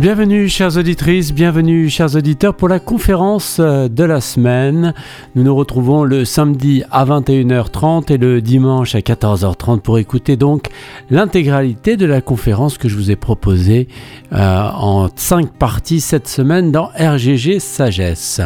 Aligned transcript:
Bienvenue 0.00 0.48
chères 0.48 0.78
auditrices, 0.78 1.30
bienvenue 1.30 1.90
chers 1.90 2.16
auditeurs 2.16 2.54
pour 2.54 2.68
la 2.68 2.80
conférence 2.80 3.58
euh, 3.60 3.86
de 3.86 4.02
la 4.02 4.22
semaine. 4.22 4.94
Nous 5.34 5.42
nous 5.42 5.54
retrouvons 5.54 6.04
le 6.04 6.24
samedi 6.24 6.82
à 6.90 7.04
21h30 7.04 8.10
et 8.10 8.16
le 8.16 8.40
dimanche 8.40 8.94
à 8.94 9.00
14h30 9.00 9.80
pour 9.80 9.98
écouter 9.98 10.38
donc 10.38 10.68
l'intégralité 11.10 11.98
de 11.98 12.06
la 12.06 12.22
conférence 12.22 12.78
que 12.78 12.88
je 12.88 12.96
vous 12.96 13.10
ai 13.10 13.16
proposée 13.16 13.88
euh, 14.32 14.70
en 14.72 15.10
cinq 15.16 15.52
parties 15.52 16.00
cette 16.00 16.28
semaine 16.28 16.72
dans 16.72 16.88
RGG 16.98 17.58
Sagesse. 17.58 18.40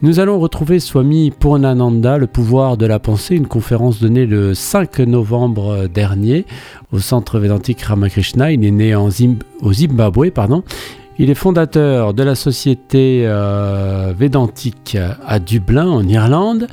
Nous 0.00 0.18
allons 0.18 0.38
retrouver 0.38 0.80
Swami 0.80 1.30
Purnananda, 1.30 2.16
le 2.16 2.26
pouvoir 2.26 2.78
de 2.78 2.86
la 2.86 2.98
pensée, 2.98 3.34
une 3.34 3.46
conférence 3.46 4.00
donnée 4.00 4.24
le 4.24 4.54
5 4.54 5.00
novembre 5.00 5.88
dernier 5.88 6.46
au 6.92 6.98
centre 6.98 7.38
védantique 7.38 7.82
Ramakrishna. 7.82 8.52
Il 8.52 8.64
est 8.64 8.70
né 8.70 8.94
au 8.94 9.10
Zimbabwe, 9.10 10.30
pardon. 10.30 10.62
Il 11.18 11.30
est 11.30 11.34
fondateur 11.34 12.12
de 12.12 12.22
la 12.22 12.34
société 12.34 13.22
euh, 13.24 14.12
védantique 14.16 14.98
à 15.26 15.38
Dublin, 15.38 15.88
en 15.88 16.06
Irlande. 16.06 16.66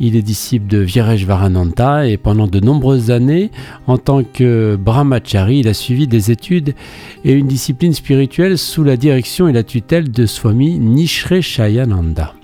Il 0.00 0.16
est 0.16 0.22
disciple 0.22 0.66
de 0.66 0.84
Varananda 1.24 2.08
et 2.08 2.16
pendant 2.16 2.48
de 2.48 2.58
nombreuses 2.58 3.10
années, 3.10 3.50
en 3.86 3.98
tant 3.98 4.24
que 4.24 4.76
brahmachari, 4.76 5.58
il 5.58 5.68
a 5.68 5.74
suivi 5.74 6.08
des 6.08 6.30
études 6.30 6.74
et 7.24 7.32
une 7.32 7.46
discipline 7.46 7.92
spirituelle 7.92 8.58
sous 8.58 8.82
la 8.82 8.96
direction 8.96 9.46
et 9.46 9.52
la 9.52 9.62
tutelle 9.62 10.10
de 10.10 10.26
Swami 10.26 10.80
Shayananda. 11.06 12.34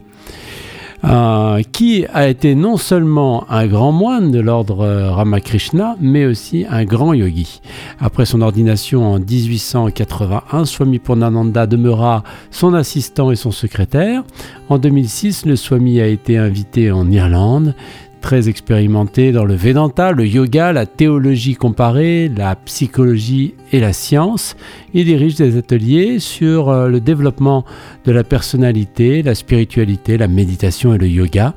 Euh, 1.05 1.63
qui 1.71 2.07
a 2.13 2.27
été 2.27 2.57
non 2.57 2.77
seulement 2.77 3.49
un 3.51 3.69
grand 3.69 3.93
moine 3.93 4.33
de 4.33 4.41
l'ordre 4.41 4.81
euh, 4.81 5.13
Ramakrishna, 5.13 5.97
mais 6.01 6.27
aussi 6.27 6.67
un 6.69 6.85
grand 6.85 7.13
yogi. 7.13 7.61
Après 8.01 8.27
son 8.27 8.41
ordination 8.41 9.13
en 9.13 9.21
1881, 9.21 10.65
Swami 10.65 10.99
Purnananda 10.99 11.69
demeura 11.69 12.25
son 12.51 12.75
assistant 12.75 13.31
et 13.31 13.37
son 13.37 13.53
secrétaire. 13.53 14.25
En 14.69 14.79
2006, 14.79 15.47
le 15.47 15.55
Swami 15.55 16.01
a 16.01 16.07
été 16.09 16.37
invité 16.37 16.91
en 16.91 17.09
Irlande 17.09 17.75
très 18.21 18.49
expérimenté 18.49 19.33
dans 19.33 19.45
le 19.45 19.55
Vedanta, 19.55 20.13
le 20.13 20.27
yoga, 20.27 20.73
la 20.73 20.87
théologie 20.87 21.55
comparée, 21.55 22.31
la 22.35 22.57
psychologie 22.57 23.55
et 23.73 23.81
la 23.81 23.93
science. 23.93 24.57
Il 24.95 25.05
dirige 25.05 25.37
des 25.37 25.57
ateliers 25.57 26.19
sur 26.19 26.69
euh, 26.69 26.89
le 26.89 27.01
développement 27.01 27.65
de 28.05 28.13
la 28.13 28.25
personnalité, 28.25 29.23
la 29.23 29.35
spiritualité, 29.35 30.19
la 30.19 30.29
méditation 30.29 30.95
et 30.95 30.99
le 30.99 31.09
yoga, 31.09 31.55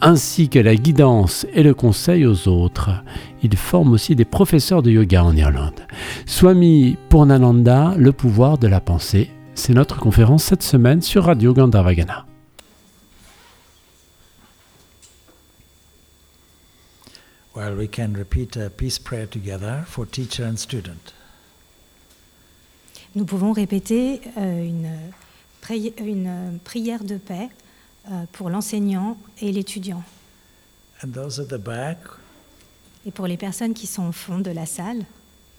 ainsi 0.00 0.48
que 0.48 0.58
la 0.58 0.76
guidance 0.76 1.46
et 1.54 1.62
le 1.62 1.74
conseil 1.74 2.26
aux 2.26 2.48
autres. 2.48 2.90
Il 3.42 3.56
forme 3.56 3.92
aussi 3.92 4.14
des 4.16 4.24
professeurs 4.24 4.82
de 4.82 4.90
yoga 4.90 5.24
en 5.24 5.36
Irlande. 5.36 5.80
Swami 6.26 6.96
Purnananda, 7.08 7.94
le 7.96 8.12
pouvoir 8.12 8.58
de 8.58 8.68
la 8.68 8.80
pensée. 8.80 9.30
C'est 9.54 9.74
notre 9.74 9.98
conférence 9.98 10.44
cette 10.44 10.62
semaine 10.62 11.02
sur 11.02 11.24
Radio 11.24 11.52
Gandharvagana. 11.52 12.29
Well, 17.60 17.76
we 17.76 17.88
can 17.88 18.14
repeat 18.14 18.56
a 18.56 18.70
peace 18.70 18.98
prayer 18.98 19.26
together 19.26 19.84
for 19.86 20.06
teacher 20.06 20.46
and 20.46 20.56
student. 20.56 21.12
Nous 23.14 23.26
pouvons 23.26 23.52
répéter 23.52 24.22
euh, 24.38 24.64
une, 24.64 25.12
pri 25.60 25.92
une, 25.98 26.58
prière 26.64 27.04
de 27.04 27.18
paix 27.18 27.50
euh, 28.10 28.24
pour 28.32 28.48
l'enseignant 28.48 29.18
et 29.42 29.52
l'étudiant. 29.52 30.02
And 31.04 31.08
those 31.12 31.38
at 31.38 31.48
the 31.48 31.60
back, 31.60 31.98
et 33.04 33.10
pour 33.10 33.26
les 33.26 33.36
personnes 33.36 33.74
qui 33.74 33.86
sont 33.86 34.08
au 34.08 34.12
fond 34.12 34.38
de 34.38 34.52
la 34.52 34.64
salle, 34.64 35.04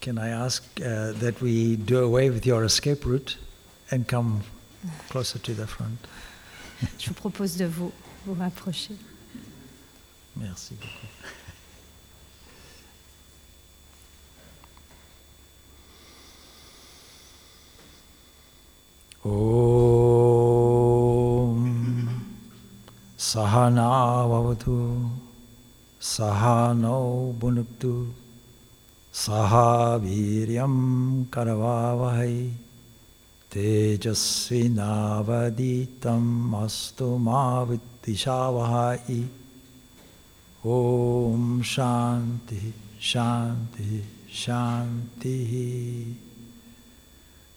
can 0.02 0.16
I 0.18 0.30
ask 0.30 0.64
uh, 0.80 1.14
that 1.20 1.40
we 1.40 1.78
do 1.78 2.00
away 2.00 2.32
with 2.32 2.48
your 2.48 2.64
escape 2.64 3.06
route 3.06 3.38
and 3.92 4.06
come 4.08 4.42
closer 5.10 5.38
to 5.38 5.54
the 5.54 5.68
front? 5.68 6.08
Je 6.98 7.10
vous 7.10 7.14
propose 7.14 7.58
de 7.58 7.66
vous, 7.66 7.92
vous 8.26 8.34
rapprocher. 8.34 8.96
Merci 10.36 10.74
beaucoup. 10.74 11.11
ॐ 19.30 19.34
सहनावतु 23.22 24.78
सह 26.12 26.46
नौ 26.78 27.02
भुनक्तु 27.42 27.92
सह 29.24 29.54
वीर्यं 30.06 30.80
करवावहै 31.36 32.34
तेजस्विनावदीतम् 33.56 34.26
अस्तु 36.64 37.12
मा 37.28 37.44
विद्विषावहै 37.74 39.20
ॐ 40.80 41.46
शान्तिः 41.76 42.66
शान्तिः 43.12 43.94
शान्तिः 44.42 45.56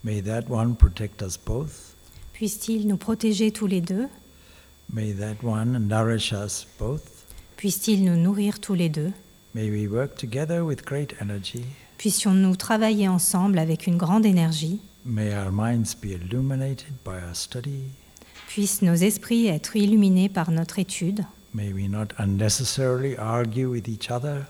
May 0.05 0.21
that 0.21 0.51
one 0.51 0.77
protect 0.77 1.23
us 1.23 1.39
both. 1.39 1.97
Puisse-t-il 2.35 2.87
nous 2.87 2.99
protéger 2.99 3.51
tous 3.53 3.67
les 3.67 3.81
deux? 3.81 4.07
May 4.93 5.15
that 5.15 5.43
one 5.43 5.89
nourish 5.89 6.35
us 6.35 6.67
both. 6.79 7.25
Puisse-t-il 7.57 8.05
nous 8.05 8.17
nourrir 8.17 8.61
tous 8.61 8.75
les 8.75 8.91
deux? 8.91 9.13
May 9.55 9.71
we 9.71 9.89
work 9.89 10.15
together 10.17 10.63
with 10.63 10.85
great 10.85 11.15
energy. 11.23 11.65
Puissions-nous 11.97 12.55
travailler 12.57 13.09
ensemble 13.09 13.59
avec 13.59 13.87
une 13.87 13.97
grande 13.97 14.27
énergie? 14.27 14.81
May 15.07 15.33
our 15.35 15.51
minds 15.51 15.95
be 15.95 16.13
illuminated 16.13 16.93
by 17.03 17.13
our 17.27 17.35
study. 17.35 17.85
Puissent 18.49 18.83
nos 18.83 18.95
esprits 18.95 19.47
être 19.47 19.75
illuminés 19.75 20.29
par 20.29 20.51
notre 20.51 20.79
étude? 20.79 21.25
May 21.55 21.73
we 21.73 21.89
not 21.89 22.09
unnecessarily 22.19 23.17
argue 23.17 23.71
with 23.71 23.89
each 23.89 24.11
other. 24.11 24.45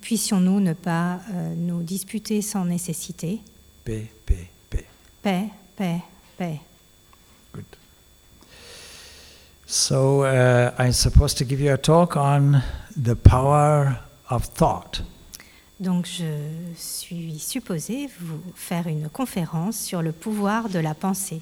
Puissions-nous 0.00 0.60
ne 0.60 0.72
pas 0.72 1.20
euh, 1.32 1.54
nous 1.54 1.82
disputer 1.82 2.40
sans 2.40 2.64
nécessité? 2.64 3.40
Paix, 3.84 4.06
paix, 4.24 4.48
Paix, 5.22 5.50
paix, 5.76 6.02
paix. 6.38 6.60
Good. 7.52 7.64
So 9.66 10.22
uh, 10.22 10.72
I'm 10.78 10.92
supposed 10.92 11.36
to 11.38 11.44
give 11.44 11.60
you 11.60 11.72
a 11.72 11.78
talk 11.78 12.16
on 12.16 12.62
the 12.96 13.14
power 13.14 13.98
of 14.30 14.46
thought. 14.46 15.02
Donc 15.78 16.06
je 16.06 16.24
suis 16.76 17.38
supposé 17.38 18.08
vous 18.20 18.40
faire 18.54 18.86
une 18.86 19.08
conférence 19.08 19.78
sur 19.78 20.02
le 20.02 20.12
pouvoir 20.12 20.68
de 20.68 20.78
la 20.78 20.94
pensée 20.94 21.40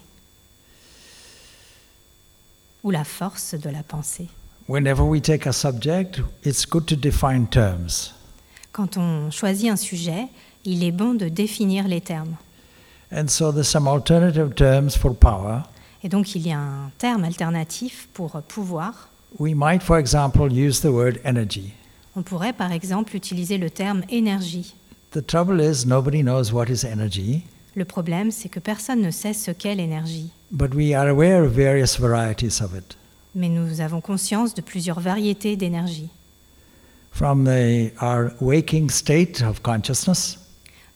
ou 2.84 2.90
la 2.90 3.04
force 3.04 3.54
de 3.54 3.68
la 3.68 3.82
pensée. 3.82 4.28
Whenever 4.68 5.02
we 5.02 5.20
take 5.20 5.46
a 5.48 5.52
subject, 5.52 6.20
it's 6.44 6.66
good 6.66 6.86
to 6.86 6.94
define 6.94 7.46
terms. 7.46 8.12
Quand 8.72 8.96
on 8.96 9.30
choisit 9.30 9.70
un 9.70 9.76
sujet, 9.76 10.28
il 10.64 10.84
est 10.84 10.92
bon 10.92 11.14
de 11.14 11.28
définir 11.28 11.88
les 11.88 12.00
termes. 12.00 12.36
And 13.10 13.28
so 13.28 13.50
there's 13.50 13.68
some 13.68 13.88
alternative 13.88 14.54
terms 14.54 14.96
for 14.96 15.14
power. 15.14 15.64
Et 16.02 16.08
donc 16.08 16.34
il 16.34 16.46
y 16.46 16.52
a 16.52 16.58
un 16.58 16.90
terme 16.98 17.24
alternatif 17.24 18.08
pour 18.12 18.40
pouvoir. 18.42 19.08
We 19.38 19.54
might, 19.54 19.82
for 19.82 19.98
example, 19.98 20.52
use 20.52 20.80
the 20.80 20.90
word 20.90 21.18
energy. 21.24 21.72
On 22.16 22.22
pourrait 22.22 22.52
par 22.52 22.72
exemple 22.72 23.14
utiliser 23.16 23.58
le 23.58 23.70
terme 23.70 24.02
énergie. 24.08 24.74
The 25.12 25.24
trouble 25.24 25.60
is 25.60 25.86
nobody 25.86 26.22
knows 26.22 26.52
what 26.52 26.66
is 26.66 26.84
energy. 26.84 27.44
Le 27.74 27.84
problème, 27.84 28.30
c'est 28.30 28.48
que 28.48 28.60
personne 28.60 29.00
ne 29.00 29.10
sait 29.10 29.32
ce 29.32 29.50
qu'est 29.50 29.74
l'énergie. 29.74 30.30
But 30.50 30.74
we 30.74 30.94
are 30.94 31.08
aware 31.08 31.44
of 31.44 31.52
various 31.52 31.98
varieties 31.98 32.60
of 32.62 32.74
it. 32.76 32.96
Mais 33.34 33.48
nous 33.48 33.80
avons 33.80 34.00
conscience 34.00 34.54
de 34.54 34.60
plusieurs 34.62 35.00
variétés 35.00 35.56
d'énergie. 35.56 36.10
From 37.12 37.44
the, 37.44 37.92
our 38.02 38.32
waking 38.40 38.90
state 38.90 39.42
of 39.42 39.62
consciousness 39.62 40.38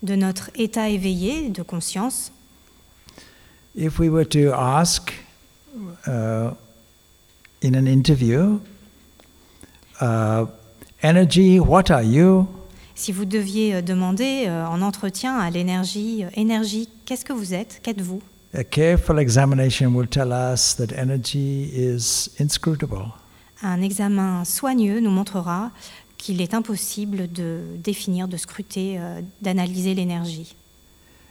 de 0.02 0.16
notre 0.16 0.50
état 0.54 0.88
éveillé 0.88 1.49
de 1.50 1.62
conscience. 1.62 2.32
If 3.75 3.99
we 3.99 4.08
were 4.08 4.26
to 4.28 4.52
ask 4.52 5.12
uh, 6.06 6.50
in 7.62 7.75
an 7.75 7.87
interview, 7.87 8.60
uh, 10.00 10.46
energy, 11.02 11.58
what 11.58 11.90
are 11.90 12.02
you? 12.02 12.46
Si 12.94 13.12
vous 13.12 13.25
deviez 13.25 13.75
euh, 13.75 13.82
demander 13.82 14.44
euh, 14.46 14.66
en 14.66 14.82
entretien 14.82 15.38
à 15.38 15.50
l'énergie, 15.50 16.25
euh, 16.25 16.28
énergie, 16.34 16.88
qu'est-ce 17.06 17.25
que 17.25 17.32
vous 17.32 17.55
êtes, 17.55 17.81
qu'êtes-vous? 17.82 18.20
A 18.55 18.64
careful 18.64 19.19
examination 19.19 19.94
will 19.94 20.06
tell 20.06 20.31
us 20.31 20.76
that 20.76 20.94
energy 20.94 21.70
is 21.75 22.31
inscrutable. 22.38 23.06
Un 23.62 23.81
examen 23.81 24.44
soigneux 24.44 25.00
nous 25.00 25.10
montrera 25.10 25.70
qu'il 26.22 26.40
est 26.40 26.54
impossible 26.54 27.30
de 27.32 27.62
définir, 27.82 28.28
de 28.28 28.36
scruter, 28.36 28.96
euh, 28.96 29.20
d'analyser 29.40 29.92
l'énergie. 29.94 30.54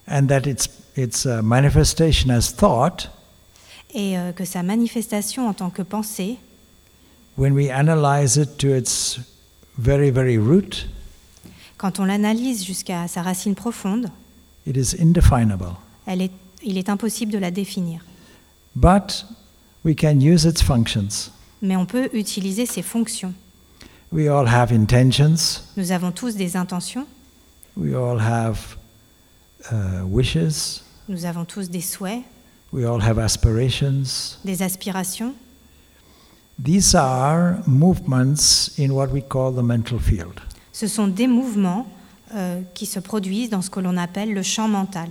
And 0.05 0.27
that 0.27 0.41
its, 0.41 0.67
its 0.97 1.25
uh, 1.25 1.41
manifestation 1.41 2.29
as 2.29 2.53
thought, 2.53 3.09
et 3.93 4.17
euh, 4.17 4.33
que 4.33 4.43
sa 4.43 4.63
manifestation 4.63 5.47
en 5.47 5.53
tant 5.53 5.69
que 5.69 5.81
pensée, 5.81 6.37
when 7.37 7.53
we 7.53 7.69
analyze 7.69 8.35
it 8.35 8.57
to 8.57 8.67
its 8.67 9.19
very, 9.77 10.11
very 10.11 10.37
root, 10.37 10.89
quand 11.77 11.99
on 11.99 12.05
l'analyse 12.05 12.65
jusqu'à 12.65 13.07
sa 13.07 13.21
racine 13.21 13.55
profonde, 13.55 14.09
it 14.67 14.75
is 14.75 15.01
indefinable. 15.01 15.69
Elle 16.05 16.23
est 16.23 16.31
il 16.63 16.77
est 16.77 16.89
impossible 16.89 17.31
de 17.31 17.37
la 17.37 17.51
définir. 17.51 18.01
But 18.75 19.25
we 19.83 19.95
can 19.95 20.19
use 20.19 20.45
its 20.45 20.61
functions. 20.61 21.31
Mais 21.61 21.75
on 21.75 21.85
peut 21.85 22.09
utiliser 22.13 22.65
ses 22.65 22.81
fonctions. 22.81 23.33
We 24.11 24.27
all 24.27 24.45
have 24.45 24.73
intentions, 24.73 25.63
Nous 25.77 25.93
avons 25.93 26.11
tous 26.11 26.35
des 26.35 26.57
intentions, 26.57 27.07
we 27.77 27.95
all 27.95 28.19
have 28.19 28.75
uh, 29.71 30.03
wishes, 30.05 30.81
nous 31.07 31.23
avons 31.23 31.45
tous 31.45 31.69
des 31.69 31.79
souhaits, 31.79 32.23
we 32.73 32.85
all 32.85 33.01
have 33.01 33.17
aspirations. 33.17 34.37
des 34.43 34.61
aspirations. 34.61 35.33
These 36.61 36.93
are 36.93 37.63
movements 37.65 38.71
in 38.77 38.91
what 38.91 39.11
we 39.13 39.21
call 39.21 39.53
the 39.53 39.63
mental 39.63 39.97
field. 39.97 40.41
Ce 40.73 40.87
sont 40.87 41.07
des 41.07 41.27
mouvements 41.27 41.87
euh, 42.35 42.61
qui 42.73 42.85
se 42.85 42.99
produisent 42.99 43.49
dans 43.49 43.61
ce 43.61 43.69
que 43.69 43.79
l'on 43.79 43.95
appelle 43.95 44.33
le 44.33 44.43
champ 44.43 44.67
mental. 44.67 45.07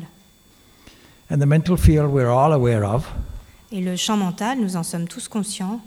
And 1.30 1.38
the 1.38 1.46
mental 1.46 1.78
field 1.78 2.10
we're 2.10 2.28
all 2.30 2.52
aware 2.52 2.84
of 2.84 3.10
Et 3.72 3.80
le 3.80 3.96
champ 3.96 4.18
mental, 4.18 4.58
nous 4.60 4.76
en 4.76 4.82
sommes 4.82 5.08
tous 5.08 5.26
conscients 5.26 5.80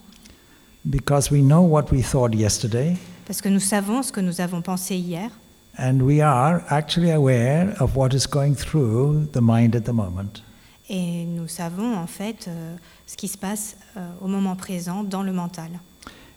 because 0.86 1.32
we 1.32 1.42
know 1.42 1.62
what 1.62 1.92
we 1.92 2.02
thought 2.02 2.34
yesterday 2.34 2.98
parce 3.26 3.42
que 3.42 3.50
nous 3.50 3.60
savons 3.62 4.04
ce 4.04 4.12
que 4.12 4.22
nous 4.22 4.42
avons 4.42 4.62
pensé 4.62 4.96
hier 4.96 5.30
and 5.78 6.02
we 6.02 6.22
are 6.22 6.64
actually 6.70 7.12
aware 7.12 7.74
of 7.80 7.96
what 7.96 8.14
is 8.14 8.28
going 8.28 8.54
through 8.56 9.28
the 9.32 9.42
mind 9.42 9.76
at 9.76 9.86
the 9.86 9.94
moment. 9.94 10.42
et 10.90 11.26
nous 11.26 11.48
savons 11.48 11.96
en 11.96 12.08
fait 12.08 12.48
euh, 12.48 12.76
ce 13.08 13.16
qui 13.16 13.28
se 13.28 13.38
passe 13.38 13.78
euh, 13.98 14.06
au 14.22 14.28
moment 14.28 14.56
présent 14.56 15.04
dans 15.04 15.24
le 15.24 15.32
mental. 15.32 15.70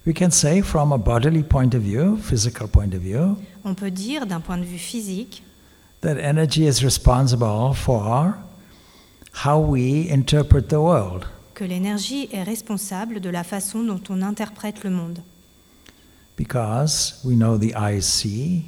We 0.06 0.14
can 0.14 0.31
say 0.31 0.62
from 0.62 0.92
a 0.92 0.99
bodily 0.99 1.42
point 1.42 1.75
of 1.75 1.82
view, 1.82 2.16
physical 2.16 2.69
point 2.69 2.94
of 2.94 3.00
view, 3.00 3.37
On 3.64 3.75
peut 3.75 3.90
dire 3.90 4.25
d'un 4.26 4.38
point 4.40 4.56
de 4.56 4.64
vue 4.64 4.78
physique 4.78 5.42
that 6.02 6.16
energy 6.19 6.69
is 6.69 6.84
responsible 6.84 7.75
for 7.75 8.37
how 9.44 9.58
we 9.58 10.08
interpret 10.08 10.69
the 10.69 10.81
world. 10.81 11.26
Que 11.56 11.64
l'énergie 11.64 12.28
est 12.32 12.42
responsable 12.42 13.18
de 13.18 13.30
la 13.30 13.42
façon 13.42 13.82
dont 13.82 14.00
on 14.10 14.20
interprète 14.20 14.84
le 14.84 14.90
monde. 14.90 15.20
Because 16.36 17.18
we 17.24 17.34
know 17.34 17.56
the 17.56 17.72
eyes 17.74 18.02
see, 18.02 18.62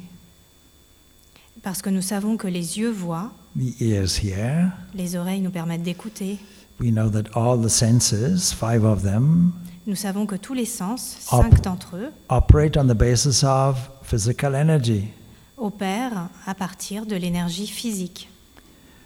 Parce 1.61 1.83
que 1.83 1.89
nous 1.91 2.01
savons 2.01 2.35
que 2.35 2.47
les 2.47 2.79
yeux 2.79 2.89
voient, 2.89 3.31
the 3.55 3.79
ears 3.79 4.23
hear, 4.23 4.71
les 4.95 5.15
oreilles 5.15 5.41
nous 5.41 5.51
permettent 5.51 5.83
d'écouter, 5.83 6.39
we 6.79 6.89
know 6.89 7.09
that 7.09 7.29
all 7.35 7.61
the 7.61 7.69
senses, 7.69 8.51
five 8.51 8.83
of 8.83 9.03
them, 9.03 9.51
nous 9.85 9.95
savons 9.95 10.25
que 10.25 10.35
tous 10.35 10.55
les 10.55 10.65
sens, 10.65 11.17
cinq 11.19 11.61
d'entre 11.61 11.95
eux, 11.95 12.11
operate 12.29 12.75
on 12.75 12.87
the 12.87 12.97
basis 12.97 13.43
of 13.43 13.77
physical 14.01 14.55
energy. 14.55 15.09
opèrent 15.57 16.29
à 16.47 16.55
partir 16.55 17.05
de 17.05 17.15
l'énergie 17.15 17.67
physique. 17.67 18.29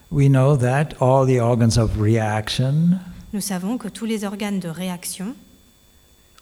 We 0.09 0.29
know 0.29 0.55
that 0.55 0.93
all 1.01 1.25
the 1.25 1.41
organs 1.41 1.77
of 1.77 1.99
reaction 1.99 2.99
Nous 3.33 3.41
savons 3.41 3.79
que 3.79 3.87
tous 3.87 4.05
les 4.05 4.25
organes 4.25 4.59
de 4.59 4.69
réaction 4.69 5.33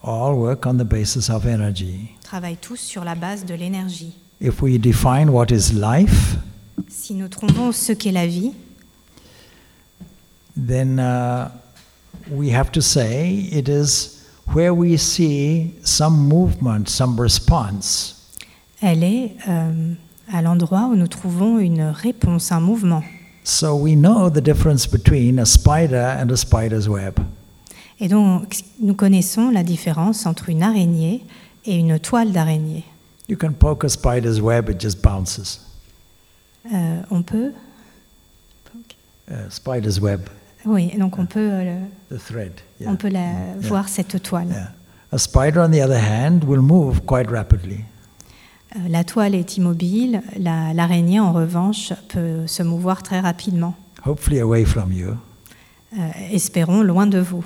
all 0.04 0.34
work 0.34 0.66
on 0.66 0.74
the 0.74 0.84
basis 0.84 1.30
of 1.30 1.46
energy. 1.46 2.10
travaillent 2.22 2.58
tous 2.58 2.76
sur 2.76 3.02
la 3.04 3.14
base 3.14 3.46
de 3.46 3.54
l'énergie. 3.54 4.14
If 4.42 4.60
we 4.60 4.78
define 4.78 5.30
what 5.30 5.46
is 5.50 5.72
life, 5.72 6.36
Si 6.88 7.14
nous 7.14 7.28
trouvons 7.28 7.72
ce 7.72 7.92
qu'est 7.92 8.12
la 8.12 8.26
vie, 8.26 8.52
then 10.54 10.98
uh, 10.98 11.48
we 12.30 12.52
have 12.52 12.70
to 12.72 12.80
say 12.82 13.48
it 13.50 13.68
is 13.68 14.26
where 14.52 14.74
we 14.74 14.98
see 14.98 15.72
some 15.84 16.28
movement, 16.28 16.88
some 16.88 17.18
response. 17.18 18.28
elle 18.82 19.02
est 19.04 19.36
euh, 19.48 19.94
à 20.30 20.42
l'endroit 20.42 20.88
où 20.92 20.96
nous 20.96 21.06
trouvons 21.08 21.58
une 21.58 21.84
réponse, 21.84 22.52
un 22.52 22.60
mouvement. 22.60 23.02
So 23.44 23.74
we 23.74 23.94
know 23.96 24.30
the 24.30 24.40
difference 24.40 24.86
between 24.86 25.38
a 25.38 25.46
spider 25.46 25.96
and 26.18 26.30
a 26.30 26.36
spider's 26.36 26.88
web. 26.88 27.18
Et 28.00 28.08
donc, 28.08 28.56
nous 28.80 28.94
connaissons 28.94 29.50
la 29.50 29.62
différence 29.62 30.26
entre 30.26 30.48
une 30.48 30.62
araignée 30.62 31.24
et 31.64 31.76
une 31.78 31.98
toile 31.98 32.32
d'araignée. 32.32 32.84
You 33.28 33.36
can 33.36 33.52
poke 33.52 33.84
a 33.84 33.88
spider's 33.88 34.40
web, 34.40 34.68
it 34.68 34.80
just 34.80 35.02
bounces. 35.02 35.60
Euh, 36.72 37.02
on 37.10 37.22
peut 37.22 37.52
Uh, 39.30 39.48
spider's 39.48 40.00
web, 40.00 40.20
Oui, 40.66 40.92
donc 40.98 41.16
on 41.18 41.26
peut, 41.26 41.48
euh, 41.52 41.80
the 42.10 42.18
thread. 42.18 42.52
yeah. 42.80 42.90
on 42.90 42.96
peut 42.96 43.08
la, 43.08 43.54
voir 43.60 43.88
cette 43.88 44.20
toile. 44.22 44.48
Yeah. 44.48 44.72
A 45.12 45.18
spider, 45.18 45.60
on 45.60 45.70
the 45.70 45.80
other 45.80 45.96
hand, 45.98 46.44
will 46.44 46.60
move 46.60 47.00
quite 47.06 47.30
rapidly. 47.30 47.84
Euh, 48.74 48.78
la 48.88 49.04
toile 49.04 49.34
est 49.34 49.56
immobile, 49.56 50.22
la- 50.38 50.72
l'araignée, 50.72 51.20
en 51.20 51.32
revanche, 51.32 51.92
peut 52.08 52.46
se 52.46 52.62
mouvoir 52.62 53.02
très 53.02 53.20
rapidement. 53.20 53.74
hopefully 54.06 54.40
away 54.40 54.64
from 54.64 54.92
you. 54.92 55.10
Euh, 55.96 56.08
espérons 56.32 56.82
loin 56.82 57.06
de 57.06 57.18
vous. 57.18 57.44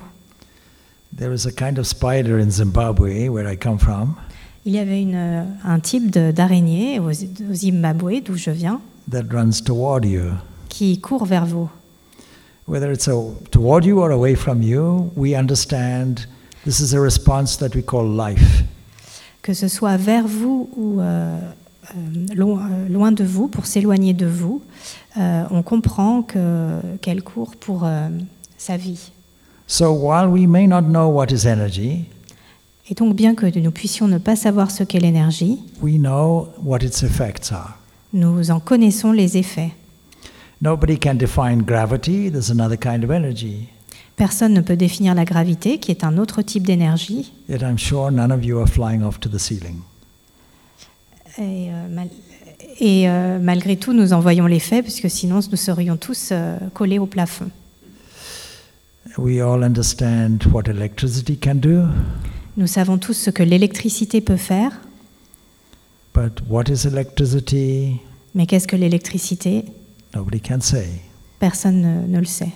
There 1.16 1.32
is 1.34 1.46
a 1.46 1.50
kind 1.50 1.78
of 1.78 1.86
spider 1.86 2.38
in 2.38 2.50
Zimbabwe, 2.50 3.28
where 3.28 3.50
I 3.52 3.56
come 3.58 3.78
from, 3.78 4.14
Il 4.64 4.72
y 4.72 4.78
avait 4.78 5.00
une, 5.02 5.14
euh, 5.14 5.44
un 5.64 5.78
type 5.80 6.10
d'araignée 6.10 6.98
au, 6.98 7.10
au 7.10 7.54
Zimbabwe, 7.54 8.20
d'où 8.24 8.34
je 8.36 8.50
viens, 8.50 8.80
that 9.10 9.22
runs 9.32 9.62
toward 9.64 10.04
you. 10.04 10.32
qui 10.68 11.00
court 11.00 11.24
vers 11.26 11.46
vous. 11.46 11.68
Whether 12.68 12.90
it's 12.92 13.06
a, 13.08 13.14
toward 13.50 13.84
you 13.84 13.98
or 14.00 14.10
away 14.10 14.34
from 14.34 14.62
you, 14.62 15.10
we 15.16 15.36
understand 15.36 16.26
this 16.64 16.80
is 16.80 16.94
a 16.94 17.00
response 17.00 17.56
that 17.58 17.74
we 17.76 17.82
call 17.82 18.04
life. 18.08 18.64
Que 19.46 19.54
ce 19.54 19.68
soit 19.68 19.96
vers 19.96 20.26
vous 20.26 20.68
ou 20.76 21.00
euh, 21.00 21.38
euh, 21.94 22.34
loin, 22.34 22.68
euh, 22.68 22.88
loin 22.88 23.12
de 23.12 23.22
vous, 23.22 23.46
pour 23.46 23.66
s'éloigner 23.66 24.12
de 24.12 24.26
vous, 24.26 24.60
euh, 25.16 25.44
on 25.52 25.62
comprend 25.62 26.22
que- 26.22 26.80
qu'elle 27.00 27.22
court 27.22 27.54
pour 27.54 27.84
euh, 27.84 28.08
sa 28.58 28.76
vie. 28.76 29.12
So 29.68 29.92
while 29.92 30.26
we 30.28 30.48
may 30.48 30.66
not 30.66 30.82
know 30.82 31.06
what 31.08 31.26
is 31.30 31.46
energy, 31.46 32.06
Et 32.90 32.94
donc, 32.94 33.14
bien 33.14 33.34
que 33.36 33.46
nous 33.58 33.70
puissions 33.72 34.08
ne 34.08 34.18
pas 34.18 34.34
savoir 34.36 34.70
ce 34.72 34.82
qu'est 34.84 34.98
l'énergie, 35.00 35.58
we 35.80 35.94
know 35.96 36.48
what 36.64 36.78
its 36.82 37.04
effects 37.04 37.52
are. 37.52 37.78
nous 38.12 38.50
en 38.50 38.58
connaissons 38.58 39.12
les 39.12 39.36
effets. 39.36 39.70
Nobody 40.60 40.98
can 40.98 41.14
define 41.14 41.62
gravity, 41.62 42.30
there's 42.32 42.50
another 42.50 42.76
kind 42.78 43.04
of 43.04 43.10
energy. 43.12 43.68
Personne 44.16 44.54
ne 44.54 44.60
peut 44.62 44.76
définir 44.76 45.14
la 45.14 45.24
gravité, 45.26 45.78
qui 45.78 45.90
est 45.90 46.02
un 46.02 46.16
autre 46.16 46.40
type 46.42 46.62
d'énergie. 46.66 47.32
Et, 51.38 51.68
euh, 51.70 51.88
mal- 51.90 52.08
et, 52.80 53.08
euh, 53.08 53.38
malgré 53.38 53.76
tout, 53.76 53.92
nous 53.92 54.14
en 54.14 54.20
voyons 54.20 54.46
l'effet, 54.46 54.82
puisque 54.82 55.10
sinon 55.10 55.40
nous 55.50 55.56
serions 55.56 55.98
tous 55.98 56.30
euh, 56.32 56.56
collés 56.72 56.98
au 56.98 57.04
plafond. 57.06 57.50
We 59.18 59.40
all 59.40 59.62
understand 59.62 60.38
what 60.52 60.62
electricity 60.66 61.36
can 61.38 61.54
do, 61.56 61.82
Nous 62.56 62.66
savons 62.66 62.96
tous 62.98 63.12
ce 63.14 63.28
que 63.30 63.42
l'électricité 63.42 64.22
peut 64.22 64.36
faire, 64.38 64.72
but 66.14 66.40
what 66.48 66.64
is 66.70 66.86
electricity? 66.86 67.96
mais 68.34 68.46
qu'est-ce 68.46 68.66
que 68.66 68.76
l'électricité? 68.76 69.64
Nobody 70.14 70.40
can 70.40 70.60
say. 70.62 70.86
Personne 71.38 71.80
ne, 71.82 72.06
ne 72.06 72.18
le 72.18 72.24
sait. 72.24 72.48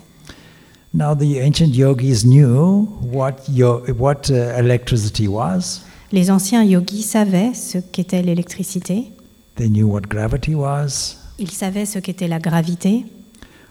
Now, 0.93 1.15
the 1.15 1.39
ancient 1.39 1.75
yogis 1.75 2.25
knew 2.25 2.87
what, 3.01 3.49
yo- 3.49 3.85
what 3.97 4.29
uh, 4.31 4.59
electricity 4.59 5.29
was. 5.29 5.83
Les 6.13 6.31
anciens 6.31 6.65
yogis 6.65 7.03
savaient 7.03 7.55
ce 7.55 7.79
qu'était 7.79 8.23
l'électricité, 8.23 9.13
They 9.55 9.69
knew 9.69 9.87
what 9.87 10.03
gravity 10.09 10.55
was. 10.55 11.17
ils 11.39 11.51
savaient 11.53 11.87
ce 11.87 11.99
qu'était 12.01 12.27
la 12.27 12.41
gravité, 12.41 13.05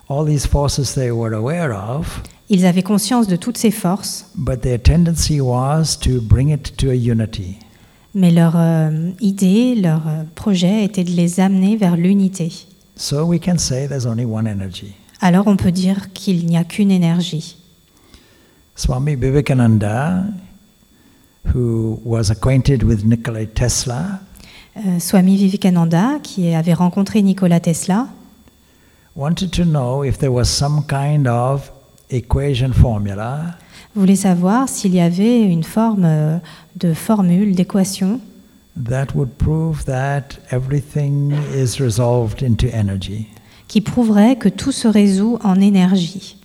All 0.10 0.26
these 0.26 0.48
forces 0.48 0.94
they 0.96 1.12
were 1.12 1.34
aware 1.34 1.72
of, 1.72 2.22
ils 2.50 2.66
avaient 2.66 2.82
conscience 2.84 3.28
de 3.28 3.36
toutes 3.36 3.58
ces 3.58 3.70
forces, 3.72 4.26
but 4.36 4.62
their 4.62 4.80
tendency 4.82 5.42
was 5.42 5.98
to 6.00 6.22
bring 6.22 6.50
it 6.50 6.76
to 6.78 6.90
a 6.90 6.96
unity. 6.96 7.58
mais 8.16 8.32
leur 8.32 8.54
euh, 8.56 9.12
idée, 9.20 9.76
leur 9.76 10.08
euh, 10.08 10.24
projet 10.36 10.86
était 10.86 11.04
de 11.04 11.12
les 11.12 11.40
amener 11.42 11.76
vers 11.76 11.98
l'unité. 11.98 12.50
So 12.96 13.26
we 13.26 13.40
can 13.40 13.58
say 13.58 13.88
there's 13.88 14.06
only 14.06 14.26
one 14.26 14.48
energy. 14.48 14.96
Alors 15.22 15.48
on 15.48 15.58
peut 15.58 15.72
dire 15.72 16.14
qu'il 16.14 16.46
n'y 16.46 16.58
a 16.58 16.64
qu'une 16.64 16.92
énergie. 16.92 17.58
Swami 18.76 19.16
Vivekananda, 19.16 20.24
who 21.54 22.00
was 22.06 22.32
acquainted 22.32 22.84
with 22.84 23.04
Nikola 23.04 23.46
Tesla, 23.46 24.22
Euh, 24.78 25.00
Swami 25.00 25.36
Vivekananda, 25.36 26.20
qui 26.24 26.54
avait 26.54 26.74
rencontré 26.74 27.22
Nikola 27.22 27.60
Tesla, 27.60 28.08
wanted 29.16 29.52
to 29.52 29.66
know 29.66 30.04
if 30.04 30.18
there 30.20 30.32
was 30.32 30.46
some 30.46 30.84
kind 30.88 31.28
of 31.28 31.72
equation 32.10 32.72
formula 32.72 33.58
voulait 33.96 34.16
savoir 34.16 34.70
s'il 34.70 34.94
y 34.94 35.02
avait 35.02 35.42
une 35.42 35.64
forme 35.64 36.06
euh, 36.06 36.38
de 36.78 36.94
formule, 36.94 37.56
d'équation, 37.56 38.22
that 38.82 39.08
would 39.16 39.32
prove 39.38 39.84
that 39.86 40.40
everything 40.52 41.34
is 41.54 41.82
resolved 41.82 42.42
into 42.42 42.68
energy. 42.72 43.28
Qui 43.70 43.80
prouverait 43.82 44.36
que 44.36 44.50
tout 44.50 44.74
se 44.74 44.88
résout 44.90 45.38
en 45.44 45.62
énergie. 45.62 46.36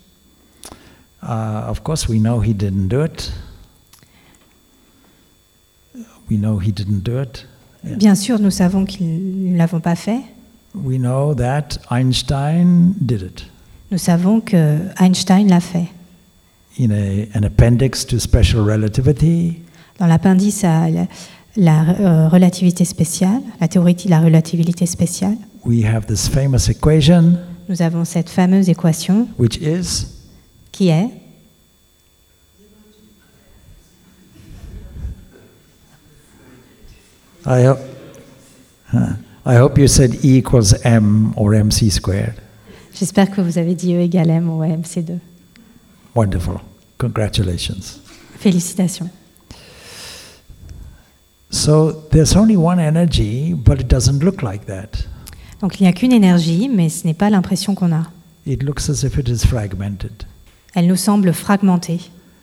Uh, 1.23 1.71
of 1.71 1.83
course, 1.83 2.07
we 2.07 2.21
know 2.21 2.41
he 2.41 2.55
didn't 2.55 2.89
do 2.89 3.03
it. 3.03 3.33
We 6.31 6.39
know 6.39 6.59
he 6.59 6.71
didn't 6.71 7.03
do 7.03 7.21
it. 7.21 7.47
Yeah. 7.83 7.97
Bien 7.97 8.15
sûr, 8.15 8.39
nous 8.39 8.51
savons 8.51 8.85
qu'ils 8.85 9.53
ne 9.53 9.57
l'avons 9.57 9.81
pas 9.81 9.97
fait. 9.97 10.21
We 10.75 10.99
know 10.99 11.35
that 11.35 11.79
Einstein 11.91 12.95
did 13.01 13.23
it. 13.23 13.47
Nous 13.91 13.99
savons 13.99 14.41
que 14.41 14.79
Einstein 14.99 15.49
l'a 15.49 15.61
fait. 15.61 15.89
In 16.79 16.91
a, 16.91 17.29
an 17.35 17.45
appendix 17.45 18.05
to 18.07 18.19
special 18.19 18.61
relativity, 18.63 19.63
Dans 19.99 20.07
l'appendice 20.07 20.65
à 20.65 20.91
la, 20.91 21.07
la, 21.57 21.83
euh, 22.01 22.29
relativité 22.29 22.85
spéciale, 22.85 23.41
la 23.61 23.69
théorie 23.69 23.95
de 23.95 24.11
la 24.11 24.21
relativité 24.21 24.87
spéciale, 24.87 25.37
we 25.65 25.83
have 25.83 26.07
this 26.07 26.29
famous 26.29 26.69
equation, 26.69 27.39
nous 27.69 27.81
avons 27.83 28.05
cette 28.05 28.29
fameuse 28.29 28.69
équation 28.69 29.29
which 29.39 29.57
is 29.57 30.07
qui 30.73 30.89
est 30.91 31.11
I, 37.47 37.63
ho- 37.67 37.79
Huh. 38.93 39.15
I 39.45 39.57
hope 39.57 39.77
you 39.79 39.89
said 39.89 40.25
E 40.25 40.39
equals 40.39 40.73
M 40.85 41.35
or 41.37 41.53
MC 41.55 41.91
squared. 41.91 42.35
J'espère 42.95 43.31
que 43.31 43.41
vous 43.43 43.59
avez 43.59 43.75
dit 43.75 43.93
E 43.95 44.01
égale 44.01 44.31
M 44.31 44.49
ou 44.49 44.63
MC2. 44.63 45.19
Wonderful. 46.15 46.61
Congratulations. 46.99 47.99
Félicitations. 48.39 49.11
So 51.51 51.93
there's 52.11 52.37
only 52.37 52.57
one 52.57 52.79
energy, 52.79 53.53
but 53.53 53.81
it 53.81 53.89
doesn't 53.89 54.21
look 54.23 54.43
like 54.43 54.67
that. 54.67 55.05
Donc 55.61 55.81
il 55.81 55.85
n'y 55.85 55.89
a 55.89 55.93
qu'une 55.93 56.13
énergie, 56.13 56.69
mais 56.69 56.89
ce 56.89 57.07
n'est 57.07 57.15
pas 57.15 57.31
l'impression 57.31 57.75
qu'on 57.75 57.93
a. 57.93 58.05
It 58.47 58.63
looks 58.63 58.89
as 58.91 59.05
if 59.05 59.17
it 59.19 59.29
is 59.29 59.47
fragmented. 59.47 60.25
Elle 60.75 60.87
nous 60.87 60.97
semble 60.97 61.33
fragmentée. 61.33 62.01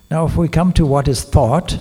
Now, 0.09 0.27
if 0.27 0.35
we 0.37 0.49
come 0.49 0.73
to 0.73 0.85
what 0.85 1.03
is 1.07 1.25
thought, 1.31 1.79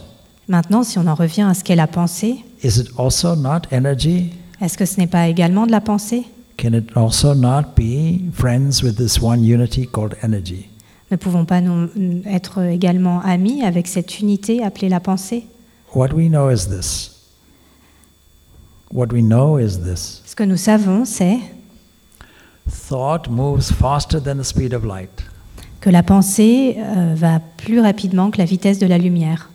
Maintenant, 0.49 0.83
si 0.83 0.99
on 0.99 1.07
en 1.07 1.15
revient 1.15 1.43
à 1.43 1.55
ce 1.55 1.63
qu'est 1.63 1.77
la 1.77 1.87
pensée, 1.87 2.45
is 2.65 2.81
it 2.81 2.91
also 2.99 3.37
not 3.37 3.63
energy? 3.71 4.33
est-ce 4.61 4.77
que 4.77 4.85
ce 4.85 4.99
n'est 4.99 5.07
pas 5.07 5.29
également 5.29 5.65
de 5.65 5.71
la 5.71 5.81
pensée? 5.81 6.25
Can 6.59 6.75
it 6.75 6.91
also 6.97 7.35
not 7.35 7.75
be 7.77 8.21
friends 8.35 8.83
with 8.83 8.97
this 8.97 9.23
one 9.23 9.45
unity 9.45 9.87
called 9.87 10.17
energy? 10.25 10.69
Ne 11.13 11.17
pouvons 11.17 11.45
pas 11.45 11.61
nous 11.61 11.89
être 12.27 12.63
également 12.63 13.21
amis 13.21 13.63
avec 13.63 13.87
cette 13.87 14.19
unité 14.19 14.63
appelée 14.63 14.89
la 14.89 14.99
pensée? 14.99 15.47
What 15.95 16.09
we 16.15 16.29
know 16.29 16.51
is 16.51 16.67
this. 16.69 17.20
What 18.93 19.09
we 19.13 19.23
know 19.23 19.59
is 19.59 19.79
this. 19.85 20.23
Ce 20.27 20.35
que 20.35 20.43
nous 20.45 20.57
savons, 20.57 21.05
c'est 21.05 21.39
Thought 22.89 23.29
moves 23.29 23.73
faster 23.73 24.21
than 24.21 24.37
the 24.37 24.45
speed 24.45 24.75
of 24.75 24.85
light. 24.85 25.11
que 25.81 25.89
la 25.91 26.03
pensée 26.03 26.77
euh, 26.79 27.15
va 27.17 27.41
plus 27.57 27.81
rapidement 27.81 28.31
que 28.31 28.39
la 28.39 28.45
vitesse 28.45 28.79
de 28.79 28.87
la 28.87 28.99
lumière. 28.99 29.49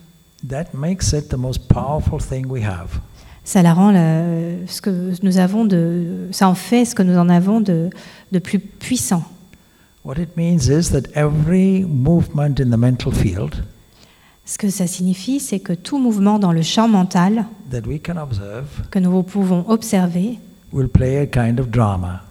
That 0.47 0.65
makes 0.73 1.13
it 1.13 1.29
the 1.29 1.37
most 1.37 1.67
powerful 1.67 2.19
thing 2.19 2.47
we 2.47 2.63
have. 2.63 2.99
Ça 3.43 3.61
la 3.61 3.73
rend 3.73 3.91
la- 3.91 4.65
ce 4.67 4.81
que 4.81 5.11
nous 5.21 5.37
avons 5.37 5.65
de, 5.65 6.27
ça 6.31 6.49
en 6.49 6.55
fait 6.55 6.83
ce 6.85 6.95
que 6.95 7.03
nous 7.03 7.17
en 7.17 7.29
avons 7.29 7.61
de, 7.61 7.89
de 8.31 8.39
plus 8.39 8.59
puissant. 8.59 9.23
What 10.03 10.15
it 10.19 10.35
means 10.35 10.67
is 10.69 10.89
that 10.91 11.09
every 11.15 11.83
movement 11.83 12.59
in 12.59 12.69
the 12.71 12.77
mental 12.77 13.11
field 13.11 13.63
Ce 14.45 14.57
que 14.59 14.69
ça 14.69 14.85
signifie, 14.85 15.39
c'est 15.39 15.59
que 15.59 15.73
tout 15.73 15.97
mouvement 15.97 16.37
dans 16.37 16.51
le 16.51 16.61
champ 16.61 16.87
mental 16.87 17.45
that 17.71 17.81
we 17.87 17.99
can 17.99 18.17
observe 18.17 18.65
que 18.91 18.99
nous 18.99 19.23
pouvons 19.23 19.65
observer 19.67 20.37
will 20.71 20.87
play 20.87 21.17
a 21.17 21.25
kind 21.25 21.59
of 21.59 21.69
drama. 21.69 22.21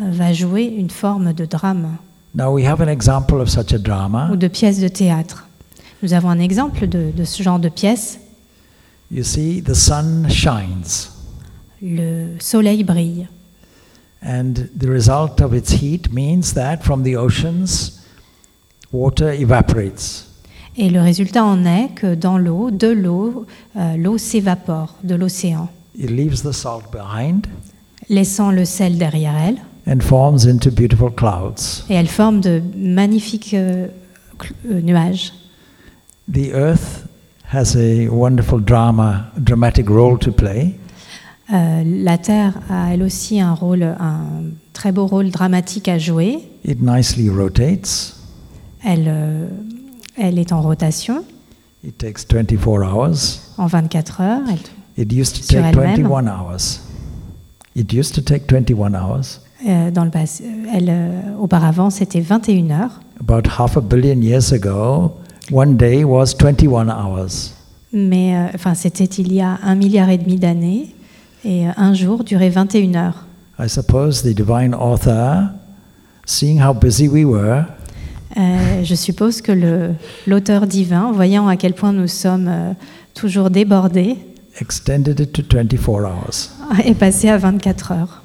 euh, 0.00 0.10
va 0.10 0.32
jouer 0.32 0.64
une 0.64 0.88
forme 0.90 1.32
de 1.34 1.44
drame 1.44 1.96
Now 2.34 2.52
we 2.54 2.66
have 2.66 2.80
an 2.82 2.88
example 2.88 3.40
of 3.40 3.48
such 3.48 3.72
a 3.74 3.78
drama. 3.78 4.30
ou 4.32 4.36
de 4.36 4.48
pièce 4.48 4.80
de 4.80 4.88
théâtre. 4.88 5.46
Nous 6.02 6.12
avons 6.14 6.28
un 6.30 6.38
exemple 6.38 6.86
de, 6.86 7.10
de 7.14 7.24
ce 7.24 7.42
genre 7.42 7.58
de 7.58 7.68
pièce. 7.70 8.18
You 9.10 9.22
see, 9.22 9.62
the 9.62 9.74
sun 9.74 10.26
shines, 10.28 11.10
Le 11.82 12.36
soleil 12.40 12.82
brille. 12.84 13.28
and 14.22 14.54
the 14.78 14.86
result 14.88 15.40
of 15.42 15.52
its 15.54 15.70
heat 15.82 16.12
means 16.12 16.52
that 16.54 16.78
from 16.82 17.02
the 17.04 17.14
oceans, 17.16 18.00
water 18.92 19.30
evaporates. 19.32 20.25
Et 20.78 20.90
le 20.90 21.00
résultat 21.00 21.44
en 21.44 21.64
est 21.64 21.88
que 21.94 22.14
dans 22.14 22.36
l'eau, 22.38 22.70
de 22.70 22.88
l'eau, 22.88 23.46
euh, 23.76 23.96
l'eau 23.96 24.18
s'évapore 24.18 24.94
de 25.04 25.14
l'océan, 25.14 25.68
It 25.98 26.10
leaves 26.10 26.42
the 26.42 26.52
salt 26.52 26.90
behind 26.92 27.46
laissant 28.10 28.50
le 28.50 28.64
sel 28.66 28.98
derrière 28.98 29.34
elle. 29.36 29.56
and 29.88 30.00
forms 30.02 30.46
into 30.46 30.70
beautiful 30.70 31.10
clouds. 31.10 31.84
Et 31.88 31.94
elle 31.94 32.08
forme 32.08 32.40
de 32.40 32.60
magnifiques 32.76 33.54
euh, 33.54 33.86
cl- 34.38 34.52
euh, 34.70 34.80
nuages. 34.82 35.32
The 36.30 36.50
earth 36.52 37.06
has 37.52 37.76
a 37.76 38.08
wonderful 38.10 38.60
drama, 38.60 39.30
dramatic 39.38 39.88
role 39.88 40.18
to 40.18 40.32
play. 40.32 40.74
Euh, 41.52 41.82
la 41.84 42.18
Terre 42.18 42.54
a 42.68 42.92
elle 42.92 43.02
aussi 43.04 43.40
un 43.40 43.54
rôle, 43.54 43.84
un 43.84 44.24
très 44.72 44.90
beau 44.92 45.06
rôle 45.06 45.30
dramatique 45.30 45.88
à 45.88 45.96
jouer. 45.98 46.40
It 46.64 46.82
nicely 46.82 47.30
rotates. 47.30 48.16
Elle, 48.84 49.04
euh, 49.06 49.46
elle 50.18 50.38
est 50.38 50.52
en 50.52 50.60
rotation 50.62 51.24
It 51.84 51.98
takes 51.98 52.26
24 52.30 52.82
hours. 52.82 53.40
en 53.58 53.66
24 53.66 54.20
heures. 54.20 54.40
Elle- 54.48 55.02
It 55.04 55.12
used 55.12 55.34
to 55.36 55.42
Sur 55.42 55.60
take 55.62 55.68
elle-même. 55.78 56.06
21 56.08 56.26
hours. 56.26 56.80
It 57.74 57.92
used 57.92 58.14
to 58.14 58.20
take 58.22 58.44
21 58.50 58.94
hours. 58.94 59.40
euh, 59.68 59.90
dans 59.90 60.04
le 60.04 60.10
pass- 60.10 60.42
elle, 60.74 60.88
euh, 60.88 61.20
auparavant, 61.38 61.90
c'était 61.90 62.20
21 62.20 62.70
heures. 62.70 63.00
About 63.20 63.48
half 63.58 63.76
a 63.76 63.80
billion 63.80 64.20
years 64.22 64.52
ago, 64.52 65.12
one 65.52 65.76
day 65.76 66.02
was 66.04 66.34
21 66.38 66.88
hours. 66.88 67.52
Mais 67.92 68.34
euh, 68.36 68.46
enfin, 68.54 68.74
c'était 68.74 69.04
il 69.04 69.32
y 69.32 69.40
a 69.40 69.58
un 69.62 69.74
milliard 69.74 70.08
et 70.10 70.18
demi 70.18 70.36
d'années. 70.36 70.94
Et 71.44 71.64
un 71.76 71.94
jour 71.94 72.24
durait 72.24 72.48
21 72.50 72.94
heures. 72.96 73.26
I 73.58 73.68
suppose 73.68 74.22
the 74.22 74.34
divine 74.34 74.74
author, 74.74 75.44
seeing 76.26 76.60
how 76.60 76.74
busy 76.74 77.06
we 77.08 77.24
were, 77.24 77.64
Euh, 78.36 78.84
je 78.84 78.94
suppose 78.94 79.40
que 79.40 79.92
l'auteur 80.26 80.66
divin, 80.66 81.10
voyant 81.12 81.48
à 81.48 81.56
quel 81.56 81.74
point 81.74 81.92
nous 81.92 82.08
sommes 82.08 82.48
euh, 82.48 82.72
toujours 83.14 83.48
débordés, 83.50 84.16
extended 84.60 85.18
it 85.20 85.32
to 85.32 85.42
24 85.42 86.04
hours. 86.04 86.50
est 86.84 86.94
passé 86.94 87.28
à 87.28 87.38
24 87.38 87.92
heures. 87.92 88.22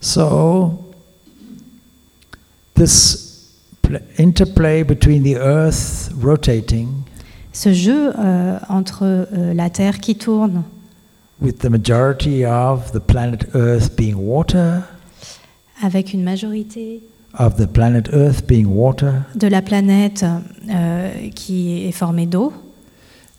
So, 0.00 0.78
this 2.74 3.50
pl- 3.82 4.00
interplay 4.18 4.84
between 4.84 5.22
the 5.22 5.36
earth 5.36 6.10
rotating 6.20 6.88
Ce 7.52 7.72
jeu 7.72 8.12
euh, 8.18 8.58
entre 8.68 9.28
la 9.54 9.70
Terre 9.70 10.00
qui 10.00 10.16
tourne 10.16 10.64
with 11.40 11.58
the 11.58 11.68
majority 11.68 12.44
of 12.44 12.90
the 12.92 12.98
planet 13.00 13.46
Earth 13.54 13.94
being 13.96 14.14
water, 14.16 14.82
avec 15.82 16.12
une 16.12 16.22
majorité 16.22 17.02
of 17.38 17.56
the 17.56 17.66
planet 17.66 18.08
Earth 18.12 18.46
being 18.46 18.66
water, 18.66 19.12
de 19.34 19.46
la 19.48 19.62
planète 19.62 20.24
euh, 20.70 21.10
qui 21.34 21.86
est 21.86 21.92
formée 21.92 22.26
d'eau 22.26 22.52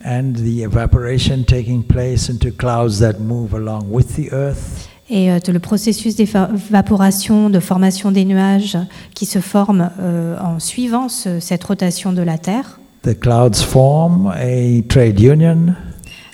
and 0.04 0.34
the 0.36 0.62
evaporation 0.64 1.44
taking 1.48 1.82
place 1.84 2.30
into 2.30 2.52
clouds 2.52 3.00
that 3.00 3.20
move 3.20 3.54
along 3.56 3.86
with 3.90 4.16
the 4.16 4.32
Earth, 4.32 4.90
et 5.10 5.32
euh, 5.32 5.40
le 5.48 5.60
processus 5.60 6.16
d'évaporation, 6.16 7.50
de 7.50 7.60
formation 7.60 8.12
des 8.12 8.26
nuages 8.26 8.78
qui 9.14 9.26
se 9.26 9.40
forment 9.40 9.90
euh, 10.00 10.38
en 10.40 10.60
suivant 10.60 11.10
ce- 11.10 11.40
cette 11.40 11.64
rotation 11.64 12.12
de 12.12 12.22
la 12.22 12.38
Terre. 12.38 12.80
the 13.04 13.18
clouds 13.20 13.62
form 13.64 14.28
a 14.36 14.82
trade 14.90 15.20
union 15.20 15.74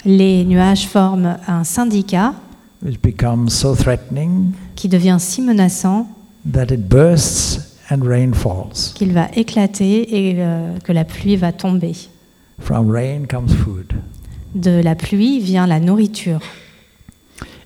Les 0.06 0.44
nuages 0.46 0.88
forment 0.88 1.38
un 1.48 1.64
syndicat 1.64 2.34
which 2.84 3.00
becomes 3.02 3.50
so 3.50 3.76
threatening 3.76 4.52
qui 4.76 4.88
devient 4.90 5.18
si 5.20 5.42
menaçant 5.42 6.08
that 6.46 6.72
it 6.72 6.88
bursts 6.90 7.78
and 7.90 8.04
rain 8.04 8.34
falls. 8.34 8.94
qu'il 8.96 9.14
va 9.14 9.30
éclater 9.36 10.30
et 10.30 10.36
euh, 10.38 10.78
que 10.84 10.92
la 10.92 11.06
pluie 11.06 11.36
va 11.36 11.52
tomber. 11.52 11.94
From 12.60 12.90
rain 12.90 13.26
comes 13.28 13.50
food. 13.50 13.94
De 14.54 14.82
la 14.82 14.96
pluie 14.96 15.40
vient 15.40 15.66
la 15.68 15.80
nourriture. 15.80 16.40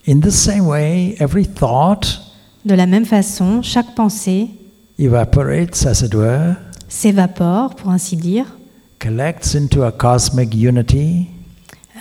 In 0.07 0.19
the 0.19 0.29
same 0.31 0.67
way, 0.67 1.15
every 1.19 1.45
thought 1.45 2.21
De 2.65 2.73
la 2.73 2.87
même 2.87 3.05
façon, 3.05 3.61
chaque 3.61 3.93
pensée 3.93 4.49
evaporates, 4.97 5.85
as 5.85 6.01
it 6.01 6.15
were, 6.15 6.55
s'évapore, 6.87 7.75
pour 7.75 7.91
ainsi 7.91 8.15
dire, 8.15 8.45
collects 8.99 9.55
into 9.55 9.83
a 9.83 9.91
cosmic 9.91 10.53
unity, 10.55 11.27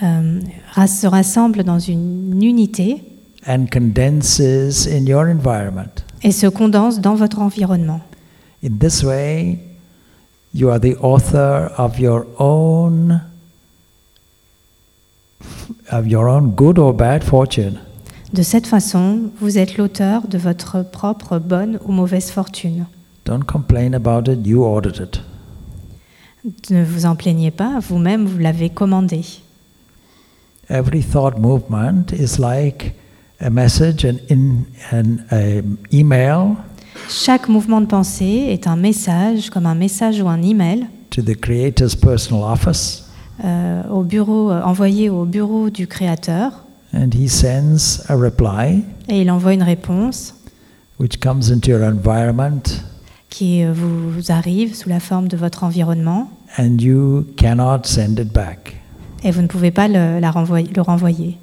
euh, 0.01 0.39
se 0.87 1.05
rassemble 1.05 1.63
dans 1.63 1.77
une 1.77 2.41
unité 2.41 3.03
and 3.47 3.67
condenses 3.71 4.39
in 4.87 5.05
your 5.05 5.27
environment. 5.27 6.04
Et 6.25 6.31
se 6.31 6.47
condense 6.47 6.99
dans 6.99 7.13
votre 7.13 7.39
environnement. 7.39 8.01
In 8.63 8.77
this 8.79 9.03
way, 9.03 9.59
you 10.53 10.69
are 10.69 10.79
the 10.79 10.97
author 11.01 11.71
of 11.77 11.99
your 11.99 12.25
own 12.39 13.21
of 15.91 16.07
your 16.07 16.27
own 16.27 16.51
good 16.55 16.79
or 16.79 16.93
bad 16.93 17.23
fortune. 17.23 17.77
De 18.33 18.41
cette 18.41 18.65
façon, 18.65 19.29
vous 19.39 19.59
êtes 19.59 19.77
l'auteur 19.77 20.27
de 20.27 20.39
votre 20.39 20.83
propre 20.83 21.37
bonne 21.37 21.77
ou 21.85 21.91
mauvaise 21.91 22.31
fortune. 22.31 22.85
Don't 23.25 23.43
complain 23.45 23.93
about 23.93 24.29
it, 24.29 24.45
you 24.45 24.63
ordered 24.63 24.97
it. 24.97 25.21
Ne 26.71 26.83
vous 26.83 27.05
en 27.05 27.15
plaignez 27.15 27.51
pas, 27.51 27.79
vous-même 27.79 28.25
vous 28.25 28.39
l'avez 28.39 28.69
commandé. 28.69 29.21
Every 30.69 31.03
thought 31.03 31.37
movement 31.37 32.11
is 32.13 32.39
like 32.39 32.95
a 33.41 33.49
message, 33.49 34.05
an, 34.05 34.17
in, 34.29 34.65
an 34.91 35.17
um, 35.31 35.77
email 35.91 36.55
chaque 37.09 37.49
mouvement 37.49 37.81
de 37.81 37.85
pensée 37.85 38.47
est 38.49 38.67
un 38.67 38.77
message, 38.77 39.49
comme 39.49 39.65
un 39.65 39.75
message 39.75 40.21
ou 40.21 40.27
un 40.29 40.41
email, 40.41 40.87
to 41.11 41.21
the 41.21 41.35
Creator's 41.39 41.95
personal 41.95 42.43
office, 42.43 43.03
euh, 43.43 43.83
au 43.91 44.03
bureau, 44.03 44.49
euh, 44.49 44.61
envoyé 44.63 45.09
au 45.09 45.25
bureau 45.25 45.69
du 45.69 45.87
Créateur, 45.87 46.63
and 46.95 47.09
He 47.13 47.27
sends 47.29 48.01
a 48.07 48.15
reply 48.15 48.81
et 49.09 49.21
il 49.21 49.29
envoie 49.29 49.53
une 49.53 49.61
réponse 49.63 50.33
which 50.99 51.19
comes 51.19 51.51
into 51.51 51.69
your 51.71 51.83
environment, 51.83 52.63
qui 53.29 53.63
euh, 53.63 53.73
vous 53.73 54.31
arrive 54.31 54.73
sous 54.73 54.87
la 54.89 55.01
forme 55.01 55.27
de 55.27 55.35
votre 55.37 55.63
environnement, 55.65 56.29
and 56.57 56.77
you 56.79 57.25
cannot 57.37 57.81
send 57.83 58.17
it 58.19 58.31
back. 58.33 58.81
et 59.23 59.31
vous 59.31 59.41
ne 59.41 59.47
pouvez 59.47 59.71
pas 59.71 59.87
le, 59.89 60.19
la 60.19 60.31
renvoyer- 60.31 60.69
le 60.73 60.81
renvoyer. 60.81 61.37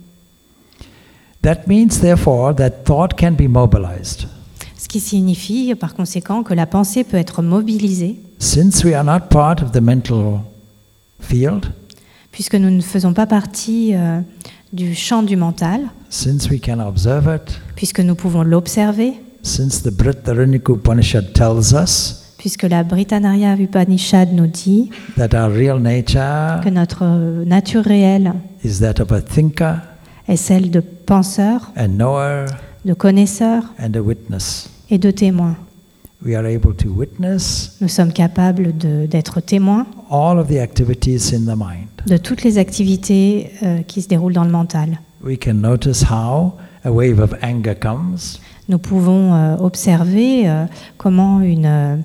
That 1.43 1.67
means, 1.67 2.01
therefore, 2.01 2.55
that 2.57 2.85
thought 2.85 3.17
can 3.19 3.33
be 3.33 3.49
mobilized. 3.49 4.29
Ce 4.77 4.87
qui 4.87 5.01
signifie 5.01 5.75
par 5.75 5.95
conséquent 5.95 6.43
que 6.43 6.55
la 6.55 6.67
pensée 6.67 7.03
peut 7.03 7.17
être 7.17 7.43
mobilisée, 7.43 8.21
Since 8.39 8.85
we 8.85 8.95
are 8.95 9.05
not 9.05 9.29
part 9.31 9.63
of 9.63 9.73
the 9.73 9.81
mental 9.81 10.41
field, 11.21 11.73
puisque 12.33 12.55
nous 12.55 12.71
ne 12.71 12.81
faisons 12.81 13.13
pas 13.13 13.27
partie 13.27 13.95
euh, 13.95 14.21
du 14.73 14.95
champ 14.95 15.23
du 15.23 15.37
mental, 15.37 15.83
since 16.11 16.49
we 16.51 16.61
can 16.61 16.81
observe 16.81 17.33
it, 17.33 17.61
puisque 17.77 18.01
nous 18.01 18.15
pouvons 18.15 18.43
l'observer, 18.43 19.15
since 19.43 19.83
the 19.83 19.91
Britaraniku 19.91 20.75
Upanishad 20.75 21.33
tells 21.33 21.73
us 21.73 22.19
puisque 22.39 22.65
la 22.65 22.83
Britannaria 22.83 23.55
Upanishad 23.55 24.33
nous 24.33 24.49
dit 24.49 24.91
that 25.17 25.29
our 25.33 25.49
real 25.49 25.79
nature 25.79 26.61
que 26.65 26.71
notre 26.71 27.05
nature 27.45 27.85
réelle 27.85 28.33
is 28.65 28.81
that 28.81 29.01
of 29.01 29.13
a 29.13 29.21
thinker, 29.21 29.77
est 30.33 30.37
celle 30.37 30.71
de 30.71 30.81
penseur, 30.81 31.71
a 31.77 31.87
knower, 31.87 32.47
de 32.85 32.95
connaisseur 32.95 33.65
and 33.79 33.93
a 33.95 34.01
witness. 34.01 34.69
et 34.91 34.99
de 34.99 35.11
témoin. 35.11 35.57
We 36.25 36.37
are 36.37 36.47
able 36.47 36.75
to 36.77 36.89
witness 36.89 37.77
Nous 37.81 37.89
sommes 37.89 38.13
capables 38.13 38.73
d'être 38.79 39.41
témoins 39.41 39.87
all 40.11 40.39
of 40.39 40.47
the 40.49 40.59
activities 40.59 41.35
in 41.35 41.41
the 41.53 41.57
mind. 41.57 41.89
de 42.07 42.17
toutes 42.17 42.43
les 42.45 42.59
activités 42.59 43.51
euh, 43.63 43.83
qui 43.83 44.03
se 44.03 44.09
déroulent 44.09 44.33
dans 44.33 44.45
le 44.45 44.51
mental. 44.51 44.99
We 45.25 45.37
can 45.39 45.55
notice 45.55 46.03
how 46.11 46.55
a 46.85 46.91
wave 46.93 47.19
of 47.21 47.35
anger 47.43 47.75
comes, 47.75 48.39
Nous 48.69 48.79
pouvons 48.79 49.35
euh, 49.35 49.57
observer 49.59 50.49
euh, 50.49 50.65
comment 50.97 51.41
une, 51.41 51.67
euh, 51.67 51.97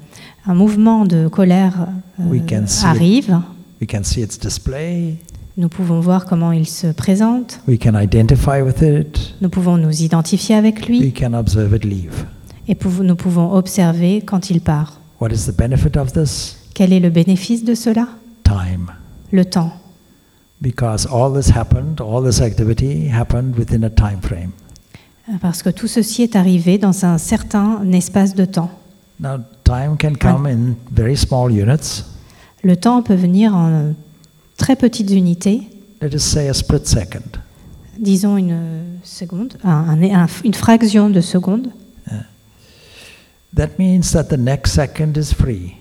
un 0.48 0.54
mouvement 0.56 1.06
de 1.06 1.28
colère 1.28 1.88
euh, 2.20 2.24
We 2.30 2.42
can 2.48 2.66
see 2.68 2.80
it. 2.82 2.86
arrive. 2.86 3.40
we 3.82 3.88
can 3.88 4.04
see 4.04 4.22
its 4.22 4.38
display, 4.42 5.18
Nous 5.58 5.70
pouvons 5.70 6.00
voir 6.00 6.26
comment 6.26 6.52
il 6.52 6.68
se 6.68 6.86
présente. 6.88 7.62
we 7.68 7.80
can 7.80 8.00
identify 8.00 8.62
with 8.62 8.84
it, 8.84 9.34
Nous 9.42 9.50
pouvons 9.50 9.78
nous 9.78 10.04
identifier 10.04 10.54
avec 10.56 10.82
we 10.88 11.00
lui 11.00 11.14
can 11.14 11.34
observe 11.34 11.76
it 11.76 11.84
leave. 11.84 12.26
et 12.68 12.78
nous 13.02 13.16
pouvons 13.16 13.52
observer 13.54 14.22
quand 14.22 14.52
il 14.52 14.62
part. 14.62 15.00
What 15.20 15.30
is 15.32 15.46
the 15.48 15.58
benefit 15.58 15.98
of 15.98 16.14
this? 16.14 16.58
Quel 16.76 16.94
est 16.94 17.00
le 17.00 17.10
bénéfice 17.10 17.64
de 17.64 17.74
cela? 17.74 18.08
Time. 18.44 18.92
Le 19.32 19.46
temps. 19.46 19.72
Because 20.62 21.08
all 21.12 21.34
this 21.34 21.50
happened, 21.50 22.00
all 22.02 22.24
this 22.24 22.40
activity 22.40 23.10
happened 23.10 23.56
within 23.58 23.84
a 23.84 23.90
time 23.90 24.22
frame. 24.22 24.52
Parce 25.42 25.64
que 25.64 25.70
tout 25.72 25.88
ceci 25.88 26.22
est 26.22 26.36
arrivé 26.36 26.78
dans 26.78 27.04
un 27.04 27.18
certain 27.18 27.82
espace 27.94 28.36
de 28.36 28.46
temps. 28.46 28.70
Now, 29.20 29.40
time 29.64 29.98
can 30.00 30.14
come 30.20 30.46
in 30.46 30.76
very 30.92 31.18
small 31.18 31.52
units. 31.52 32.04
Le 32.64 32.76
temps 32.76 33.02
peut 33.02 33.16
venir 33.16 33.56
en 33.56 33.94
très 34.58 34.76
petites 34.76 35.12
unités, 35.12 35.62
Let 36.02 36.10
us 36.16 36.24
say 36.24 36.48
a 36.50 36.54
split 36.54 36.86
second. 36.86 37.40
disons 38.00 38.38
une 38.38 39.00
seconde, 39.04 39.58
un- 39.64 39.90
un- 40.02 40.24
un- 40.24 40.28
une 40.44 40.54
fraction 40.54 41.10
de 41.10 41.22
seconde, 41.22 41.70
That 43.56 43.70
means 43.80 44.12
that 44.12 44.26
the 44.26 44.38
next 44.38 44.74
second 44.76 45.14
is 45.18 45.34
free, 45.34 45.74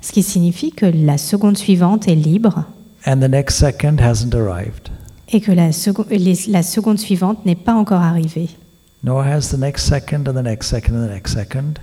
ce 0.00 0.10
qui 0.10 0.22
signifie 0.22 0.72
que 0.72 0.86
la 0.86 1.18
seconde 1.18 1.56
suivante 1.56 2.08
est 2.08 2.14
libre 2.16 2.64
and 3.06 3.18
the 3.20 3.28
next 3.28 3.56
second 3.58 3.98
hasn't 4.00 4.34
arrived. 4.34 4.88
et 5.30 5.40
que 5.40 5.52
la, 5.52 5.70
seco- 5.72 6.06
les- 6.10 6.46
la 6.48 6.62
seconde 6.62 6.98
suivante 6.98 7.44
n'est 7.46 7.54
pas 7.54 7.74
encore 7.74 8.00
arrivée. 8.00 8.48
Nor 9.04 9.22
has 9.22 9.50
the 9.50 9.58
next 9.58 9.84
second, 9.86 10.26
and 10.26 10.32
the 10.34 10.42
next 10.44 10.68
second, 10.70 10.94
and 10.96 11.06
the 11.06 11.10
next 11.12 11.34
second. 11.34 11.74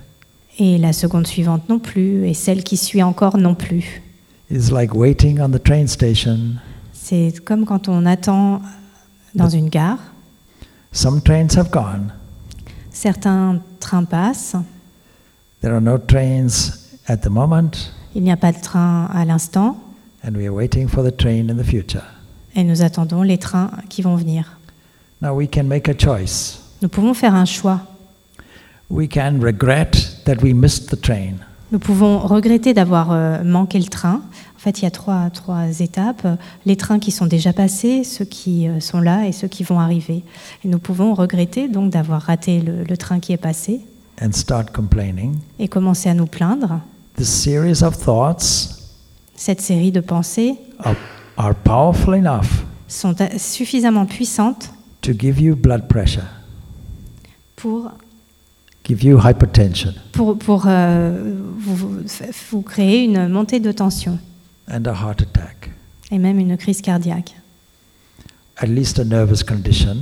Et 0.58 0.76
la 0.76 0.92
seconde 0.92 1.26
suivante 1.26 1.66
non 1.68 1.78
plus, 1.78 2.26
et 2.26 2.34
celle 2.34 2.62
qui 2.62 2.76
suit 2.76 3.02
encore 3.02 3.38
non 3.38 3.54
plus. 3.54 4.02
It's 4.50 4.70
like 4.70 4.94
waiting 4.94 5.40
on 5.40 5.50
the 5.50 5.62
train 5.62 5.86
station. 5.88 6.58
C'est 6.92 7.32
comme 7.44 7.64
quand 7.64 7.88
on 7.88 8.06
attend 8.06 8.62
dans 9.34 9.48
une 9.48 9.68
gare. 9.68 9.98
Some 10.92 11.20
trains 11.20 11.56
have 11.56 11.70
gone. 11.70 12.12
Certains 12.90 13.60
trains 13.80 14.04
passent, 14.04 14.56
There 15.60 15.72
are 15.74 15.80
no 15.80 15.98
trains 15.98 16.98
at 17.08 17.18
the 17.18 17.28
moment, 17.28 17.90
il 18.14 18.22
n'y 18.22 18.30
a 18.30 18.36
pas 18.36 18.52
de 18.52 18.60
train 18.60 19.06
à 19.12 19.24
l'instant, 19.24 19.76
and 20.24 20.36
we 20.36 20.46
are 20.46 20.54
waiting 20.54 20.86
for 20.88 21.02
the 21.02 21.14
train 21.14 21.50
in 21.50 21.56
the 21.56 21.64
future. 21.64 22.04
et 22.54 22.62
nous 22.64 22.82
attendons 22.82 23.22
les 23.22 23.38
trains 23.38 23.70
qui 23.88 24.00
vont 24.02 24.16
venir. 24.16 24.58
Now 25.20 25.34
we 25.34 25.48
can 25.50 25.64
make 25.64 25.88
a 25.88 25.94
choice. 25.98 26.58
Nous 26.82 26.88
pouvons 26.88 27.14
faire 27.14 27.34
un 27.34 27.44
choix. 27.46 27.80
We 28.88 29.08
can 29.08 29.40
regret 29.40 30.22
that 30.24 30.36
we 30.42 30.54
missed 30.54 30.88
the 30.90 31.00
train. 31.00 31.40
Nous 31.72 31.78
pouvons 31.80 32.18
regretter 32.18 32.74
d'avoir 32.74 33.10
euh, 33.10 33.42
manqué 33.42 33.78
le 33.78 33.86
train. 33.86 34.22
En 34.56 34.58
fait, 34.58 34.78
il 34.80 34.84
y 34.84 34.86
a 34.86 34.90
trois, 34.90 35.30
trois 35.30 35.80
étapes. 35.80 36.26
Les 36.64 36.76
trains 36.76 36.98
qui 37.00 37.10
sont 37.10 37.26
déjà 37.26 37.52
passés, 37.52 38.04
ceux 38.04 38.24
qui 38.24 38.68
euh, 38.68 38.78
sont 38.80 39.00
là 39.00 39.26
et 39.26 39.32
ceux 39.32 39.48
qui 39.48 39.64
vont 39.64 39.80
arriver. 39.80 40.22
Et 40.64 40.68
nous 40.68 40.78
pouvons 40.78 41.12
regretter 41.14 41.68
donc 41.68 41.90
d'avoir 41.90 42.22
raté 42.22 42.60
le, 42.60 42.84
le 42.84 42.96
train 42.96 43.18
qui 43.18 43.32
est 43.32 43.36
passé 43.36 43.80
and 44.22 44.32
start 44.32 44.70
complaining. 44.70 45.36
et 45.58 45.68
commencer 45.68 46.08
à 46.08 46.14
nous 46.14 46.26
plaindre. 46.26 46.80
This 47.16 47.28
series 47.28 47.82
of 47.82 47.98
thoughts 47.98 48.92
Cette 49.34 49.60
série 49.60 49.90
de 49.92 50.00
pensées 50.00 50.54
are, 50.78 50.94
are 51.36 51.54
powerful 51.54 52.14
enough 52.14 52.64
sont 52.88 53.20
a- 53.20 53.38
suffisamment 53.38 54.06
puissantes 54.06 54.70
to 55.02 55.12
give 55.12 55.40
you 55.40 55.54
blood 55.56 55.88
pressure, 55.88 56.22
pour, 57.56 57.90
give 58.86 59.02
you 59.04 59.18
hypertension, 59.18 59.92
pour, 60.12 60.38
pour 60.38 60.64
euh, 60.66 61.34
vous, 61.58 62.62
créer 62.62 63.04
une 63.04 63.28
montée 63.28 63.60
de 63.60 63.72
tension 63.72 64.18
and 64.70 64.84
a 64.86 64.92
heart 64.92 65.22
attack, 65.22 65.70
et 66.10 66.18
même 66.18 66.38
une 66.38 66.56
crise 66.56 66.80
cardiaque. 66.80 67.34
at 68.58 68.66
least 68.66 68.98
a 68.98 69.04
nervous 69.04 69.42
condition, 69.46 69.96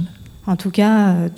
En 0.46 0.56
tout 0.56 0.70
cas, 0.70 1.08
euh, 1.14 1.28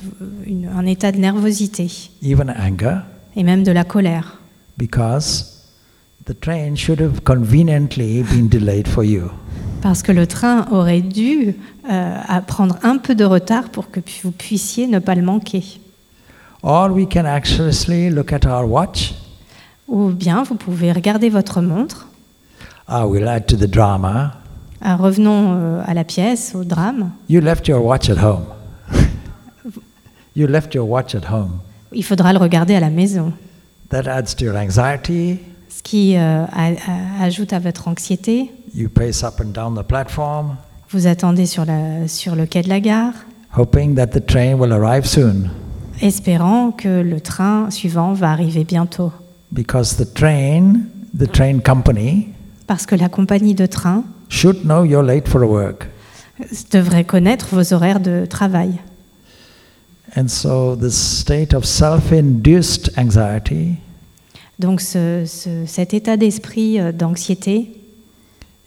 une- 0.47 0.69
un 0.69 0.85
état 0.87 1.13
de 1.13 1.19
nervosité 1.19 1.89
even 2.23 2.51
anger, 2.51 2.99
et 3.37 3.43
même 3.45 3.63
de 3.63 3.73
la 3.73 3.85
colère. 3.85 4.41
because 4.77 5.53
the 6.27 6.39
train 6.39 6.75
should 6.75 7.01
have 7.01 7.21
conveniently 7.23 8.23
been 8.25 8.49
delayed 8.49 8.89
for 8.89 9.05
you. 9.05 9.31
Parce 9.83 10.03
que 10.03 10.11
le 10.11 10.27
train 10.27 10.67
aurait 10.73 11.01
dû 11.03 11.55
euh, 11.89 12.15
prendre 12.49 12.77
un 12.83 12.99
peu 12.99 13.15
de 13.15 13.25
retard 13.25 13.69
pour 13.71 13.91
que 13.93 14.01
vous 14.25 14.33
puissiez 14.33 14.87
ne 14.89 14.99
pas 14.99 15.15
le 15.15 15.23
manquer. 15.23 15.63
Or 16.69 16.91
we 16.91 17.07
can 17.07 17.27
actually 17.27 18.11
look 18.11 18.33
at 18.33 18.45
our 18.45 18.67
watch. 18.67 19.15
Ou 19.87 20.11
bien 20.11 20.43
vous 20.43 20.57
pouvez 20.57 20.91
regarder 20.91 21.29
votre 21.31 21.61
montre. 21.61 22.09
Ah, 22.89 23.07
we'll 23.07 23.29
add 23.29 23.47
to 23.47 23.57
the 23.57 23.71
drama. 23.71 24.33
Ah, 24.83 24.97
revenons 24.97 25.53
euh, 25.55 25.83
à 25.87 25.95
la 25.95 26.03
pièce, 26.03 26.57
au 26.57 26.65
drame. 26.65 27.11
You 27.29 27.41
left 27.41 27.69
your 27.69 27.85
watch 27.85 28.11
at 28.11 28.17
home. 28.19 28.47
you 30.35 30.49
left 30.49 30.75
your 30.75 30.89
watch 30.89 31.15
at 31.15 31.31
home. 31.33 31.61
Il 31.93 32.03
faudra 32.03 32.33
le 32.33 32.39
regarder 32.41 32.75
à 32.75 32.81
la 32.81 32.91
maison. 32.91 33.33
That 33.91 34.09
adds 34.09 34.35
to 34.35 34.45
your 34.45 34.57
anxiety. 34.57 35.39
Ce 35.69 35.83
qui 35.85 36.17
euh, 36.17 36.45
a- 36.47 36.73
a- 36.73 37.25
ajoute 37.25 37.53
à 37.53 37.61
votre 37.61 37.87
anxiété. 37.87 38.51
You 38.75 38.89
pace 38.89 39.23
up 39.23 39.41
and 39.41 39.53
down 39.53 39.77
the 39.77 39.87
platform, 39.87 40.57
Vous 40.91 41.07
attendez 41.07 41.47
sur, 41.47 41.65
la- 41.65 42.09
sur 42.09 42.35
le 42.35 42.47
quai 42.47 42.63
de 42.63 42.69
la 42.69 42.81
gare, 42.81 43.13
hoping 43.57 43.95
that 43.95 44.09
the 44.09 44.25
train 44.27 44.55
will 44.55 44.73
arrive 44.73 45.07
soon. 45.07 45.49
Espérant 46.01 46.71
que 46.73 47.01
le 47.03 47.21
train 47.21 47.71
suivant 47.71 48.13
va 48.13 48.31
arriver 48.31 48.65
bientôt. 48.65 49.13
Because 49.53 49.97
the 49.97 50.13
train, 50.15 50.81
the 51.19 51.31
train 51.31 51.61
company, 51.61 52.29
Parce 52.67 52.85
que 52.87 52.97
la 52.97 53.09
compagnie 53.09 53.55
de 53.55 53.67
train 53.67 54.03
should 54.29 54.63
know 54.65 54.85
you're 54.85 55.05
late 55.05 55.29
for 55.29 55.43
work. 55.43 55.89
devrait 56.73 57.05
connaître 57.05 57.47
vos 57.55 57.73
horaires 57.73 58.01
de 58.01 58.27
travail. 58.27 58.81
And 60.17 60.29
so, 60.29 60.77
this 60.77 60.95
state 60.95 61.55
of 61.55 61.65
self 61.65 62.13
induced 62.13 62.91
anxiety 62.99 63.75
Donc 64.59 64.81
ce- 64.81 65.25
ce- 65.27 65.67
cet 65.67 65.93
état 65.95 66.17
d'esprit 66.17 66.81
euh, 66.81 66.91
d'anxiété 66.93 67.71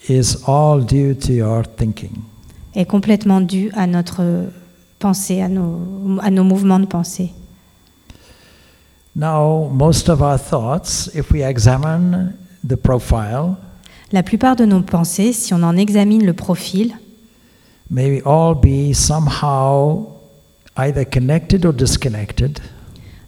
is 0.07 0.37
all 0.47 0.85
due 0.85 1.15
to 1.15 1.31
your 1.33 1.63
thinking. 1.77 2.11
est 2.75 2.85
complètement 2.85 3.41
dû 3.41 3.69
à 3.75 3.87
notre 3.87 4.21
pensée, 4.99 5.41
à 5.41 5.47
nos, 5.47 6.19
à 6.21 6.29
nos 6.29 6.43
mouvements 6.43 6.79
de 6.79 6.85
pensée. 6.85 7.31
Now, 9.15 9.69
most 9.69 10.09
of 10.09 10.21
our 10.21 10.37
thoughts, 10.37 11.09
if 11.15 11.31
we 11.31 11.41
examine 11.41 12.33
the 12.67 12.75
profile, 12.75 13.55
La 14.11 14.23
plupart 14.23 14.55
de 14.55 14.65
nos 14.65 14.81
pensées, 14.81 15.33
si 15.33 15.53
on 15.53 15.61
en 15.61 15.77
examine 15.77 16.25
le 16.25 16.33
profil, 16.33 16.95
may 17.91 18.21
all 18.25 18.55
be 18.55 18.93
somehow 18.93 20.07
either 20.77 21.05
connected 21.05 21.63
or 21.65 21.73
disconnected 21.73 22.59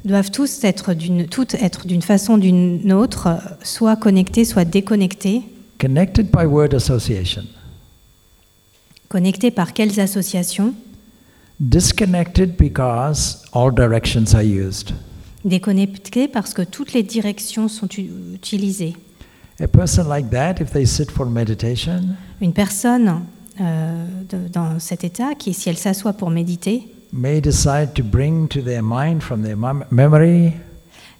doivent 0.03 0.31
tous 0.31 0.63
être 0.63 0.95
d'une, 0.95 1.27
toutes 1.27 1.53
être 1.55 1.85
d'une 1.85 2.01
façon 2.01 2.33
ou 2.33 2.39
d'une 2.39 2.91
autre, 2.91 3.39
soit 3.63 3.95
connectés, 3.95 4.45
soit 4.45 4.65
déconnectés. 4.65 5.43
Connected 5.79 6.31
by 6.31 6.45
word 6.45 6.73
association, 6.73 7.43
Connectés 9.09 9.51
par 9.51 9.73
quelles 9.73 9.99
associations? 9.99 10.73
Disconnected 11.61 12.57
because 12.57 13.43
all 13.53 13.71
directions 13.71 14.33
are 14.33 14.43
used. 14.43 14.93
Déconnectés 15.45 16.27
parce 16.27 16.53
que 16.53 16.61
toutes 16.63 16.93
les 16.93 17.03
directions 17.03 17.67
sont 17.67 17.87
utilisées. 18.33 18.95
A 19.59 19.67
person 19.67 20.07
like 20.09 20.29
that, 20.31 20.55
if 20.59 20.71
they 20.71 20.85
sit 20.85 21.11
for 21.11 21.25
meditation, 21.27 22.01
Une 22.41 22.53
personne 22.53 23.21
euh, 23.59 24.05
de- 24.29 24.47
dans 24.51 24.79
cet 24.79 25.03
état, 25.03 25.35
qui, 25.37 25.53
si 25.53 25.69
elle 25.69 25.77
s'assoit 25.77 26.13
pour 26.13 26.31
méditer, 26.31 26.83
may 27.13 27.41
decide 27.41 27.93
to 27.93 28.03
bring 28.03 28.47
to 28.47 28.61
their 28.61 28.81
mind 28.81 29.21
from 29.21 29.43
their 29.43 29.57
mem- 29.57 29.85
memory 29.91 30.53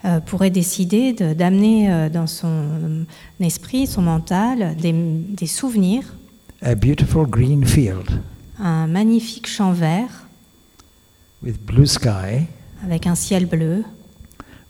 euh, 0.06 0.20
pourrait 0.22 0.50
décider 0.50 1.14
de- 1.14 1.34
d'amener 1.34 1.92
euh, 1.92 2.10
dans 2.10 2.26
son 2.26 3.06
esprit, 3.40 3.86
son 3.86 4.02
mental, 4.02 4.76
des, 4.82 4.92
des 4.94 5.48
souvenirs, 5.48 6.16
a 6.64 6.74
beautiful 6.76 7.28
green 7.28 7.64
field 7.66 8.10
un 8.60 8.86
magnifique 8.88 9.48
champ 9.48 9.72
vert 9.72 10.28
with 11.44 11.60
blue 11.66 11.86
sky. 11.86 12.48
avec 12.84 13.06
un 13.08 13.16
ciel 13.16 13.46
bleu. 13.46 13.84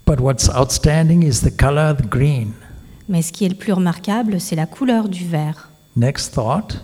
But 0.06 0.20
what's 0.20 0.50
outstanding 0.50 1.24
is 1.24 1.42
the 1.42 1.52
color 1.56 1.96
the 1.96 2.06
green. 2.08 2.54
Mais 3.08 3.22
ce 3.22 3.32
qui 3.32 3.46
est 3.46 3.50
le 3.50 3.56
plus 3.56 3.74
remarquable, 3.74 4.40
c'est 4.40 4.56
la 4.56 4.66
couleur 4.66 5.10
du 5.10 5.26
vert. 5.26 5.70
Next 5.96 6.34
thought 6.34 6.84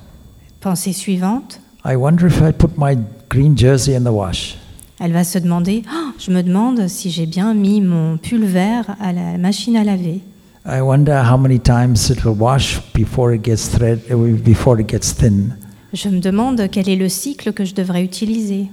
Pensée 0.62 0.94
suivante, 0.94 1.60
I 1.86 1.96
wonder 1.96 2.28
if 2.28 2.42
I 2.42 2.52
put 2.52 2.78
my 2.78 2.98
green 3.30 3.58
jersey 3.58 3.96
in 3.96 4.02
the 4.04 4.12
wash. 4.14 4.58
elle 5.00 5.12
va 5.14 5.24
se 5.24 5.38
demander 5.40 5.84
Ah, 5.90 6.12
Je 6.18 6.32
me 6.32 6.42
demande 6.42 6.88
si 6.88 7.12
j'ai 7.12 7.26
bien 7.26 7.54
mis 7.54 7.82
mon 7.82 8.18
pull 8.18 8.44
vert 8.46 8.96
à 9.00 9.14
la 9.14 9.38
machine 9.38 9.78
à 9.78 9.84
laver. 9.84 10.22
I 10.66 10.82
wonder 10.82 11.24
how 11.24 11.38
many 11.38 11.60
times 11.60 12.10
it 12.10 12.26
will 12.26 12.36
wash 12.38 12.82
before 12.94 13.34
it 13.34 13.44
gets 13.46 13.70
thread 13.70 14.02
before 14.44 14.80
it 14.82 14.90
gets 14.90 15.14
thin. 15.16 15.56
Je 15.94 16.10
me 16.10 16.20
demande 16.20 16.68
quel 16.70 16.90
est 16.90 16.96
le 16.98 17.08
cycle 17.08 17.54
que 17.54 17.64
je 17.64 17.74
devrais 17.74 18.04
utiliser. 18.04 18.68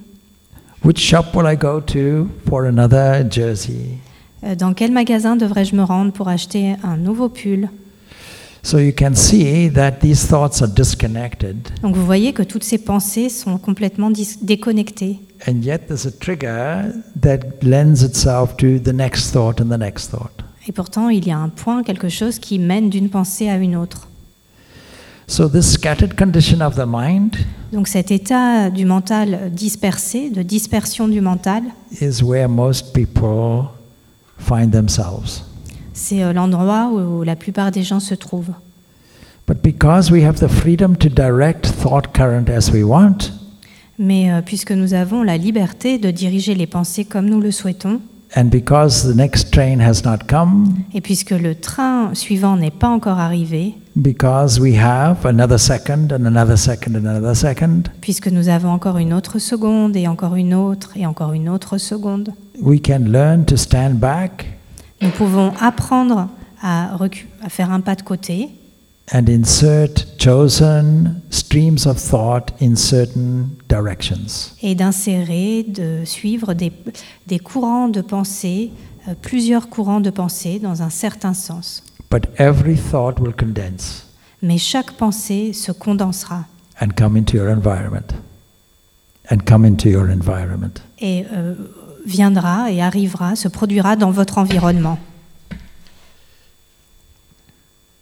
Which 0.85 0.99
shop 0.99 1.35
will 1.35 1.47
I 1.47 1.57
go 1.57 1.81
to 1.81 2.29
for 2.47 2.67
another 2.67 3.27
jersey? 3.29 3.99
Dans 4.59 4.75
quel 4.75 4.93
magasin 4.93 5.37
devrais-je 5.37 5.75
me 5.75 5.83
rendre 5.83 6.13
pour 6.13 6.29
acheter 6.29 6.75
un 6.83 6.99
nouveau 6.99 7.31
pull? 7.31 7.71
So 8.63 8.79
you 8.79 8.93
can 8.97 9.15
see 9.15 9.71
that 9.73 10.01
these 10.01 10.27
thoughts 10.27 10.63
are 10.63 10.69
disconnected, 10.69 11.69
Donc 11.83 11.95
vous 11.97 12.05
voyez 12.05 12.33
que 12.33 12.43
toutes 12.43 12.65
ces 12.65 12.79
pensées 12.79 13.29
sont 13.29 13.59
complètement 13.59 14.11
déconnectées. 14.43 15.21
and 15.47 15.63
yet 15.63 15.87
there's 15.87 16.07
a 16.07 16.11
trigger 16.11 16.93
that 17.21 17.39
lends 17.63 18.03
itself 18.03 18.57
to 18.57 18.79
the 18.79 18.93
next 18.93 19.33
thought 19.33 19.61
and 19.61 19.69
the 19.71 19.79
next 19.79 20.11
thought. 20.11 20.33
Et 20.67 20.73
pourtant, 20.73 21.11
il 21.11 21.27
y 21.27 21.31
a 21.31 21.37
un 21.37 21.51
point, 21.51 21.83
quelque 21.83 22.09
chose 22.09 22.39
qui 22.39 22.59
mène 22.59 22.89
d'une 22.89 23.11
pensée 23.11 23.51
à 23.51 23.57
une 23.57 23.77
autre. 23.77 24.09
So 25.27 25.49
this 25.49 25.73
scattered 25.73 26.17
condition 26.17 26.61
of 26.61 26.75
the 26.77 26.87
mind 26.87 27.37
Donc 27.73 27.89
cet 27.89 28.11
état 28.11 28.71
du 28.71 28.85
mental 28.85 29.51
dispersé, 29.53 30.31
de 30.31 30.43
dispersion 30.43 31.09
du 31.09 31.21
mental, 31.21 31.63
is 32.01 32.23
where 32.23 32.49
most 32.49 32.93
people 32.93 33.65
find 34.39 34.71
themselves. 34.71 35.43
c'est 35.93 36.23
euh, 36.23 36.33
l'endroit 36.33 36.91
où 36.93 37.23
la 37.23 37.37
plupart 37.37 37.71
des 37.71 37.83
gens 37.83 38.01
se 38.01 38.15
trouvent. 38.15 38.53
But 39.47 39.63
because 39.63 40.11
we 40.11 40.25
have 40.25 40.39
the 40.39 40.49
freedom 40.49 40.95
to 40.97 41.09
direct 41.09 41.67
thought 41.67 42.13
current 42.15 42.49
as 42.49 42.71
we 42.73 42.83
want, 42.85 43.33
Mais 43.99 44.31
euh, 44.33 44.41
puisque 44.43 44.73
nous 44.73 44.93
avons 44.95 45.23
la 45.23 45.37
liberté 45.37 45.99
de 45.99 46.11
diriger 46.11 46.55
les 46.55 46.67
pensées 46.67 47.05
comme 47.05 47.27
nous 47.27 47.41
le 47.41 47.51
souhaitons, 47.51 48.01
and 48.37 48.51
because 48.51 49.03
the 49.03 49.17
next 49.17 49.53
train 49.53 49.81
has 49.81 50.05
not 50.05 50.27
come, 50.29 50.85
et 50.93 51.01
puisque 51.01 51.31
le 51.31 51.55
train 51.55 52.15
suivant 52.15 52.57
n'est 52.57 52.71
pas 52.71 52.89
encore 52.89 53.19
arrivé, 53.19 53.75
because 53.97 54.61
we 54.61 54.77
have 54.77 55.25
another 55.25 55.59
second 55.59 56.13
and 56.13 56.27
another 56.27 56.57
second 56.57 56.97
and 56.97 57.07
another 57.07 57.35
second, 57.35 57.85
puisque 58.01 58.29
nous 58.29 58.49
avons 58.49 58.71
encore 58.71 58.99
une 58.99 59.13
autre 59.13 59.39
seconde 59.39 59.97
et 59.97 60.09
encore 60.09 60.37
une 60.37 60.55
autre 60.55 60.93
et 60.97 61.07
encore 61.07 61.33
une 61.33 61.49
autre 61.49 61.79
seconde, 61.79 62.31
we 62.61 62.81
can 62.81 63.05
learn 63.07 63.45
to 63.45 63.57
stand 63.57 63.95
back 63.95 64.47
nous 65.05 65.11
pouvons 65.11 65.53
apprendre 65.61 66.29
à, 66.63 66.95
à 67.43 67.49
faire 67.49 67.71
un 67.71 67.81
pas 67.81 67.95
de 67.95 68.03
côté 68.03 68.49
and 69.13 69.29
insert 69.29 70.07
chosen 70.19 71.21
streams 71.31 71.87
of 71.87 71.99
thought 71.99 72.53
in 72.61 72.75
certain 72.75 73.49
directions. 73.69 74.55
et 74.63 74.75
d'insérer, 74.75 75.65
de 75.65 76.05
suivre 76.05 76.55
des, 76.55 76.73
des 77.27 77.39
courants 77.39 77.89
de 77.89 78.01
pensée, 78.01 78.73
euh, 79.09 79.15
plusieurs 79.21 79.69
courants 79.69 80.01
de 80.01 80.11
pensée 80.11 80.59
dans 80.59 80.83
un 80.83 80.91
certain 80.91 81.35
sens. 81.35 81.83
But 82.11 82.29
every 82.39 82.77
thought 82.77 83.21
will 83.21 83.35
condense 83.35 84.07
Mais 84.43 84.59
chaque 84.59 84.93
pensée 84.93 85.53
se 85.53 85.73
condensera 85.73 86.47
and 86.81 86.89
come 86.97 87.17
into 87.17 87.37
your 87.37 87.49
environment. 87.51 88.15
And 89.31 89.39
come 89.47 89.65
into 89.67 89.89
your 89.89 90.11
environment. 90.11 90.83
et 90.99 91.25
euh, 91.33 91.55
viendra 92.07 92.71
et 92.71 92.83
arrivera, 92.83 93.37
se 93.37 93.49
produira 93.49 93.97
dans 93.97 94.11
votre 94.11 94.39
environnement. 94.39 94.99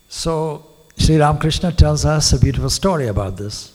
So, 0.09 0.63
Sri 0.99 1.19
Ramakrishna 1.19 1.73
tells 1.73 2.05
us 2.05 2.33
a 2.33 2.39
beautiful 2.39 2.71
story 2.71 3.09
about 3.09 3.37
this. 3.37 3.73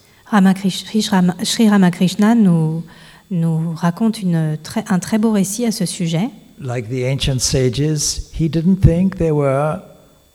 Sri 1.43 1.69
Ramakrishna 1.69 2.35
nous, 2.35 2.83
nous 3.31 3.73
raconte 3.75 4.21
une 4.21 4.57
un 4.89 4.99
très 4.99 5.17
beau 5.17 5.31
récit 5.31 5.65
à 5.65 5.71
ce 5.71 5.85
sujet. 5.85 6.29
Like 6.59 6.89
the 6.89 7.05
ancient 7.05 7.39
sages, 7.39 8.29
he 8.33 8.49
didn't 8.49 8.77
think 8.81 9.17
there 9.17 9.35
were 9.35 9.79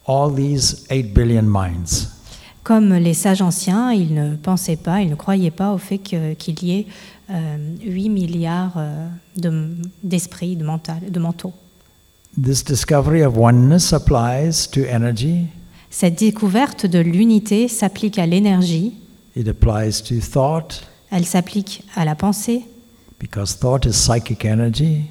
all 0.06 0.30
these 0.32 0.86
8 0.90 1.12
billion 1.14 1.42
minds. 1.42 2.08
Comme 2.62 2.94
les 2.94 3.14
sages 3.14 3.42
anciens, 3.42 3.92
ils 3.92 4.14
ne 4.14 4.36
pensaient 4.36 4.76
pas, 4.76 5.00
ils 5.00 5.10
ne 5.10 5.16
croyaient 5.16 5.50
pas 5.50 5.72
au 5.72 5.78
fait 5.78 5.98
qu'il 5.98 6.62
y 6.62 6.78
ait 6.78 6.86
euh, 7.30 7.56
8 7.82 8.08
milliards 8.08 8.74
euh, 8.76 9.08
de- 9.36 9.74
d'esprits, 10.04 10.54
de, 10.54 10.64
mental, 10.64 10.98
de 11.10 11.18
mentaux. 11.18 11.52
This 12.40 12.62
discovery 12.64 13.22
of 13.24 13.36
oneness 13.36 13.92
applies 13.92 14.68
to 14.70 14.82
energy, 14.84 15.48
Cette 15.94 16.18
découverte 16.18 16.86
de 16.86 16.98
l'unité 16.98 17.68
s'applique 17.68 18.18
à 18.18 18.24
l'énergie, 18.24 18.94
it 19.36 19.46
applies 19.46 20.02
to 20.02 20.14
thought, 20.26 20.86
elle 21.10 21.26
s'applique 21.26 21.82
à 21.94 22.06
la 22.06 22.14
pensée, 22.14 22.64
because 23.20 23.58
thought 23.58 23.84
is 23.84 23.90
psychic 23.90 24.46
energy, 24.46 25.02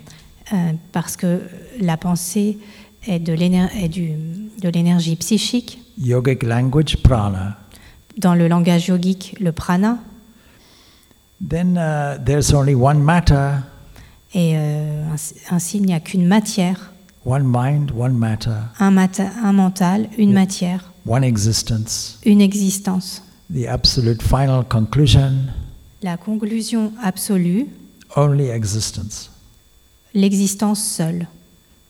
euh, 0.52 0.72
parce 0.92 1.16
que 1.16 1.42
la 1.80 1.98
pensée 1.98 2.58
est 3.08 3.20
de 3.20 3.34
l'énergie 3.34 5.16
psychique. 5.18 5.80
yogic 6.00 6.42
language, 6.42 6.98
prana. 7.04 7.58
Dans 8.18 8.34
le 8.34 8.48
langage 8.48 8.88
yogique, 8.88 9.36
le 9.40 9.52
prana, 9.52 10.00
Then 11.48 11.76
uh, 11.76 12.18
there's 12.24 12.54
only 12.54 12.74
one 12.76 13.00
matter, 13.00 13.52
et 14.34 14.54
euh, 14.56 15.14
ainsi- 15.14 15.36
ainsi 15.52 15.78
il 15.78 15.86
n'y 15.86 15.94
a 15.94 16.00
qu'une 16.00 16.26
matière, 16.26 16.91
one 17.24 17.46
mind, 17.46 17.92
one 17.92 18.18
matter, 18.18 18.64
un, 18.80 18.92
mata- 18.92 19.32
un 19.44 19.54
mental, 19.54 20.10
une 20.18 20.34
matière, 20.34 20.92
one 21.06 21.24
existence. 21.24 22.18
une 22.26 22.42
existence. 22.42 23.22
The 23.50 23.68
absolute 23.68 24.22
final 24.22 24.64
conclusion 24.64 25.50
La 26.02 26.18
conclusion 26.18 26.94
absolue, 27.02 27.68
only 28.16 28.50
existence. 28.50 29.30
l'existence 30.14 30.80
seule. 30.84 31.28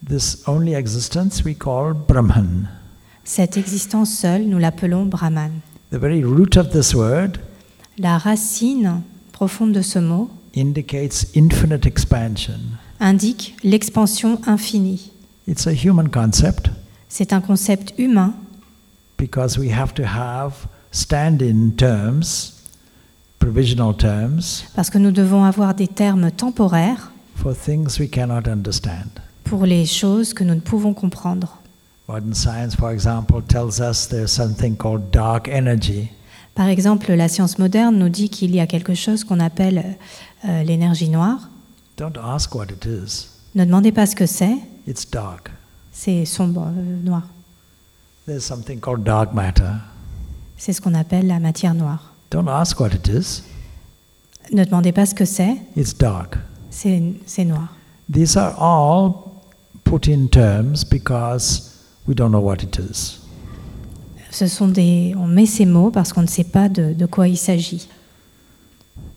This 0.05 0.41
only 0.47 0.73
existence 0.73 1.43
we 1.45 1.53
call 1.55 1.93
Brahman. 1.93 2.67
Cette 3.23 3.55
existence 3.57 4.09
seule, 4.17 4.47
nous 4.47 4.57
l'appelons 4.57 5.05
Brahman. 5.05 5.61
The 5.91 5.99
very 5.99 6.23
root 6.23 6.57
of 6.57 6.71
this 6.71 6.93
word 6.95 7.37
La 7.99 8.17
racine 8.17 9.01
profonde 9.31 9.73
de 9.73 9.81
ce 9.81 9.99
mot 9.99 10.29
indicates 10.55 11.27
infinite 11.35 11.85
expansion. 11.85 12.59
indique 12.99 13.55
l'expansion 13.63 14.39
infinie. 14.47 15.11
It's 15.47 15.67
a 15.67 15.71
human 15.73 16.09
concept 16.09 16.69
C'est 17.09 17.33
un 17.33 17.41
concept 17.41 17.93
humain 17.97 18.33
because 19.17 19.57
we 19.57 19.71
have 19.71 19.93
to 19.95 20.03
have 20.03 20.67
stand 20.91 21.41
in 21.41 21.71
terms, 21.75 22.53
provisional 23.39 23.95
terms, 23.95 24.63
parce 24.75 24.89
que 24.89 24.97
nous 24.97 25.11
devons 25.11 25.43
avoir 25.43 25.73
des 25.73 25.87
termes 25.87 26.31
temporaires 26.31 27.11
for 27.35 27.53
things 27.55 27.99
we 27.99 28.09
cannot 28.09 28.47
understand. 28.47 29.19
pour 29.43 29.65
les 29.65 29.85
choses 29.85 30.33
que 30.33 30.43
nous 30.43 30.55
ne 30.55 30.59
pouvons 30.61 30.93
comprendre. 30.93 31.57
Modern 32.07 32.33
science, 32.33 32.75
for 32.75 32.91
example, 32.91 33.41
tells 33.41 33.79
us 33.79 34.07
there's 34.07 34.31
something 34.31 34.75
called 34.75 35.11
dark 35.11 35.47
energy. 35.47 36.09
Par 36.55 36.67
exemple, 36.67 37.13
la 37.13 37.27
science 37.29 37.57
moderne 37.57 37.97
nous 37.97 38.09
dit 38.09 38.29
qu'il 38.29 38.53
y 38.53 38.59
a 38.59 38.67
quelque 38.67 38.93
chose 38.93 39.23
qu'on 39.23 39.39
appelle 39.39 39.97
euh, 40.45 40.63
l'énergie 40.63 41.09
noire. 41.09 41.49
Don't 41.97 42.17
ask 42.17 42.53
what 42.55 42.65
it 42.65 42.85
is. 42.85 43.30
Ne 43.55 43.65
demandez 43.65 43.91
pas 43.91 44.05
ce 44.05 44.15
que 44.15 44.25
c'est, 44.25 44.55
It's 44.87 45.09
dark. 45.09 45.51
c'est 45.91 46.25
sombre, 46.25 46.67
euh, 46.67 47.03
noir. 47.03 47.23
There's 48.25 48.43
something 48.45 48.79
called 48.79 49.03
dark 49.03 49.33
matter. 49.33 49.73
C'est 50.57 50.73
ce 50.73 50.79
qu'on 50.81 50.93
appelle 50.93 51.27
la 51.27 51.39
matière 51.39 51.73
noire. 51.73 52.13
Don't 52.29 52.47
ask 52.47 52.79
what 52.79 52.89
it 52.93 53.07
is. 53.07 53.43
Ne 54.53 54.63
demandez 54.63 54.91
pas 54.91 55.05
ce 55.05 55.13
que 55.13 55.25
c'est, 55.25 55.57
It's 55.75 55.95
dark. 55.97 56.37
c'est 56.69 57.01
c'est 57.25 57.45
noir. 57.45 57.67
These 58.11 58.37
are 58.37 58.53
all 58.61 59.13
put 59.83 60.07
in 60.07 60.27
terms 60.27 60.83
because 60.89 61.77
we 62.07 62.15
don't 62.15 62.29
know 62.31 62.39
what 62.41 62.57
it 62.63 62.77
is. 62.79 63.19
Ce 64.31 64.47
sont 64.47 64.69
des, 64.69 65.13
on 65.17 65.27
met 65.27 65.45
ces 65.45 65.65
mots 65.65 65.91
parce 65.91 66.13
qu'on 66.13 66.21
ne 66.21 66.27
sait 66.27 66.45
pas 66.45 66.69
de, 66.69 66.93
de 66.93 67.05
quoi 67.05 67.27
il 67.27 67.37
s'agit. 67.37 67.89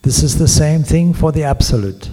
This 0.03 0.23
is 0.23 0.37
the 0.39 0.47
same 0.47 0.83
thing 0.83 1.15
for 1.15 1.33
the 1.33 1.43
absolute. 1.45 2.11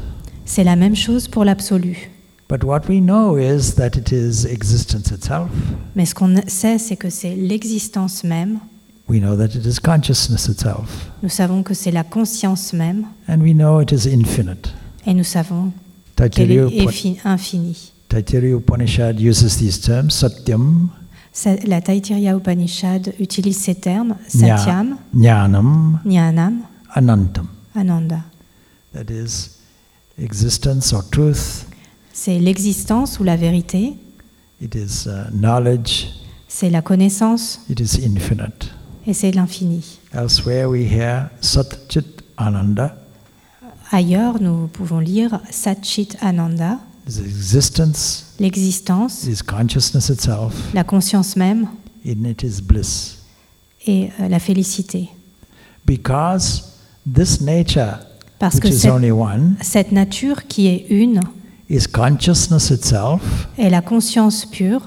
C'est 0.54 0.66
la 0.66 0.76
même 0.76 0.98
chose 0.98 1.30
pour 1.30 1.46
l'absolu. 1.46 2.10
But 2.50 2.66
what 2.66 2.82
we 2.90 3.00
know 3.00 3.38
is 3.38 3.76
that 3.76 3.96
it 3.96 4.12
is 4.12 4.46
existence 4.46 5.10
itself. 5.10 5.50
Mais 5.96 6.06
ce 6.06 6.14
qu'on 6.14 6.42
sait, 6.46 6.78
c'est 6.78 6.98
que 6.98 7.10
c'est 7.10 7.36
l'existence 7.38 8.26
même. 8.26 8.60
We 9.08 9.22
know 9.22 9.38
that 9.38 9.56
it 9.58 9.66
is 9.66 9.80
consciousness 9.82 10.50
itself. 10.50 11.10
Nous 11.24 11.30
savons 11.30 11.64
que 11.64 11.74
c'est 11.74 11.92
la 11.92 12.04
conscience 12.04 12.74
même. 12.74 13.06
And 13.30 13.40
we 13.40 13.54
know 13.54 13.80
it 13.80 13.94
is 13.94 14.10
infinite. 14.14 14.74
Et 15.08 15.14
nous 15.14 15.24
savons 15.24 15.72
qu'elle 16.18 16.52
est 16.52 17.26
infinie. 17.26 17.94
Taittiriya 18.10 18.58
Upanishad 18.58 19.22
uses 19.22 19.56
these 19.56 19.80
terms 19.80 20.10
satyam, 20.10 20.90
La 21.66 21.80
Taittiriya 21.80 22.36
Upanishad 22.36 23.14
utilise 23.22 23.58
ces 23.58 23.76
termes 23.76 24.16
Satyam, 24.28 24.98
Jnanam, 25.16 26.02
Jnanam, 26.06 26.56
Anantam. 26.94 27.48
Ananda. 27.74 28.26
That 28.94 29.10
is 29.10 29.61
existence 30.22 30.94
or 30.94 31.08
truth, 31.10 31.66
C'est 32.14 32.40
l'existence 32.40 33.20
ou 33.20 33.24
la 33.24 33.36
vérité, 33.38 33.94
it 34.62 34.76
is 34.76 35.08
uh, 35.08 35.32
knowledge, 35.32 36.08
c'est 36.48 36.70
la 36.70 36.82
connaissance. 36.82 37.62
It 37.70 37.80
is 37.80 38.06
infinite. 38.06 38.72
et 39.08 39.14
c'est 39.14 39.32
l'infini. 39.32 39.84
Elsewhere 40.14 40.70
we 40.70 40.82
hear 40.92 41.30
Sat 41.42 41.70
Chit 41.90 42.06
Ananda, 42.38 42.96
Ailleurs, 43.94 44.42
nous 44.42 44.68
pouvons 44.68 45.00
lire 45.00 45.42
Satchit 45.50 46.10
Ananda, 46.22 46.80
is 47.08 47.20
existence, 47.20 48.36
l'existence, 48.40 49.28
la 50.74 50.84
conscience 50.84 51.36
même. 51.36 51.68
In 52.06 52.24
it 52.26 52.42
is 52.44 52.62
bliss. 52.62 53.18
et 53.86 54.10
euh, 54.20 54.28
la 54.30 54.40
félicité. 54.40 55.10
Because 55.86 56.64
this 57.12 57.42
nature, 57.42 58.00
Parce 58.42 58.60
que 58.60 58.72
cette, 58.72 58.92
only 58.92 59.12
one, 59.12 59.56
cette 59.62 59.92
nature 59.92 60.48
qui 60.48 60.66
est 60.66 60.88
une 60.90 61.20
is 61.70 61.86
consciousness 61.86 62.72
itself. 62.72 63.48
est 63.56 63.70
la 63.70 63.82
conscience 63.82 64.48
pure. 64.48 64.82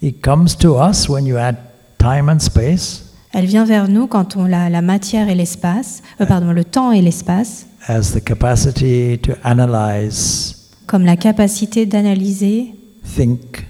It 0.00 0.22
comes 0.22 0.56
to 0.60 0.80
us 0.80 1.08
when 1.08 1.26
you 1.26 1.36
add 1.36 1.56
time 1.98 2.28
and 2.28 2.38
space 2.38 3.12
Elle 3.32 3.46
vient 3.46 3.64
vers 3.64 3.88
nous 3.88 4.06
quand 4.06 4.36
on 4.36 4.52
a 4.52 4.70
la 4.70 4.82
matière 4.82 5.28
et 5.28 5.34
l'espace, 5.34 6.02
euh, 6.20 6.26
pardon, 6.26 6.52
le 6.52 6.62
temps 6.62 6.92
et 6.92 7.02
l'espace, 7.02 7.66
as 7.88 8.12
the 8.12 8.22
capacity 8.22 9.18
to 9.18 9.32
analyze, 9.42 10.70
comme 10.86 11.04
la 11.04 11.16
capacité 11.16 11.86
d'analyser, 11.86 12.72
think, 13.16 13.66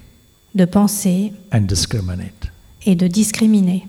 de 0.54 0.66
penser 0.66 1.32
and 1.54 1.62
discriminate, 1.62 2.52
et 2.84 2.96
de 2.96 3.06
discriminer, 3.06 3.86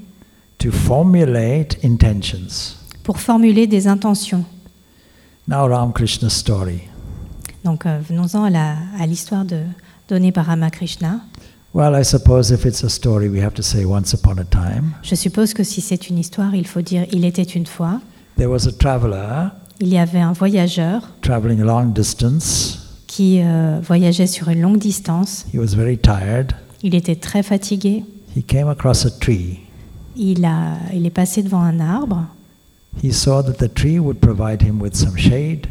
to 0.57 0.71
formulate 0.71 1.83
intentions. 1.83 2.77
pour 3.03 3.19
formuler 3.19 3.67
des 3.67 3.87
intentions. 3.87 4.45
Now, 5.47 5.67
Ramakrishna's 5.67 6.33
story. 6.33 6.83
Donc 7.63 7.85
euh, 7.85 7.99
venons-en 8.07 8.43
à 8.53 9.05
l'histoire 9.07 9.45
donnée 10.09 10.31
par 10.31 10.45
Ramakrishna. 10.45 11.21
Well, 11.73 11.95
I 11.99 12.03
suppose 12.03 12.51
if 12.51 12.65
it's 12.65 12.83
a 12.83 12.89
story, 12.89 13.29
we 13.29 13.41
have 13.41 13.53
to 13.55 13.63
say 13.63 13.83
once 13.83 14.13
upon 14.13 14.37
a 14.39 14.43
time. 14.45 14.93
Je 15.01 15.15
suppose 15.15 15.53
que 15.53 15.63
si 15.63 15.81
c'est 15.81 16.09
une 16.09 16.19
histoire, 16.19 16.53
il 16.55 16.67
faut 16.67 16.81
dire 16.81 17.05
il 17.11 17.25
était 17.25 17.41
une 17.43 17.65
fois. 17.65 17.99
There 18.37 18.49
was 18.49 18.67
a 18.67 18.71
traveler 18.71 19.49
Il 19.79 19.87
y 19.89 19.97
avait 19.97 20.19
un 20.19 20.33
voyageur 20.33 21.09
traveling 21.21 21.61
a 21.61 21.65
long 21.65 21.85
distance. 21.85 22.79
qui 23.07 23.41
euh, 23.41 23.79
voyageait 23.81 24.27
sur 24.27 24.49
une 24.49 24.61
longue 24.61 24.77
distance. 24.79 25.45
He 25.53 25.57
was 25.57 25.75
very 25.75 25.97
tired. 25.97 26.53
Il 26.83 26.95
était 26.95 27.15
très 27.15 27.43
fatigué. 27.43 28.03
He 28.35 28.43
came 28.45 28.67
across 28.69 29.05
a 29.05 29.09
tree. 29.11 29.59
Il, 30.15 30.45
a, 30.45 30.77
il 30.93 31.05
est 31.05 31.11
passé 31.11 31.41
devant 31.43 31.61
un 31.61 31.79
arbre. 31.79 32.25
He 33.01 33.11
saw 33.11 33.41
that 33.43 33.57
the 33.57 33.67
tree 33.73 33.99
would 33.99 34.19
provide 34.19 34.61
him 34.61 34.81
with 34.81 34.95
some 34.95 35.17
shade, 35.17 35.67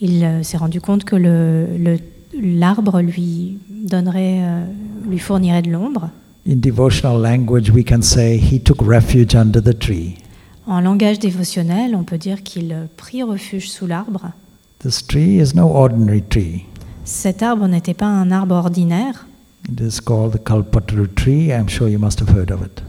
Il 0.00 0.22
euh, 0.22 0.42
s'est 0.42 0.56
rendu 0.58 0.80
compte 0.80 1.04
que 1.04 1.16
le- 1.16 1.98
l'arbre 2.34 3.00
lui 3.00 3.58
donnerait, 3.70 4.38
euh, 4.42 4.64
lui 5.08 5.18
fournirait 5.18 5.62
de 5.62 5.70
l'ombre. 5.70 6.10
In 6.48 6.56
devotional 6.56 7.20
language, 7.20 7.70
we 7.70 7.84
can 7.84 8.00
say 8.02 8.36
he 8.38 8.60
took 8.60 8.80
refuge 8.80 9.34
under 9.34 9.60
the 9.62 9.76
tree. 9.76 10.16
En 10.66 10.80
langage 10.80 11.18
dévotionnel, 11.18 11.94
on 11.94 12.04
peut 12.04 12.18
dire 12.18 12.42
qu'il 12.42 12.74
prit 12.96 13.22
refuge 13.22 13.68
sous 13.68 13.86
l'arbre. 13.86 14.30
This 14.80 15.04
tree 15.06 15.40
is 15.40 15.54
no 15.54 15.66
ordinary 15.68 16.22
tree. 16.22 16.64
Cet 17.04 17.42
arbre 17.42 17.66
n'était 17.66 17.94
pas 17.94 18.06
un 18.06 18.30
arbre 18.30 18.54
ordinaire. 18.54 19.26
It 19.70 19.80
is 19.80 20.00
called 20.00 20.32
the 20.32 20.38
Kalpataru 20.42 21.08
tree. 21.14 21.48
I'm 21.50 21.68
sure 21.68 21.88
you 21.88 21.98
must 21.98 22.20
have 22.20 22.30
heard 22.30 22.50
of 22.50 22.62
it. 22.62 22.82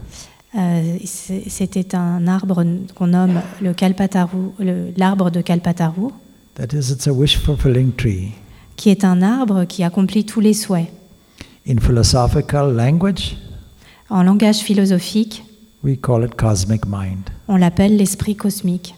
Euh, 0.56 0.96
C'était 1.04 1.94
un 1.94 2.26
arbre 2.26 2.64
qu'on 2.96 3.06
nomme 3.06 3.40
le 3.62 3.72
Kalpataru, 3.72 4.50
l'arbre 4.96 5.30
de 5.30 5.40
Kalpataru, 5.42 6.08
That 6.54 6.76
is, 6.76 6.90
it's 6.92 7.06
a 7.06 7.12
wish 7.12 7.38
fulfilling 7.38 7.92
tree. 7.92 8.32
qui 8.76 8.90
est 8.90 9.04
un 9.04 9.22
arbre 9.22 9.64
qui 9.64 9.84
accomplit 9.84 10.24
tous 10.24 10.40
les 10.40 10.52
souhaits. 10.54 10.88
In 11.68 11.76
philosophical 11.78 12.74
language, 12.74 13.36
En 14.08 14.24
langage 14.24 14.58
philosophique, 14.58 15.44
we 15.84 15.96
call 16.00 16.24
it 16.24 16.34
cosmic 16.34 16.84
mind. 16.86 17.30
on 17.46 17.56
l'appelle 17.56 17.96
l'esprit 17.96 18.34
cosmique. 18.34 18.94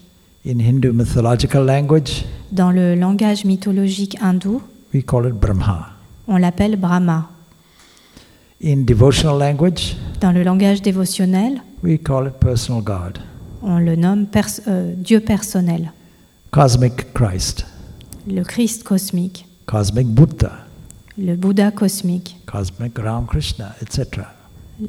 In 0.46 0.58
Hindu 0.58 0.90
mythological 0.92 1.66
language, 1.66 2.24
Dans 2.50 2.70
le 2.70 2.94
langage 2.94 3.44
mythologique 3.44 4.16
hindou, 4.22 4.62
we 4.94 5.04
call 5.04 5.26
it 5.28 5.34
Brahma. 5.34 5.90
on 6.26 6.38
l'appelle 6.38 6.76
Brahma. 6.76 7.28
In 8.64 8.84
devotional 8.84 9.38
language, 9.38 9.96
Dans 10.20 10.30
le 10.30 10.44
langage 10.44 10.82
dévotionnel, 10.82 11.60
we 11.82 11.98
call 12.00 12.28
it 12.28 12.34
personal 12.38 12.80
God, 12.80 13.18
on 13.60 13.78
le 13.80 13.96
nomme 13.96 14.26
pers- 14.26 14.60
euh, 14.68 14.94
Dieu 14.96 15.18
personnel, 15.18 15.92
cosmic 16.52 17.12
Christ, 17.12 17.66
le 18.28 18.44
Christ 18.44 18.84
cosmique, 18.84 19.46
cosmic 19.66 20.06
Buddha, 20.06 20.52
le 21.18 21.34
Bouddha 21.34 21.72
cosmique, 21.72 22.36
cosmic 22.46 22.96
Ram 22.98 23.26
Krishna, 23.26 23.74
etc. 23.82 24.26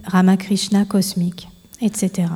Ramakrishna 0.05 0.85
cosmique, 0.85 1.47
etc. 1.81 2.27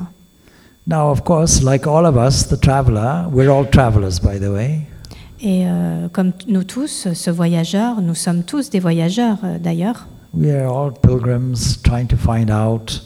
Now, 0.88 1.10
of 1.12 1.22
course, 1.22 1.62
like 1.62 1.86
all 1.86 2.04
of 2.04 2.16
us, 2.16 2.48
the 2.48 2.58
traveler, 2.58 3.26
we're 3.30 3.48
all 3.50 3.64
travelers, 3.64 4.18
by 4.20 4.40
the 4.40 4.50
way. 4.50 4.80
Et 5.40 5.66
euh, 5.68 6.08
comme 6.08 6.32
nous 6.48 6.64
tous, 6.64 7.06
ce 7.14 7.30
voyageur, 7.30 8.00
nous 8.00 8.16
sommes 8.16 8.42
tous 8.42 8.70
des 8.70 8.80
voyageurs 8.80 9.38
euh, 9.44 9.58
d'ailleurs. 9.58 10.08
We 10.34 10.50
are 10.50 10.66
all 10.66 10.90
pilgrims 10.92 11.80
trying 11.82 12.06
to 12.08 12.16
find 12.16 12.50
out 12.50 13.00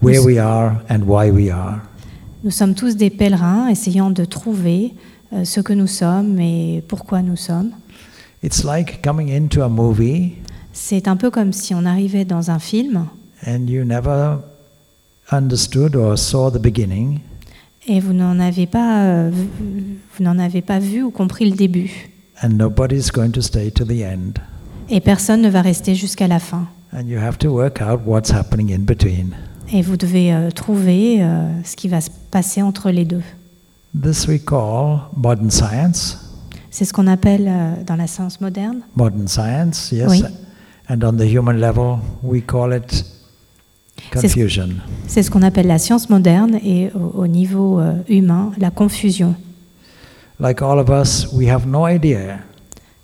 where 0.00 0.22
we 0.22 0.38
are 0.38 0.80
and 0.88 1.04
why 1.06 1.30
we 1.30 1.50
are. 1.50 1.80
Nous 2.44 2.50
sommes 2.50 2.74
tous 2.74 2.96
des 2.96 3.10
pèlerins 3.10 3.68
essayant 3.68 4.10
de 4.10 4.24
trouver 4.24 4.94
euh, 5.32 5.44
ce 5.44 5.60
que 5.60 5.72
nous 5.72 5.86
sommes 5.86 6.38
et 6.40 6.82
pourquoi 6.88 7.22
nous 7.22 7.36
sommes. 7.36 7.72
It's 8.42 8.64
like 8.64 9.02
coming 9.02 9.30
into 9.30 9.62
a 9.62 9.68
movie 9.68 10.34
C'est 10.72 11.06
un 11.06 11.16
peu 11.16 11.30
comme 11.30 11.52
si 11.52 11.74
on 11.74 11.84
arrivait 11.84 12.24
dans 12.24 12.50
un 12.50 12.58
film 12.58 13.06
and 13.46 13.66
you 13.68 13.84
never 13.84 14.38
understood 15.30 15.94
or 15.96 16.16
saw 16.18 16.50
the 16.50 16.58
beginning, 16.60 17.20
et 17.86 18.00
vous 18.00 18.12
n'en 18.12 18.38
avez 18.40 18.66
pas, 18.66 19.04
euh, 19.04 19.30
vu- 19.30 19.98
vous 20.16 20.24
n'en 20.24 20.38
avez 20.38 20.62
pas 20.62 20.78
vu 20.78 21.02
ou 21.02 21.10
compris 21.10 21.48
le 21.50 21.56
début. 21.56 22.10
and 22.42 22.50
nobody's 22.56 23.10
going 23.10 23.30
to 23.30 23.40
stay 23.42 23.70
to 23.70 23.84
the 23.84 24.02
end. 24.02 24.34
Et 24.88 25.00
personne 25.00 25.42
ne 25.42 25.48
va 25.48 25.62
rester 25.62 25.94
jusqu'à 25.94 26.28
la 26.28 26.38
fin. 26.38 26.66
And 26.92 27.06
you 27.06 27.18
have 27.18 27.38
to 27.38 27.48
work 27.48 27.80
out 27.80 28.00
what's 28.04 28.30
happening 28.30 28.72
in 28.72 28.80
between. 28.80 29.34
Et 29.72 29.80
vous 29.80 29.96
devez 29.96 30.32
euh, 30.32 30.50
trouver 30.50 31.22
euh, 31.22 31.48
ce 31.64 31.76
qui 31.76 31.88
va 31.88 32.00
se 32.00 32.10
passer 32.30 32.60
entre 32.60 32.90
les 32.90 33.04
deux. 33.04 33.22
This 34.00 34.26
we 34.26 34.38
call 34.42 35.00
modern 35.16 35.50
science. 35.50 36.18
C'est 36.70 36.84
ce 36.84 36.92
qu'on 36.92 37.06
appelle 37.06 37.46
euh, 37.48 37.74
dans 37.86 37.96
la 37.96 38.06
science 38.06 38.40
moderne. 38.40 38.80
Modern 38.96 39.28
science, 39.28 39.92
yes. 39.92 40.08
Oui. 40.08 40.24
And 40.88 41.02
on 41.04 41.12
the 41.16 41.26
human 41.26 41.58
level, 41.58 41.98
we 42.22 42.42
call 42.44 42.74
it 42.74 43.04
confusion. 44.12 44.68
C'est 45.06 45.22
ce 45.22 45.30
qu'on 45.30 45.42
appelle 45.42 45.66
la 45.66 45.78
science 45.78 46.10
moderne 46.10 46.58
et 46.64 46.90
au, 46.94 47.22
au 47.22 47.26
niveau 47.26 47.78
euh, 47.80 47.94
humain, 48.08 48.52
la 48.58 48.70
confusion. 48.70 49.34
Like 50.40 50.60
all 50.60 50.78
of 50.78 50.88
us, 50.90 51.28
we 51.32 51.48
have 51.48 51.66
no 51.66 51.86
idea 51.86 52.40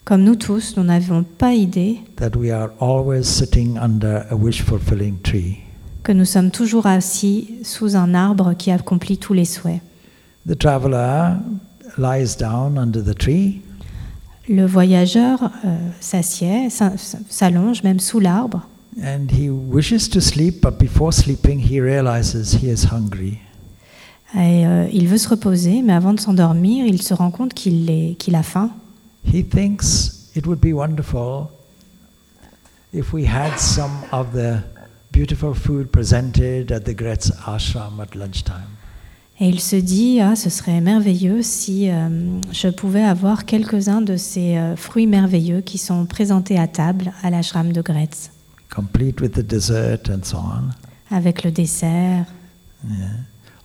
Comme 0.09 0.25
nous 0.25 0.37
tous, 0.37 0.75
nous 0.79 0.85
n'avons 0.85 1.23
pas 1.23 1.53
idée 1.53 1.99
that 2.17 2.31
we 2.35 2.51
are 2.51 2.71
always 2.81 3.25
sitting 3.25 3.77
under 3.77 4.25
a 4.31 4.35
wish 4.35 4.63
fulfilling 4.63 5.21
tree. 5.21 5.59
que 6.03 6.13
nous 6.13 6.25
sommes 6.25 6.51
toujours 6.51 6.87
assis 6.87 7.57
sous 7.63 7.95
un 7.95 8.15
arbre 8.15 8.55
qui 8.55 8.71
accomplit 8.71 9.19
tous 9.19 9.35
les 9.35 9.45
souhaits. 9.45 9.83
The 10.49 10.57
traveler 10.57 11.35
lies 11.99 12.39
down 12.39 12.79
under 12.79 13.05
the 13.05 13.15
tree 13.15 13.61
Le 14.49 14.65
voyageur 14.65 15.51
euh, 15.67 15.77
s'assied, 16.01 16.71
s'allonge 17.29 17.83
même 17.83 18.01
sous 18.01 18.19
l'arbre 18.19 18.67
and 19.05 19.27
he 19.31 19.51
wishes 19.51 20.09
to 20.09 20.21
sleep, 20.21 20.63
but 20.63 20.79
before 20.79 21.13
sleeping, 21.13 21.61
he 21.61 21.83
realizes 21.83 22.55
he 22.55 22.71
is 22.71 22.87
hungry. 22.91 23.37
et 24.35 24.67
euh, 24.67 24.87
il 24.91 25.07
veut 25.07 25.19
se 25.19 25.29
reposer, 25.29 25.83
mais 25.83 25.93
avant 25.93 26.15
de 26.15 26.21
s'endormir, 26.21 26.87
il 26.87 27.03
se 27.03 27.13
rend 27.13 27.31
compte 27.31 27.53
qu'il 27.53 27.91
a 28.33 28.43
faim. 28.43 28.71
He 29.33 29.43
thinks 29.43 30.31
it 30.35 30.47
would 30.47 30.61
be 30.61 30.73
wonderful 30.73 31.51
if 32.93 33.13
we 33.13 33.25
had 33.27 33.59
some 33.59 33.93
of 34.13 34.33
the 34.33 34.63
beautiful 35.13 35.55
food 35.55 35.91
presented 35.93 36.73
at 36.73 36.85
the 36.85 36.95
Gretz 36.95 37.31
ashram 37.47 38.01
at 38.01 38.15
lunchtime. 38.15 38.77
Et 39.41 39.49
il 39.49 39.61
se 39.61 39.77
dit, 39.77 40.21
ah, 40.21 40.35
ce 40.35 40.51
serait 40.51 40.81
merveilleux 40.81 41.43
si 41.43 41.89
euh, 41.91 42.09
je 42.51 42.69
pouvais 42.69 43.05
avoir 43.05 43.45
quelques-uns 43.45 44.01
de 44.01 44.17
ces 44.17 44.57
euh, 44.57 44.75
fruits 44.75 45.07
merveilleux 45.07 45.61
qui 45.61 45.79
sont 45.79 46.07
présentés 46.07 46.59
à 46.59 46.67
table 46.67 47.13
à 47.23 47.31
l'ashram 47.31 47.73
de 47.73 47.81
Gretz, 47.81 48.31
complete 48.75 49.21
with 49.21 49.33
the 49.35 49.43
dessert 49.47 50.01
and 50.11 50.25
so 50.25 50.39
on. 50.39 50.71
avec 51.15 51.45
le 51.45 51.53
dessert, 51.53 52.25
Yeah. 52.85 53.09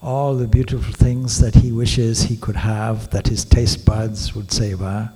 All 0.02 0.36
the 0.36 0.48
beautiful 0.48 0.92
things 0.94 1.40
that 1.40 1.56
he 1.56 1.72
wishes 1.72 2.24
he 2.24 2.36
could 2.36 2.58
have, 2.58 3.10
that 3.12 3.28
his 3.28 3.46
taste 3.46 3.86
buds 3.86 4.34
would 4.36 4.52
savor. 4.52 5.10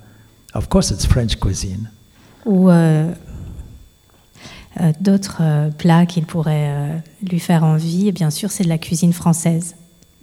Of 0.58 0.70
course, 0.70 0.90
it's 0.90 1.06
French 1.06 1.36
cuisine. 1.36 1.92
ou 2.48 2.70
euh, 2.70 3.12
euh, 4.80 4.92
d'autres 5.00 5.40
euh, 5.42 5.70
plats 5.70 6.06
qu'il 6.06 6.26
pourrait 6.26 7.04
lui 7.22 7.40
faire 7.40 7.64
envie. 7.64 8.08
Et 8.08 8.12
bien 8.12 8.32
sûr, 8.32 8.50
c'est 8.50 8.64
de 8.64 8.70
la 8.70 8.80
cuisine 8.80 9.14
française. 9.14 9.76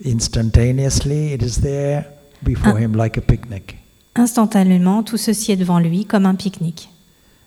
Instantaneously, 0.05 1.35
it 1.35 1.43
is 1.43 1.61
there 1.61 2.05
before 2.43 2.81
him 2.81 2.97
like 2.97 3.17
a 3.17 3.21
picnic. 3.21 3.79
Instantanément, 4.17 5.03
tout 5.03 5.17
ceci 5.17 5.53
est 5.53 5.57
devant 5.57 5.79
lui 5.79 6.05
comme 6.05 6.27
un 6.27 6.35
pique-nique. 6.35 6.89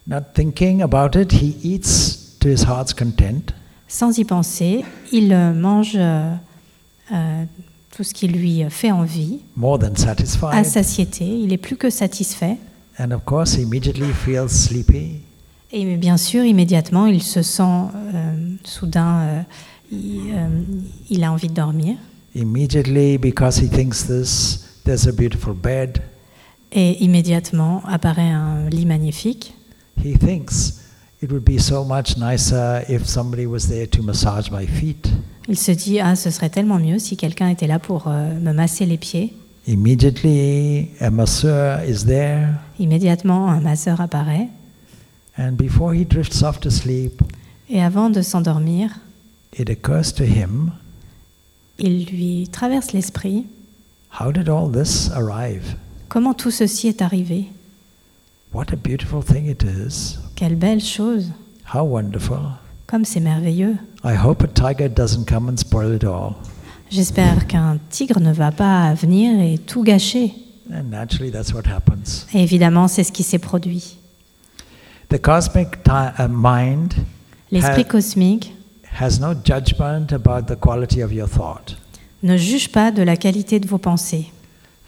Not 0.07 0.21
thinking 0.33 0.81
about 0.81 1.19
it, 1.19 1.33
he 1.33 1.57
eats 1.63 2.37
to 2.39 2.47
his 2.47 2.63
heart's 2.63 2.93
content. 2.93 3.53
Sans 3.89 4.17
y 4.17 4.23
penser, 4.23 4.85
il 5.11 5.35
mange 5.55 5.95
euh, 5.97 6.35
tout 7.95 8.03
ce 8.03 8.13
qui 8.13 8.27
lui 8.27 8.63
fait 8.69 8.91
envie, 8.91 9.39
more 9.55 9.79
than 9.79 9.93
à 10.51 10.63
satiété. 10.63 11.25
Il 11.25 11.51
est 11.51 11.57
plus 11.57 11.77
que 11.77 11.89
satisfait. 11.89 12.57
And 12.99 13.11
of 13.11 13.25
course, 13.25 13.53
he 13.55 13.61
immediately 13.61 14.11
feels 14.11 14.51
sleepy. 14.51 15.21
Et 15.71 15.97
bien 15.97 16.17
sûr, 16.17 16.43
immédiatement, 16.45 17.07
il 17.07 17.21
se 17.21 17.41
sent 17.41 17.63
euh, 17.63 18.55
soudain, 18.63 19.19
euh, 19.19 19.41
il, 19.91 20.33
euh, 20.33 20.47
il 21.09 21.23
a 21.23 21.31
envie 21.31 21.49
de 21.49 21.53
dormir. 21.53 21.97
Immediately, 22.35 23.17
because 23.17 23.59
he 23.59 23.67
thinks 23.67 24.05
this, 24.07 24.81
there's 24.85 25.07
a 25.07 25.11
beautiful 25.11 25.53
bed. 25.53 25.99
Et 26.71 27.03
immédiatement 27.03 27.81
apparaît 27.85 28.29
un 28.29 28.69
lit 28.69 28.85
magnifique. 28.85 29.53
He 30.03 30.17
thinks 30.17 30.81
it 31.21 31.31
would 31.31 31.43
be 31.43 31.59
so 31.59 31.83
much 31.83 32.17
nicer 32.17 32.83
if 32.89 33.05
somebody 33.05 33.45
was 33.45 33.67
there 33.67 33.87
to 33.87 34.01
massage 34.01 34.49
my 34.51 34.65
feet. 34.65 35.09
Il 35.47 35.57
se 35.57 35.71
dit 35.71 35.99
ah 35.99 36.15
ce 36.15 36.29
serait 36.29 36.49
tellement 36.49 36.79
mieux 36.79 36.99
si 36.99 37.15
quelqu'un 37.15 37.49
était 37.49 37.67
là 37.67 37.79
pour 37.79 38.09
me 38.09 38.51
masser 38.51 38.85
les 38.85 38.97
pieds. 38.97 39.33
Immediately, 39.67 40.91
a 41.01 41.11
masseur 41.11 41.83
is 41.83 42.05
there, 42.05 42.57
Immédiatement 42.79 43.49
un 43.49 43.59
masseur 43.59 43.99
apparaît 43.99 44.47
and 45.37 45.51
before 45.57 45.93
he 45.93 46.05
drifts 46.05 46.41
off 46.41 46.59
to 46.61 46.69
sleep, 46.71 47.21
et 47.69 47.81
avant 47.81 48.09
de 48.09 48.21
s'endormir, 48.21 48.91
it 49.51 49.69
occurs 49.69 50.13
to 50.13 50.23
him 50.23 50.71
il 51.77 52.05
lui 52.05 52.47
traverse 52.51 52.93
l'esprit 52.93 53.45
how 54.21 54.31
did 54.31 54.47
all 54.47 54.71
this 54.71 55.09
arrive? 55.11 55.75
comment 56.07 56.33
tout 56.33 56.49
ceci 56.51 56.87
est 56.87 57.01
arrivé? 57.01 57.47
What 58.53 58.71
a 58.71 58.77
beautiful 58.77 59.21
thing 59.21 59.47
it 59.49 59.63
is. 59.63 60.17
Quelle 60.35 60.55
belle 60.55 60.79
chose, 60.81 61.31
How 61.73 61.83
wonderful. 61.83 62.39
comme 62.87 63.03
c'est 63.03 63.19
merveilleux. 63.19 63.75
I 64.05 64.15
hope 64.15 64.41
a 64.43 64.47
tiger 64.47 64.87
doesn't 64.87 65.25
come 65.27 65.49
and 65.49 65.57
spoil 65.57 65.93
it 65.93 66.05
all. 66.05 66.35
J'espère 66.89 67.47
qu'un 67.47 67.77
tigre 67.89 68.19
ne 68.19 68.31
va 68.31 68.51
pas 68.51 68.93
venir 68.93 69.39
et 69.41 69.57
tout 69.57 69.83
gâcher. 69.83 70.33
And 70.71 70.89
naturally, 70.89 71.31
that's 71.31 71.53
what 71.53 71.63
happens. 71.67 72.25
Et 72.33 72.41
évidemment, 72.43 72.87
c'est 72.87 73.03
ce 73.03 73.11
qui 73.11 73.23
s'est 73.23 73.39
produit. 73.39 73.97
The 75.09 75.21
cosmic 75.21 75.77
uh, 75.87 76.27
mind 76.29 76.93
L'esprit 77.51 77.85
cosmique 77.85 78.53
has 78.99 79.19
no 79.21 79.33
judgment 79.33 80.11
about 80.11 80.47
the 80.53 80.57
quality 80.59 81.01
of 81.01 81.13
your 81.13 81.29
thought. 81.29 81.77
ne 82.23 82.35
juge 82.35 82.71
pas 82.71 82.91
de 82.91 83.03
la 83.03 83.15
qualité 83.15 83.59
de 83.59 83.67
vos 83.67 83.77
pensées. 83.77 84.31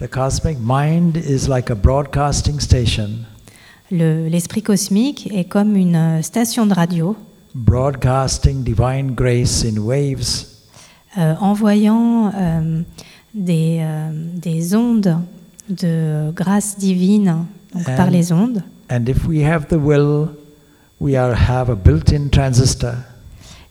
The 0.02 0.10
cosmic 0.10 0.58
mind 0.60 1.16
is 1.18 1.48
like 1.48 1.70
a 1.70 1.76
broadcasting 1.76 2.60
station 2.60 3.26
Le- 3.92 4.28
L'esprit 4.28 4.62
cosmique 4.62 5.30
est 5.34 5.46
comme 5.46 5.76
une 5.76 5.96
euh, 5.96 6.22
station 6.22 6.66
de 6.66 6.74
radio 6.74 7.16
broadcasting 7.56 8.64
divine 8.64 9.12
grace 9.16 9.64
in 9.66 9.78
waves 9.80 10.49
envoyant 11.18 12.32
euh, 12.36 12.82
des, 13.34 13.80
euh, 13.82 14.10
des 14.36 14.76
ondes 14.76 15.18
de 15.70 16.32
grâce 16.32 16.78
divine 16.78 17.46
donc 17.74 17.88
And- 17.88 17.96
par 17.96 18.10
les 18.10 18.32
ondes. 18.32 18.64
and 18.90 19.06
if 19.08 19.28
we 19.28 19.44
have 19.44 19.68
the 19.68 19.74
will 19.78 20.30
we 21.00 21.16
are, 21.16 21.34
have 21.34 21.70
a 21.70 21.76
built-in 21.76 22.30
transistor 22.30 22.94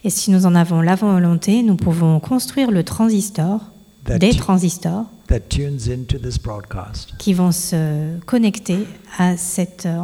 Et 0.05 0.11
si 0.11 0.31
nous 0.31 0.47
en 0.47 0.55
avons 0.55 0.81
la 0.81 0.95
volonté, 0.95 1.63
nous 1.65 1.75
pouvons 1.77 2.21
construire 2.21 2.71
le 2.71 2.85
transistor, 2.85 3.61
that, 4.05 4.19
des 4.19 4.31
transistors 4.33 5.07
that 5.27 5.41
tunes 5.49 5.89
into 5.93 6.17
this 6.19 6.39
broadcast 6.39 7.15
qui 7.19 7.35
vont 7.35 7.51
se 7.53 8.19
connecter 8.25 8.87
à 9.19 9.37
cette, 9.37 9.87
euh, 9.87 9.99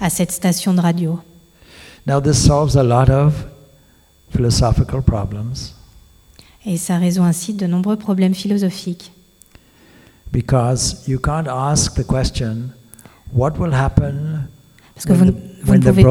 à 0.00 0.08
cette 0.10 0.32
station 0.32 0.72
de 0.74 0.80
radio. 0.80 1.20
now 2.06 2.20
this 2.20 2.38
solves 2.42 2.76
a 2.76 2.82
lot 2.82 3.10
of 3.10 3.34
philosophical 4.30 5.02
problems 5.02 5.74
Et 6.70 6.76
ça 6.76 6.98
résout 6.98 7.22
ainsi 7.22 7.54
de 7.54 7.66
nombreux 7.66 7.96
problèmes 7.96 8.34
philosophiques. 8.34 9.10
because 10.30 11.02
you 11.08 11.18
can't 11.18 11.48
ask 11.48 11.94
the 11.94 12.04
question 12.06 12.70
what 13.32 13.52
will 13.58 13.72
happen 13.72 14.46
Parce 14.94 15.06
que 15.06 15.12
when 15.12 15.18
vous, 15.18 15.32
the- 15.32 15.34
ne- 15.34 15.64
vous 15.64 15.74
ne 15.74 15.80
pouvez, 15.80 16.04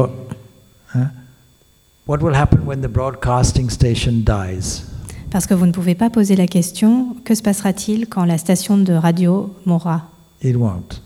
what 2.06 2.18
will 2.22 2.34
happen 2.34 2.66
when 2.66 2.80
the 2.80 2.88
broadcasting 2.88 3.70
station 3.70 4.24
dies? 4.24 4.82
Parce 5.30 5.46
que 5.46 5.54
vous 5.54 5.66
ne 5.66 5.72
pouvez 5.72 5.94
pas 5.94 6.10
poser 6.10 6.36
la 6.36 6.46
question 6.46 7.14
que 7.24 7.34
se 7.34 7.42
passera-t-il 7.42 8.08
quand 8.08 8.24
la 8.24 8.38
station 8.38 8.78
de 8.78 8.94
radio 8.94 9.54
mourra? 9.66 10.08
It 10.42 10.56
won't 10.56 11.02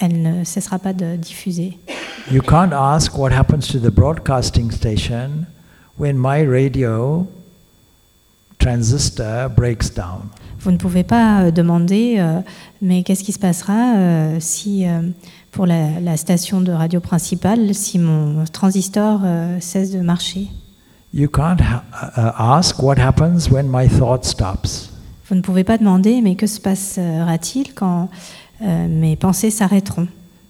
Elle 0.00 0.22
ne 0.22 0.44
cessera 0.44 0.78
pas 0.78 0.92
de 0.92 1.16
diffuser. 1.16 1.78
You 2.30 2.42
can't 2.42 2.72
ask 2.72 3.16
what 3.18 3.32
happens 3.32 3.66
to 3.72 3.78
the 3.78 3.90
broadcasting 3.92 4.70
station 4.70 5.46
when 5.98 6.16
my 6.16 6.42
radio 6.46 7.26
transistor 8.60 9.50
breaks 9.50 9.92
down. 9.94 10.28
Vous 10.60 10.70
ne 10.70 10.76
pouvez 10.76 11.04
pas 11.04 11.40
euh, 11.44 11.50
demander, 11.50 12.16
euh, 12.18 12.40
mais 12.82 13.02
qu'est-ce 13.02 13.24
qui 13.24 13.32
se 13.32 13.38
passera 13.38 13.96
euh, 13.96 14.36
si, 14.40 14.86
euh, 14.86 15.00
pour 15.50 15.66
la, 15.66 15.98
la 16.00 16.16
station 16.16 16.60
de 16.60 16.70
radio 16.70 17.00
principale, 17.00 17.74
si 17.74 17.98
mon 17.98 18.44
transistor 18.52 19.20
cesse 19.60 19.90
de 19.90 20.00
marcher? 20.00 20.48
You 21.12 21.28
can't 21.28 21.60
ha- 21.60 21.82
uh, 22.16 22.58
ask 22.58 22.80
what 22.82 22.98
happens 22.98 23.50
when 23.50 23.66
my 23.68 23.88
thought 23.88 24.24
stops. 24.24 24.90
Vous 25.28 25.34
ne 25.34 25.40
pouvez 25.40 25.64
pas 25.64 25.78
demander, 25.78 26.20
mais 26.20 26.36
que 26.36 26.46
se 26.46 26.60
passera-t-il 26.60 27.72
quand 27.74 28.08
mes 28.60 29.16
pensées 29.16 29.50
s'arrêteront? 29.50 30.06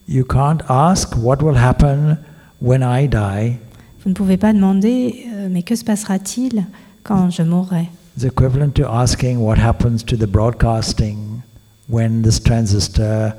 You 0.08 0.24
can't 0.24 0.62
ask 0.68 1.14
what 1.16 1.36
will 1.42 1.56
happen 1.56 2.18
when 2.60 2.82
I 2.82 3.06
die. 3.06 3.56
Vous 4.02 4.08
ne 4.10 4.14
pouvez 4.14 4.36
pas 4.36 4.52
demander, 4.52 5.26
mais 5.50 5.62
que 5.62 5.76
se 5.76 5.84
passera-t-il 5.84 6.64
quand 7.04 7.30
je 7.30 7.42
mourrai? 7.42 7.88
It's 8.16 8.24
equivalent 8.24 8.74
to 8.74 8.88
asking 8.88 9.40
what 9.40 9.58
happens 9.58 10.04
to 10.04 10.16
the 10.16 10.26
broadcasting 10.26 11.42
when 11.88 12.22
this 12.22 12.40
transistor 12.40 13.34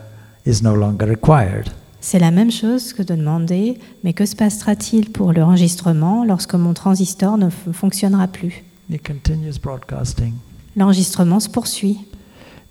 is 0.45 0.61
no 0.61 0.73
longer 0.73 1.05
required. 1.05 1.71
C'est 1.99 2.19
la 2.19 2.31
même 2.31 2.49
chose 2.49 2.93
que 2.93 3.03
de 3.03 3.15
demander, 3.15 3.77
mais 4.03 4.13
que 4.13 4.25
se 4.25 4.35
passera-t-il 4.35 5.11
pour 5.11 5.33
l'enregistrement 5.33 6.25
lorsque 6.25 6.55
mon 6.55 6.73
transistor 6.73 7.37
ne 7.37 7.49
fonctionnera 7.49 8.27
plus? 8.27 8.63
L'enregistrement 10.75 11.39
se 11.39 11.49
poursuit. 11.49 11.99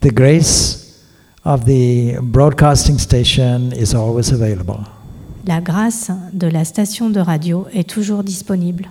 The 0.00 0.12
grace 0.12 1.04
of 1.44 1.64
the 1.64 2.18
broadcasting 2.20 2.98
station 2.98 3.70
is 3.72 3.94
always 3.94 4.32
available. 4.32 4.80
La 5.46 5.60
grâce 5.60 6.10
de 6.32 6.48
la 6.48 6.64
station 6.64 7.08
de 7.10 7.20
radio 7.20 7.66
est 7.72 7.88
toujours 7.88 8.24
disponible. 8.24 8.90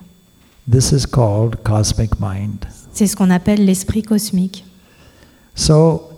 This 0.72 0.92
is 0.92 1.06
called 1.06 1.58
cosmic 1.64 2.20
mind. 2.20 2.66
C'est 3.00 3.08
ce 3.08 3.16
qu'on 3.16 3.30
appelle 3.30 3.64
l'esprit 3.64 4.02
cosmique. 4.02 4.66
So, 5.56 6.10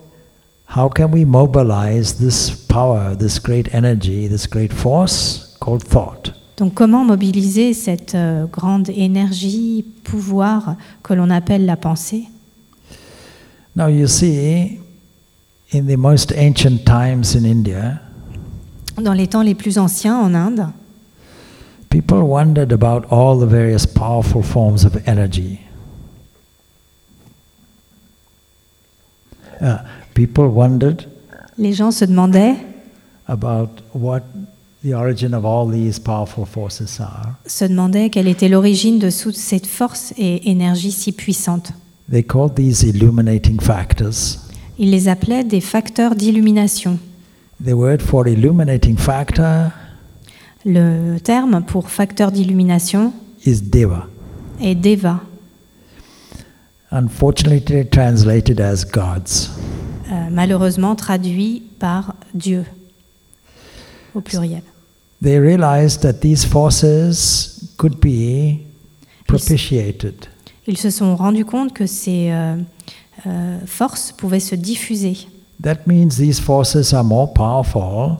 how 0.76 0.90
can 0.90 1.12
we 1.12 1.26
mobilize 1.26 2.18
this 2.18 2.50
power, 2.50 3.16
this 3.16 3.40
great 3.40 3.72
energy, 3.72 4.28
this 4.28 4.48
great 4.48 4.74
force 4.74 5.56
called 5.60 5.84
thought? 5.84 6.34
Donc 6.58 6.74
comment 6.74 7.06
mobiliser 7.06 7.76
cette 7.76 8.16
euh, 8.16 8.48
grande 8.48 8.90
énergie, 8.90 9.86
pouvoir 10.04 10.76
que 11.04 11.14
l'on 11.14 11.30
appelle 11.30 11.68
la 11.68 11.76
pensée? 11.78 12.24
Now, 13.76 13.88
you 13.88 14.08
see, 14.08 14.80
in 15.72 15.86
the 15.86 15.98
most 15.98 16.34
ancient 16.36 16.84
times 16.84 17.36
in 17.36 17.46
India, 17.46 18.02
Dans 19.00 19.14
les 19.14 19.28
temps 19.28 19.44
les 19.44 19.54
plus 19.54 19.78
anciens 19.78 20.18
en 20.18 20.34
Inde, 20.34 20.66
people 21.92 22.24
wondered 22.24 22.74
about 22.74 23.06
all 23.12 23.38
the 23.38 23.48
various 23.48 23.86
powerful 23.86 24.42
forms 24.42 24.84
of 24.84 24.98
energy. 25.06 25.60
Uh, 29.62 29.78
people 30.14 30.46
wondered 30.46 31.08
les 31.58 31.74
gens 31.74 31.92
se 31.92 32.06
demandaient 32.06 32.56
about 33.28 33.70
what 33.94 34.22
the 34.84 34.94
origin 34.96 35.34
of 35.34 35.46
all 35.46 35.70
these 35.70 36.00
powerful 36.00 36.46
forces 36.46 37.00
are. 37.00 37.36
se 37.46 37.66
demandaient 37.66 38.10
quelle 38.10 38.28
était 38.28 38.50
l'origine 38.50 38.98
de 38.98 39.10
toute 39.12 39.36
cette 39.36 39.68
force 39.68 40.14
et 40.18 40.50
énergie 40.50 40.92
si 40.92 41.12
puissante. 41.12 41.72
They 42.10 42.24
called 42.24 42.56
these 42.56 42.82
illuminating 42.84 43.60
factors. 43.62 44.40
Ils 44.80 44.90
les 44.90 45.08
appelaient 45.08 45.44
des 45.44 45.62
facteurs 45.62 46.16
d'illumination. 46.16 46.98
The 47.64 47.74
word 47.74 48.00
for 48.02 48.28
illuminating 48.28 48.98
factor 48.98 49.70
Le 50.66 51.18
terme 51.20 51.64
pour 51.66 51.90
facteur 51.90 52.32
d'illumination 52.32 53.14
is 53.46 53.62
deva. 53.62 54.08
est 54.60 54.76
Deva, 54.76 55.22
Unfortunately, 56.92 57.88
translated 57.90 58.60
as 58.60 58.86
gods. 58.86 59.50
euh, 60.12 60.30
malheureusement 60.30 60.96
traduit 60.96 61.64
par 61.80 62.16
Dieu 62.34 62.66
au 64.14 64.22
pluriel. 64.22 64.64
They 65.22 65.40
realized 65.40 66.02
that 66.02 66.20
these 66.22 66.46
forces 66.46 67.74
could 67.78 68.00
be 68.02 68.66
propitiated. 69.28 70.28
Ils 70.68 70.78
se 70.78 70.90
sont 70.90 71.16
rendus 71.16 71.46
compte 71.46 71.74
que 71.74 71.86
ces 71.86 72.32
euh, 72.32 72.56
euh, 73.26 73.58
forces 73.66 74.12
pouvaient 74.12 74.40
se 74.40 74.56
diffuser, 74.56 75.28
That 75.62 75.86
means 75.86 76.10
these 76.18 76.40
forces 76.40 76.92
are 76.92 77.04
more 77.04 77.32
powerful 77.34 78.18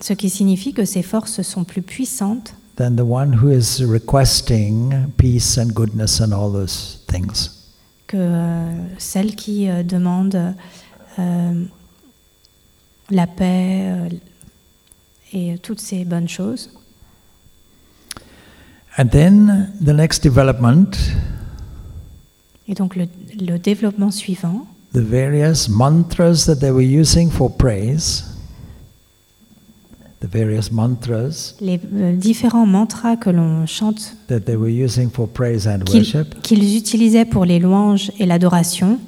ce 0.00 0.12
qui 0.12 0.28
signifie 0.28 0.72
que 0.74 0.84
ces 0.84 1.02
forces 1.02 1.40
sont 1.42 1.64
plus 1.64 1.80
puissantes 1.82 2.54
than 2.76 2.96
the 2.96 3.08
one 3.08 3.32
who 3.32 3.48
is 3.50 3.82
requesting 3.82 4.92
peace 5.16 5.56
and 5.56 5.68
goodness 5.72 6.20
and 6.20 6.32
all 6.32 6.50
those 6.52 6.98
things. 7.06 7.63
Que 8.14 8.18
euh, 8.20 8.70
celles 8.96 9.34
qui 9.34 9.68
euh, 9.68 9.82
demandent 9.82 10.54
euh, 11.18 11.64
la 13.10 13.26
paix 13.26 13.92
et 15.32 15.58
toutes 15.58 15.80
ces 15.80 16.04
bonnes 16.04 16.28
choses. 16.28 16.70
And 18.96 19.08
then 19.08 19.72
the 19.84 19.92
next 19.92 20.22
development, 20.22 20.96
Et 22.68 22.74
donc 22.74 22.94
le, 22.94 23.08
le 23.40 23.58
développement 23.58 24.12
suivant, 24.12 24.66
the 24.92 25.00
various 25.00 25.68
mantras 25.68 26.46
that 26.46 26.60
they 26.60 26.70
were 26.70 26.80
using 26.80 27.30
for 27.30 27.50
praise, 27.56 28.24
the 30.20 30.26
various 30.26 30.70
mantras 30.72 31.54
les 31.60 31.80
euh, 31.94 32.16
différents 32.16 32.66
mantras 32.66 33.16
que 33.16 33.30
l'on 33.30 33.66
chante, 33.66 34.16
that 34.28 34.40
they 34.40 34.56
were 34.56 34.70
using 34.70 35.10
for 35.10 35.28
praise 35.28 35.66
and 35.66 35.84
qu'ils 36.42 36.76
utilisaient 36.76 37.24
pour 37.24 37.44
les 37.44 37.58
louanges 37.58 38.10
et 38.18 38.26
l'adoration, 38.26 38.98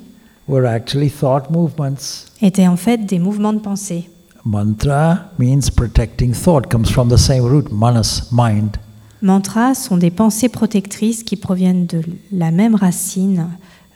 were 0.48 0.66
actually 0.66 1.10
thought 1.10 1.50
movements. 1.50 2.26
étaient 2.42 2.66
en 2.66 2.76
fait 2.76 2.98
des 3.06 3.18
mouvements 3.18 3.52
de 3.52 3.60
pensée. 3.60 4.08
Mantra 4.44 5.30
means 5.38 5.70
protecting 5.74 6.32
thought, 6.32 6.70
comes 6.70 6.86
from 6.86 7.08
the 7.08 7.16
same 7.16 7.42
root, 7.42 7.70
manas, 7.72 8.28
mind. 8.30 8.76
Mantras 9.22 9.74
sont 9.74 9.96
des 9.96 10.10
pensées 10.10 10.48
protectrices 10.48 11.24
qui 11.24 11.36
proviennent 11.36 11.86
de 11.86 12.00
la 12.30 12.52
même 12.52 12.74
racine 12.76 13.48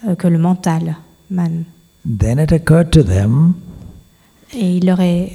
euh, 0.08 0.14
que 0.16 0.26
le 0.26 0.38
mental, 0.38 0.96
man. 1.30 1.64
Then 2.04 2.38
it 2.38 2.50
occurred 2.50 2.90
to 2.90 3.02
them 3.02 3.54
Et 4.52 4.78
il 4.78 4.86
leur 4.86 5.00
est, 5.00 5.32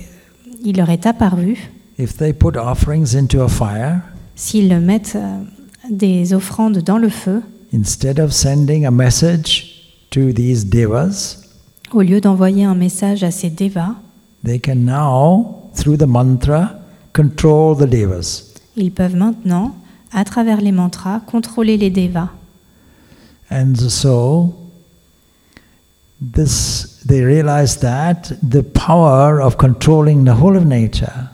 il 0.65 0.77
leur 0.77 0.89
est 0.89 1.05
apparu, 1.05 1.69
if 1.97 2.17
they 2.17 2.33
put 2.33 2.57
offerings 2.57 3.15
into 3.15 3.41
a 3.41 3.47
fire, 3.47 4.01
s'ils 4.35 4.77
mettent 4.79 5.15
euh, 5.15 5.43
des 5.89 6.33
offrandes 6.33 6.79
dans 6.79 6.97
le 6.97 7.09
feu, 7.09 7.41
instead 7.73 8.19
of 8.19 8.33
sending 8.33 8.85
a 8.85 8.91
message 8.91 9.93
to 10.09 10.33
these 10.33 10.65
devas, 10.65 11.37
au 11.93 12.01
lieu 12.01 12.19
d'envoyer 12.19 12.65
un 12.65 12.75
message 12.75 13.23
à 13.23 13.31
ces 13.31 13.49
devas, 13.49 13.95
they 14.43 14.59
can 14.59 14.75
now, 14.75 15.69
through 15.75 15.97
the 15.97 16.07
mantra, 16.07 16.79
control 17.13 17.77
the 17.77 17.89
devas. 17.89 18.43
ils 18.75 18.91
peuvent 18.91 19.15
maintenant, 19.15 19.75
à 20.11 20.25
travers 20.25 20.61
les 20.61 20.71
mantras, 20.71 21.19
contrôler 21.19 21.77
les 21.77 21.91
devas. 21.91 22.29
And 23.51 23.75
so, 23.75 24.55
this 26.19 26.94
they 27.07 27.21
realized 27.21 27.81
that 27.81 28.33
the 28.41 28.63
power 28.63 29.41
of 29.41 29.57
controlling 29.57 30.25
the 30.25 30.33
whole 30.41 30.57
of 30.57 30.65
nature 30.65 31.29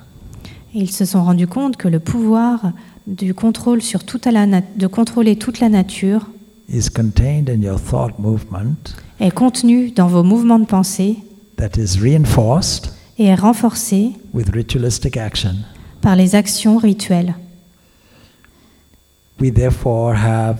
ils 0.73 0.91
se 0.91 1.05
sont 1.05 1.23
rendus 1.23 1.47
compte 1.47 1.75
que 1.77 1.87
le 1.87 1.99
pouvoir 1.99 2.71
du 3.07 3.33
contrôle 3.33 3.81
sur 3.81 4.03
toute 4.03 4.25
la 4.25 4.45
de 4.45 4.87
contrôler 4.87 5.35
toute 5.35 5.59
la 5.59 5.69
nature 5.69 6.21
is 6.69 6.89
contained 6.89 7.49
in 7.49 7.61
your 7.61 7.79
thought 7.79 8.17
movement, 8.19 8.95
est 9.19 9.31
contenu 9.31 9.91
dans 9.91 10.07
vos 10.07 10.23
mouvements 10.23 10.59
de 10.59 10.65
pensée 10.65 11.17
that 11.57 11.77
is 11.77 11.99
reinforced 11.99 12.93
et 13.17 13.25
est 13.25 13.35
renforcé 13.35 14.13
with 14.33 14.49
ritualistic 14.49 15.17
action. 15.17 15.55
par 16.01 16.15
les 16.15 16.35
actions 16.35 16.77
rituelles. 16.77 17.35
We 19.39 19.51
therefore 19.51 20.15
have 20.15 20.59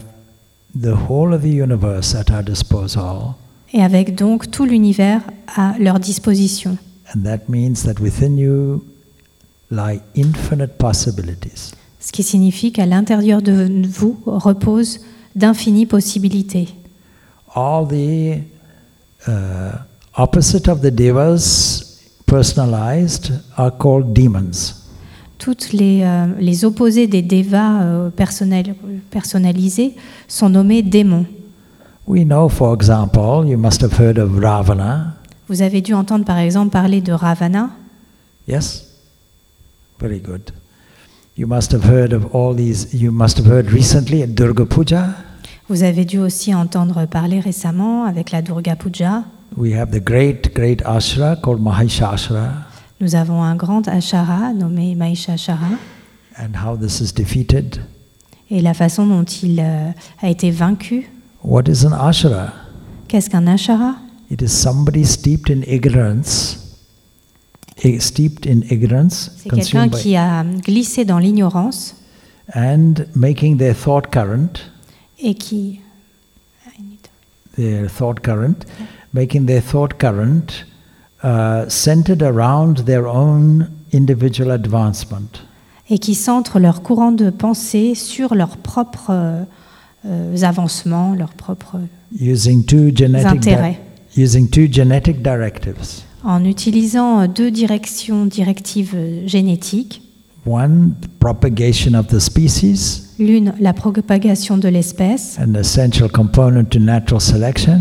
the 0.75 0.95
whole 1.07 1.33
of 1.33 1.41
the 1.43 1.49
universe 1.49 2.15
at 2.15 2.31
our 2.31 2.43
disposal, 2.43 3.35
Et 3.73 3.81
avec 3.81 4.15
donc 4.15 4.51
tout 4.51 4.65
l'univers 4.65 5.21
à 5.55 5.75
leur 5.79 5.99
disposition. 5.99 6.77
and 7.13 7.23
that 7.23 7.49
means 7.49 7.83
that 7.83 7.99
within 7.99 8.37
you 8.37 8.83
lie 9.69 10.01
infinite 10.15 10.77
possibilities. 10.77 11.71
Ce 11.99 12.11
qui 12.11 12.23
signifie 12.23 12.71
qu'à 12.71 12.85
l'intérieur 12.85 13.41
de 13.41 13.69
vous 13.87 14.17
repose 14.25 14.99
d'infinies 15.35 15.85
possibilités. 15.85 16.69
All 17.53 17.87
the 17.87 18.39
uh, 19.27 19.31
opposite 20.17 20.67
of 20.67 20.81
the 20.81 20.91
devas 20.91 21.99
personalized 22.25 23.33
are 23.57 23.71
called 23.77 24.13
demons. 24.13 24.75
Toutes 25.37 25.73
les, 25.73 26.01
euh, 26.03 26.27
les 26.39 26.65
opposés 26.65 27.07
des 27.07 27.21
devas 27.21 27.81
euh, 27.81 28.09
personnalisés 29.09 29.95
sont 30.27 30.49
nommés 30.49 30.81
démons. 30.83 31.25
We 32.07 32.23
know, 32.25 32.49
for 32.49 32.73
example, 32.73 33.45
you 33.45 33.57
must 33.57 33.81
have 33.81 33.93
heard 33.99 34.17
of 34.17 34.37
Ravana. 34.37 35.15
Vous 35.47 35.61
avez 35.61 35.81
dû 35.81 35.93
entendre 35.93 36.25
par 36.25 36.37
exemple 36.39 36.71
parler 36.71 37.01
de 37.01 37.11
Ravana. 37.13 37.71
Yes? 38.47 38.87
Very 39.99 40.19
good. 40.19 40.51
You 41.37 41.47
must 41.47 41.71
have 41.73 41.83
heard 41.85 42.13
of 42.13 42.33
all 42.33 42.53
these, 42.55 42.93
you 42.93 43.11
must 43.11 43.37
have 43.37 43.47
heard 43.47 43.71
recently 43.71 44.21
at 44.23 44.27
Durga 44.35 44.65
Puja. 44.65 45.15
Vous 45.69 45.83
avez 45.83 46.05
dû 46.05 46.19
aussi 46.19 46.53
entendre 46.53 47.05
parler 47.05 47.39
récemment 47.39 48.03
avec 48.05 48.31
la 48.31 48.41
Durga 48.41 48.75
Puja. 48.75 49.23
We 49.57 49.73
have 49.73 49.91
the 49.91 50.03
great, 50.03 50.53
great 50.53 50.81
ashra 50.85 51.35
called 51.35 51.61
Mahishashara, 51.61 52.65
Nous 52.99 53.15
avons 53.15 53.41
un 53.43 53.55
grand 53.55 53.87
ashara 53.87 54.53
nommé 54.53 54.95
Mahishashara 54.95 55.77
and 56.37 56.55
how 56.55 56.75
this 56.77 57.01
is 57.01 57.13
defeated. 57.13 57.79
et 58.49 58.61
la 58.61 58.73
façon 58.73 59.05
dont 59.07 59.23
il 59.23 59.59
euh, 59.59 59.91
a 60.21 60.29
été 60.29 60.51
vaincu. 60.51 61.09
What 61.43 61.67
is 61.67 61.83
an 61.83 61.93
ashra? 61.93 62.53
Qu'est-ce 63.07 63.29
qu'un 63.29 63.47
ashara? 63.47 63.97
It 64.29 64.41
is 64.41 64.53
somebody 64.53 65.03
steeped 65.03 65.49
in 65.49 65.63
ignorance, 65.63 66.77
steeped 67.99 68.45
in 68.45 68.61
ignorance, 68.69 69.31
C'est 69.37 69.49
quelqu'un 69.49 69.89
qui 69.89 70.15
a 70.15 70.43
glissé 70.43 71.03
dans 71.03 71.17
l'ignorance 71.17 71.95
and 72.53 73.05
making 73.15 73.57
their 73.57 73.73
thought 73.73 74.11
current, 74.11 74.71
et 75.19 75.33
qui 75.33 75.81
their 77.57 77.89
thought 77.89 78.21
current, 78.21 78.65
making 79.11 79.47
their 79.47 79.61
thought 79.61 79.97
current 79.97 80.63
uh, 81.23 81.67
centered 81.67 82.21
around 82.21 82.85
their 82.85 83.07
own 83.07 83.67
individual 83.91 84.51
advancement. 84.51 85.41
et 85.89 85.99
qui 85.99 86.15
centrent 86.15 86.59
leur 86.59 86.81
courant 86.83 87.11
de 87.11 87.29
pensée 87.29 87.95
sur 87.95 88.33
leurs 88.33 88.55
propres 88.55 89.09
euh, 89.09 89.43
euh, 89.43 89.45
avancements, 90.03 91.13
leurs 91.15 91.33
propres 91.33 91.77
using 92.19 92.63
two 92.65 92.91
intérêts, 93.25 93.77
using 94.17 94.47
two 94.49 94.67
genetic 94.71 95.21
directives. 95.21 96.03
en 96.23 96.43
utilisant 96.45 97.21
euh, 97.21 97.27
deux 97.27 97.51
directions 97.51 98.25
directives 98.25 98.93
euh, 98.95 99.27
génétiques. 99.27 100.01
One, 100.45 100.95
propagation 101.19 101.93
of 101.93 102.07
the 102.07 102.19
species, 102.19 103.03
L'une, 103.19 103.53
la 103.59 103.73
propagation 103.73 104.57
de 104.57 104.67
l'espèce 104.69 105.37
an 105.39 105.53
essential 105.53 106.09
component 106.09 106.65
to 106.69 106.79
natural 106.79 107.21
selection, 107.21 107.79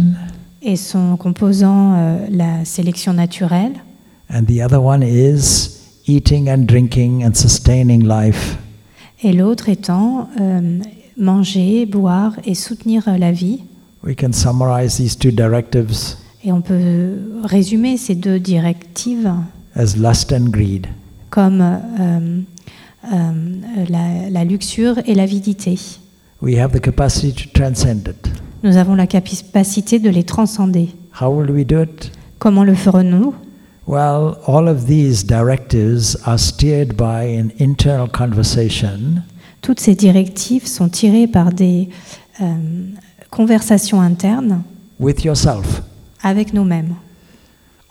et 0.61 0.77
son 0.77 1.16
composant, 1.16 1.95
euh, 1.97 2.27
la 2.31 2.64
sélection 2.66 3.14
naturelle. 3.14 3.73
and 4.29 4.45
the 4.47 4.61
other 4.62 4.79
one 4.81 5.03
is 5.03 5.79
eating 6.07 6.49
and 6.51 6.66
drinking 6.66 7.25
and 7.25 7.33
sustaining 7.35 8.07
life. 8.07 8.57
Et 9.23 9.33
l'autre 9.33 9.68
étant 9.68 10.29
euh, 10.41 10.79
manger, 11.21 11.87
boire 11.87 12.33
et 12.45 12.55
soutenir 12.55 13.07
euh, 13.09 13.16
la 13.18 13.33
vie. 13.33 13.61
We 14.03 14.16
can 14.16 14.33
summarize 14.33 14.97
these 14.97 15.16
two 15.16 15.31
directives 15.31 16.16
Et 16.43 16.53
on 16.53 16.62
peut 16.62 17.18
résumer 17.45 17.97
ces 17.99 18.14
deux 18.14 18.41
directives 18.41 19.31
as 19.75 19.95
lust 19.97 20.33
and 20.33 20.49
greed. 20.51 20.87
comme 21.29 21.61
euh, 21.61 22.41
euh, 23.12 23.87
la, 23.89 24.31
la 24.31 24.45
luxure 24.45 24.97
et 25.07 25.14
l'avidité. 25.14 25.79
We 26.43 26.57
have 26.59 26.73
the 26.73 26.81
capacity 26.81 27.33
to 27.35 27.51
transcend 27.53 28.09
it. 28.09 28.31
Nous 28.62 28.77
avons 28.79 28.95
la 28.95 29.07
capacité 29.07 29.99
de 29.99 30.09
les 30.09 30.25
transcender. 30.25 30.89
How 31.21 31.29
will 31.29 31.51
we 31.51 31.64
do 31.66 31.83
it? 31.83 32.11
Comment 32.39 32.64
le 32.64 32.75
ferons-nous? 32.75 33.35
Well, 33.87 34.39
all 34.47 34.68
of 34.68 34.87
these 34.87 35.25
directives 35.25 36.16
are 36.25 36.39
steered 36.39 36.95
by 36.97 37.25
an 37.25 37.51
internal 37.59 38.09
conversation 38.09 39.23
Toutes 39.63 39.81
ces 39.81 39.95
directives 39.95 40.67
sont 40.67 40.89
tirées 40.89 41.27
par 41.27 41.53
des 41.53 41.89
euh, 42.41 42.55
conversations 43.31 44.01
internes 44.01 44.63
with 44.99 45.25
yourself. 45.25 45.83
avec 46.23 46.53
nous-mêmes. 46.53 46.95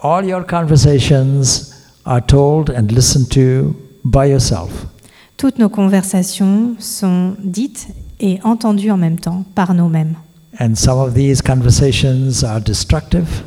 All 0.02 0.26
your 0.26 0.46
conversations 0.46 1.74
are 2.06 2.22
told 2.26 2.70
and 2.70 2.92
listened 2.92 3.30
to 3.32 3.76
by 4.04 4.30
yourself. 4.30 4.88
Toutes 5.38 5.58
nos 5.58 5.70
conversations 5.70 6.76
sont 6.80 7.36
dites 7.44 7.88
et 8.20 8.40
entendues 8.44 8.92
en 8.92 8.98
même 8.98 9.20
temps 9.20 9.44
par 9.56 9.74
nous-mêmes. 9.74 10.16
And 10.60 10.76
some 10.76 10.98
of 11.00 11.14
these 11.14 11.42
conversations 11.42 12.44
are 12.44 12.60
destructive, 12.60 13.44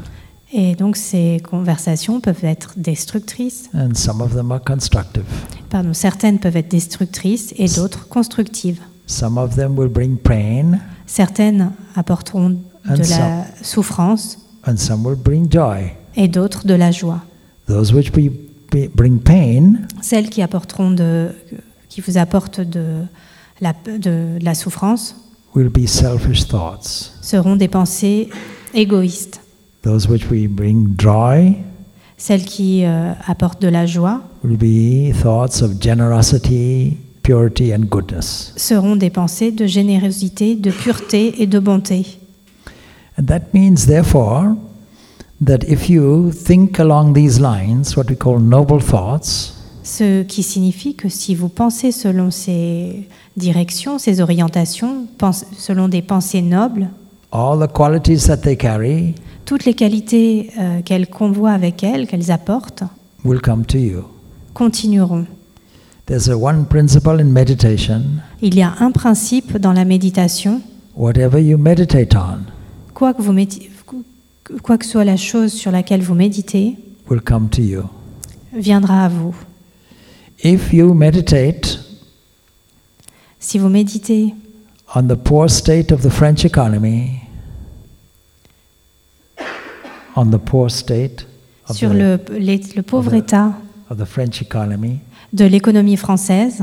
Et 0.54 0.74
donc 0.74 0.96
ces 0.96 1.40
conversations 1.48 2.20
peuvent 2.20 2.44
être 2.44 2.74
destructrices. 2.76 3.70
and 3.74 3.94
some 3.94 4.20
of 4.20 4.34
them 4.34 4.52
are 4.52 4.62
constructive. 4.62 5.24
Pardon, 5.70 5.94
certaines 5.94 6.38
peuvent 6.38 6.56
être 6.56 6.70
destructrices 6.70 7.54
et 7.56 7.68
d'autres 7.68 8.08
constructives. 8.08 8.78
Some 9.06 9.38
of 9.38 9.56
them 9.56 9.78
will 9.78 9.88
bring 9.88 10.16
pain, 10.18 10.78
Certaines 11.06 11.72
apporteront 11.96 12.50
de 12.50 12.56
And 12.90 12.96
la 13.10 13.44
souffrance 13.62 14.38
and 14.66 14.76
some 14.76 15.04
will 15.06 15.16
bring 15.16 15.50
joy. 15.50 15.92
et 16.16 16.28
d'autres 16.28 16.66
de 16.66 16.74
la 16.74 16.90
joie. 16.90 17.22
Those 17.66 17.92
which 17.94 18.12
be, 18.12 18.30
be- 18.70 18.88
bring 18.94 19.18
pain 19.20 19.74
Celles 20.02 20.28
qui 20.30 20.42
apporteront 20.42 20.90
de, 20.90 21.28
qui 21.88 22.00
vous 22.02 22.18
apportent 22.18 22.60
de 22.60 23.04
la, 23.60 23.72
de, 23.72 23.96
de 23.98 24.38
la 24.42 24.54
souffrance 24.54 25.16
will 25.54 25.68
be 25.70 25.86
selfish 25.86 26.46
thoughts. 26.46 27.12
seront 27.22 27.56
des 27.56 27.68
pensées 27.68 28.28
égoïstes. 28.74 29.40
Those 29.82 30.08
which 30.08 30.30
we 30.30 30.46
bring 30.46 30.94
joy 30.98 31.56
Celles 32.16 32.44
qui 32.44 32.84
euh, 32.84 33.12
apportent 33.26 33.60
de 33.60 33.68
la 33.68 33.84
joie 33.86 34.22
will 34.44 34.56
be 34.56 35.12
thoughts 35.12 35.60
of 35.62 35.80
generosity, 35.80 36.96
purity, 37.22 37.72
and 37.74 37.86
goodness. 37.88 38.52
seront 38.56 38.94
des 38.96 39.10
pensées 39.10 39.50
de 39.50 39.66
générosité, 39.66 40.54
de 40.54 40.70
pureté 40.70 41.42
et 41.42 41.46
de 41.48 41.58
bonté. 41.58 42.06
And 43.18 43.24
that 43.26 43.52
means, 43.52 43.86
therefore, 43.86 44.54
that 45.44 45.64
if 45.66 45.88
you 45.88 46.30
think 46.30 46.78
along 46.78 47.14
these 47.14 47.40
lines, 47.40 47.96
what 47.96 48.04
we 48.08 48.16
call 48.16 48.38
noble 48.38 48.80
thoughts, 48.80 49.54
Ce 49.82 50.22
qui 50.22 50.44
signifie 50.44 50.94
que 50.94 51.08
si 51.08 51.34
vous 51.34 51.48
pensez 51.48 51.90
selon 51.90 52.30
ces 52.30 53.08
directions, 53.36 53.98
ces 53.98 54.20
orientations, 54.20 55.06
pense- 55.18 55.44
selon 55.58 55.88
des 55.88 56.02
pensées 56.02 56.40
nobles, 56.40 56.88
all 57.32 57.58
the 57.58 57.66
qualities 57.72 58.26
that 58.28 58.36
they 58.38 58.56
carry 58.56 59.14
toutes 59.44 59.64
les 59.64 59.74
qualités 59.74 60.50
euh, 60.58 60.80
qu'elles 60.82 61.08
convoient 61.08 61.52
avec 61.52 61.82
elles, 61.82 62.06
qu'elles 62.06 62.30
apportent, 62.30 62.84
will 63.24 63.40
come 63.40 63.64
to 63.64 63.78
you. 63.78 64.04
continueront. 64.54 65.26
There's 66.06 66.28
a 66.28 66.36
one 66.36 66.66
principle 66.66 67.20
in 67.20 67.26
meditation 67.32 68.02
Il 68.40 68.54
y 68.56 68.62
a 68.62 68.74
un 68.80 68.90
principe 68.90 69.56
dans 69.58 69.72
la 69.72 69.84
méditation, 69.84 70.60
whatever 70.96 71.40
you 71.40 71.56
meditate 71.56 72.14
on 72.14 72.40
quoi 72.94 73.14
que, 73.14 73.22
vous 73.22 73.32
médi- 73.32 73.68
quoi 74.62 74.78
que 74.78 74.84
soit 74.84 75.04
la 75.04 75.16
chose 75.16 75.52
sur 75.52 75.70
laquelle 75.70 76.02
vous 76.02 76.14
méditez, 76.14 76.76
will 77.08 77.20
come 77.20 77.48
to 77.48 77.62
you. 77.62 77.82
viendra 78.52 79.04
à 79.04 79.08
vous. 79.08 79.34
If 80.44 80.72
you 80.72 80.92
meditate 80.92 81.78
Si 83.38 83.58
vous 83.58 83.68
méditez 83.68 84.34
on 84.94 85.04
the 85.08 85.14
poor 85.16 85.48
state 85.48 85.90
of 85.92 86.02
the 86.02 86.10
French 86.10 86.44
economy, 86.44 87.20
on 90.16 90.26
the 90.30 90.38
poor 90.38 90.68
state 90.70 91.26
of, 91.68 91.76
sur 91.76 91.90
the, 91.90 91.94
le, 91.94 92.20
les- 92.38 92.60
le 92.76 92.82
pauvre 92.82 93.10
the- 93.10 93.14
état 93.16 93.52
of 93.90 93.98
the 93.98 94.04
French 94.04 94.40
economy, 94.42 94.98
de 95.32 95.44
l'économie 95.44 95.96
française, 95.96 96.62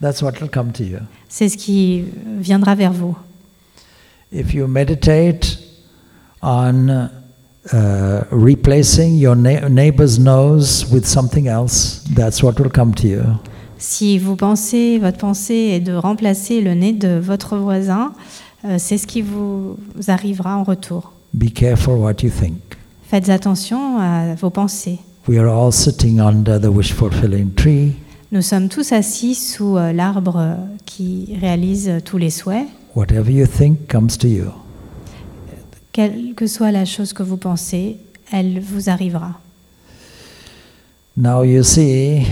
that's 0.00 0.22
what 0.22 0.32
will 0.40 0.50
come 0.50 0.70
to 0.72 0.82
you. 0.84 0.98
c'est 1.28 1.48
ce 1.48 1.56
qui 1.56 2.04
viendra 2.40 2.74
vers 2.74 2.92
vous. 2.92 3.16
If 4.32 4.52
you 4.54 4.66
meditate 4.66 5.58
on 6.42 6.88
uh, 7.72 8.22
replacing 8.30 9.16
your 9.16 9.36
neighbor's 9.36 10.18
nose 10.18 10.86
with 10.92 11.06
something 11.06 11.46
else, 11.46 12.02
that's 12.14 12.42
what 12.42 12.58
will 12.58 12.70
come 12.70 12.92
to 12.94 13.06
you. 13.06 13.22
Si 13.78 14.18
vous 14.18 14.34
pensez, 14.36 14.98
votre 14.98 15.18
pensée 15.18 15.72
est 15.74 15.80
de 15.80 15.94
remplacer 15.94 16.60
le 16.60 16.74
nez 16.74 16.92
de 16.92 17.18
votre 17.18 17.56
voisin, 17.56 18.12
euh, 18.64 18.76
c'est 18.78 18.98
ce 18.98 19.06
qui 19.06 19.20
vous 19.22 19.76
arrivera 20.08 20.56
en 20.56 20.64
retour. 20.64 21.12
Be 21.34 21.50
careful 21.52 21.94
what 21.98 22.22
you 22.22 22.30
think. 22.30 22.56
Faites 23.10 23.28
attention 23.28 23.98
à 23.98 24.34
vos 24.34 24.50
pensées. 24.50 24.98
We 25.28 25.38
are 25.38 25.48
all 25.48 25.72
sitting 25.72 26.20
under 26.20 26.58
the 26.58 26.68
wish 26.68 26.92
fulfilling 26.92 27.54
tree. 27.54 27.94
Nous 28.32 28.42
sommes 28.42 28.68
tous 28.68 28.92
assis 28.92 29.34
sous 29.34 29.76
euh, 29.76 29.92
l'arbre 29.92 30.36
euh, 30.38 30.54
qui 30.84 31.36
réalise 31.40 31.88
euh, 31.88 32.00
tous 32.00 32.18
les 32.18 32.30
souhaits. 32.30 32.66
Whatever 32.96 33.30
you 33.30 33.46
think 33.46 33.86
comes 33.88 34.16
to 34.18 34.26
you. 34.26 34.46
Quelle 35.92 36.34
que 36.34 36.46
soit 36.46 36.72
la 36.72 36.84
chose 36.84 37.12
que 37.12 37.22
vous 37.22 37.36
pensez, 37.36 37.98
elle 38.32 38.60
vous 38.60 38.90
arrivera. 38.90 39.40
Now 41.16 41.44
you 41.44 41.62
see, 41.62 42.26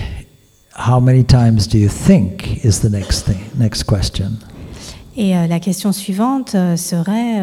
how 0.75 0.99
many 0.99 1.23
times 1.23 1.67
do 1.69 1.77
you 1.77 1.89
think 1.89 2.63
is 2.65 2.81
the 2.81 2.89
next 2.91 3.25
thing, 3.25 3.39
next 3.57 3.85
question? 3.85 4.31
Et 5.15 5.33
la 5.47 5.59
question 5.59 5.93
suivante 5.93 6.57
serait 6.75 7.41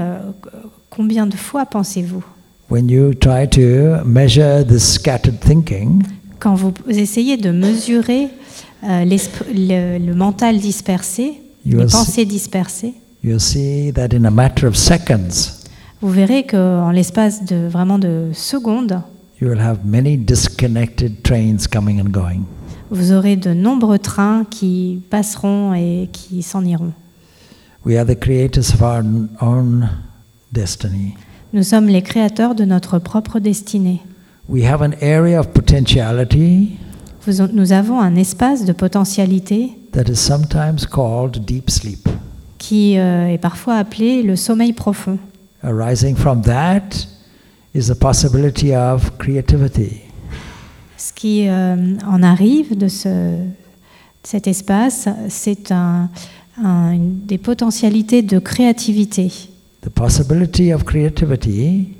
combien 0.90 1.26
de 1.26 1.36
fois 1.36 1.64
pensez-vous? 1.64 2.24
When 2.70 2.88
you 2.88 3.14
try 3.14 3.46
to 3.48 4.04
measure 4.04 4.62
this 4.64 4.94
scattered 4.94 5.40
thinking, 5.40 6.04
Quand 6.38 6.54
vous 6.54 6.72
essayez 6.88 7.36
de 7.36 7.50
mesurer 7.50 8.28
euh, 8.84 9.04
le, 9.04 9.98
le 9.98 10.14
mental 10.14 10.58
dispersé, 10.58 11.42
You 11.66 11.78
les 11.80 11.86
pensées 11.86 12.24
dispersées, 12.24 12.94
you 13.24 13.38
see 13.40 13.92
that 13.92 14.14
in 14.14 14.24
a 14.24 14.30
matter 14.30 14.66
of 14.66 14.76
seconds, 14.76 15.66
vous 16.00 16.10
verrez 16.10 16.46
qu'en 16.46 16.90
l'espace 16.92 17.44
de 17.44 17.66
vraiment 17.66 17.98
de 17.98 18.30
secondes, 18.32 19.02
you 19.40 19.48
will 19.48 19.60
have 19.60 19.80
many 19.84 20.16
disconnected 20.16 21.22
trains 21.24 21.66
coming 21.70 22.00
and 22.00 22.10
going. 22.10 22.44
vous 22.90 23.12
aurez 23.12 23.34
de 23.36 23.52
nombreux 23.52 23.98
trains 23.98 24.44
qui 24.48 25.02
passeront 25.10 25.74
et 25.74 26.08
qui 26.12 26.42
s'en 26.42 26.64
iront. 26.64 26.92
We 27.84 27.96
are 27.98 28.06
the 28.06 28.18
creators 28.18 28.72
of 28.72 28.80
our 28.80 29.02
own 29.40 29.88
destiny. 30.52 31.16
Nous 31.52 31.62
sommes 31.64 31.88
les 31.88 32.02
créateurs 32.02 32.54
de 32.54 32.64
notre 32.64 32.98
propre 32.98 33.40
destinée. 33.40 34.00
We 34.48 34.64
have 34.64 34.82
an 34.82 34.92
area 35.00 35.40
of 35.40 35.48
potentiality 35.48 36.70
Vous- 37.26 37.46
nous 37.52 37.72
avons 37.72 38.00
un 38.00 38.14
espace 38.16 38.64
de 38.64 38.72
potentialité 38.72 39.72
that 39.92 40.04
is 40.10 40.16
sometimes 40.16 40.86
called 40.90 41.44
deep 41.44 41.70
sleep. 41.70 42.08
qui 42.58 42.98
euh, 42.98 43.28
est 43.28 43.38
parfois 43.38 43.76
appelé 43.76 44.22
le 44.22 44.36
sommeil 44.36 44.72
profond. 44.72 45.18
Arising 45.62 46.14
from 46.16 46.42
that 46.42 46.88
is 47.74 47.86
the 47.88 47.94
possibility 47.98 48.74
of 48.74 49.16
creativity. 49.18 50.00
Ce 50.96 51.12
qui 51.12 51.48
euh, 51.48 51.96
en 52.06 52.22
arrive 52.22 52.76
de 52.76 52.88
ce, 52.88 53.36
cet 54.22 54.46
espace, 54.46 55.08
c'est 55.28 55.72
un- 55.72 56.08
un- 56.62 56.92
une- 56.92 57.20
des 57.26 57.38
potentialités 57.38 58.22
de 58.22 58.38
créativité. 58.38 59.30
The 59.82 59.88
possibility 59.90 60.72
of 60.72 60.84
creativity, 60.84 61.96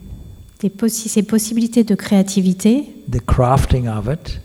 Des 0.61 0.69
possi- 0.69 1.09
ces 1.09 1.23
possibilités 1.23 1.85
de 1.85 1.95
créativité, 1.95 2.91
the 3.11 3.21
crafting 3.25 3.89
of 3.89 4.07
it, 4.07 4.39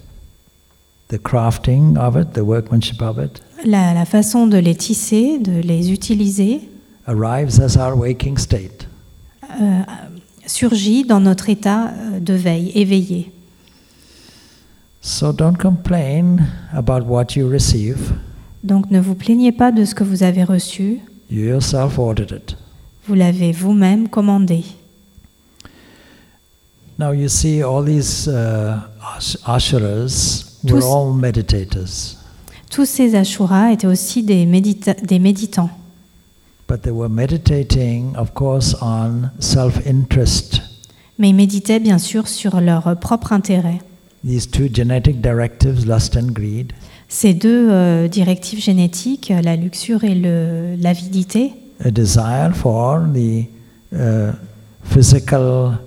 the 1.10 1.18
crafting 1.22 1.98
of 1.98 2.16
it, 2.16 2.32
the 2.34 2.40
workmanship 2.44 3.02
of 3.02 3.18
it, 3.18 3.42
la, 3.66 3.94
la 3.94 4.06
façon 4.06 4.48
de 4.48 4.58
les 4.58 4.76
tisser, 4.76 5.38
de 5.40 5.60
les 5.62 5.92
utiliser, 5.92 6.62
arrives 7.06 7.60
as 7.60 7.76
our 7.76 7.98
waking 7.98 8.38
state. 8.38 8.88
euh, 9.62 9.82
surgit 10.46 11.04
dans 11.04 11.20
notre 11.20 11.50
état 11.50 11.90
euh, 11.90 12.20
de 12.22 12.34
veille, 12.34 12.72
éveillé. 12.76 13.32
So 15.02 15.34
don't 15.34 15.58
complain 15.58 16.38
about 16.74 17.06
what 17.06 17.36
you 17.36 17.48
receive. 17.50 18.14
Donc 18.64 18.90
ne 18.90 19.00
vous 19.02 19.16
plaignez 19.16 19.52
pas 19.52 19.72
de 19.74 19.84
ce 19.86 19.94
que 19.94 20.04
vous 20.06 20.24
avez 20.24 20.44
reçu, 20.46 21.00
You 21.30 21.44
yourself 21.44 22.00
ordered 22.00 22.32
it. 22.32 22.56
Vous 23.08 23.14
l'avez 23.16 23.51
vous-même 23.51 24.08
commandé. 24.10 24.64
Now 26.97 27.12
you 27.12 27.28
see 27.28 27.62
all 27.62 27.84
these 27.86 28.28
uh, 28.28 28.78
ash- 29.18 29.38
ashuras 29.45 30.45
were 30.64 30.80
Tous- 30.80 30.86
all 30.86 31.14
meditators, 31.14 32.16
Tous 32.70 32.86
ces 32.86 33.16
ashuras 33.16 33.72
étaient 33.74 33.88
aussi 33.88 34.24
des, 34.24 34.45
médita- 34.45 34.95
des 35.06 35.20
méditants, 35.20 35.70
but 36.68 36.82
they 36.82 36.91
were 36.91 37.10
meditating, 37.10 38.16
of 38.18 38.34
course, 38.34 38.76
on 38.82 39.30
self-interest. 39.39 40.62
mais 41.20 41.30
ils 41.30 41.36
méditaient 41.36 41.80
bien 41.82 41.97
sûr 41.97 42.28
sur 42.28 42.60
leur 42.62 42.97
propre 42.99 43.34
intérêt. 43.34 43.80
These 44.26 44.49
two 44.49 44.68
genetic 44.74 45.22
directives, 45.22 45.86
lust 45.86 46.16
and 46.18 46.32
greed, 46.32 46.72
Ces 47.10 47.34
deux 47.34 47.70
euh, 47.72 48.08
directives 48.08 48.60
génétiques, 48.62 49.32
la 49.43 49.56
luxure 49.56 50.03
et 50.06 50.16
l'avidité, 50.78 51.51
a 51.84 51.91
desire 51.91 52.53
for 52.53 53.07
the 53.13 53.47
uh, 53.93 54.34
physical 54.84 55.78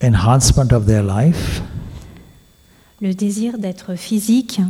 enhancement 0.00 0.72
of 0.72 0.86
their 0.86 1.02
life, 1.02 1.62
le 3.00 3.14
désir 3.14 3.58
d'être 3.58 3.96
physique, 3.96 4.60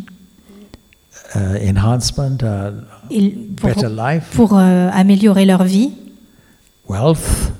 uh, 1.35 1.39
enhancement, 1.69 2.39
uh, 2.43 2.73
et 3.11 3.31
pour, 3.57 3.69
better 3.69 3.89
life, 3.89 4.31
pour, 4.35 4.57
euh, 4.57 4.89
améliorer 4.93 5.45
leur 5.45 5.65
vie, 5.65 5.93
wealth, 6.89 7.53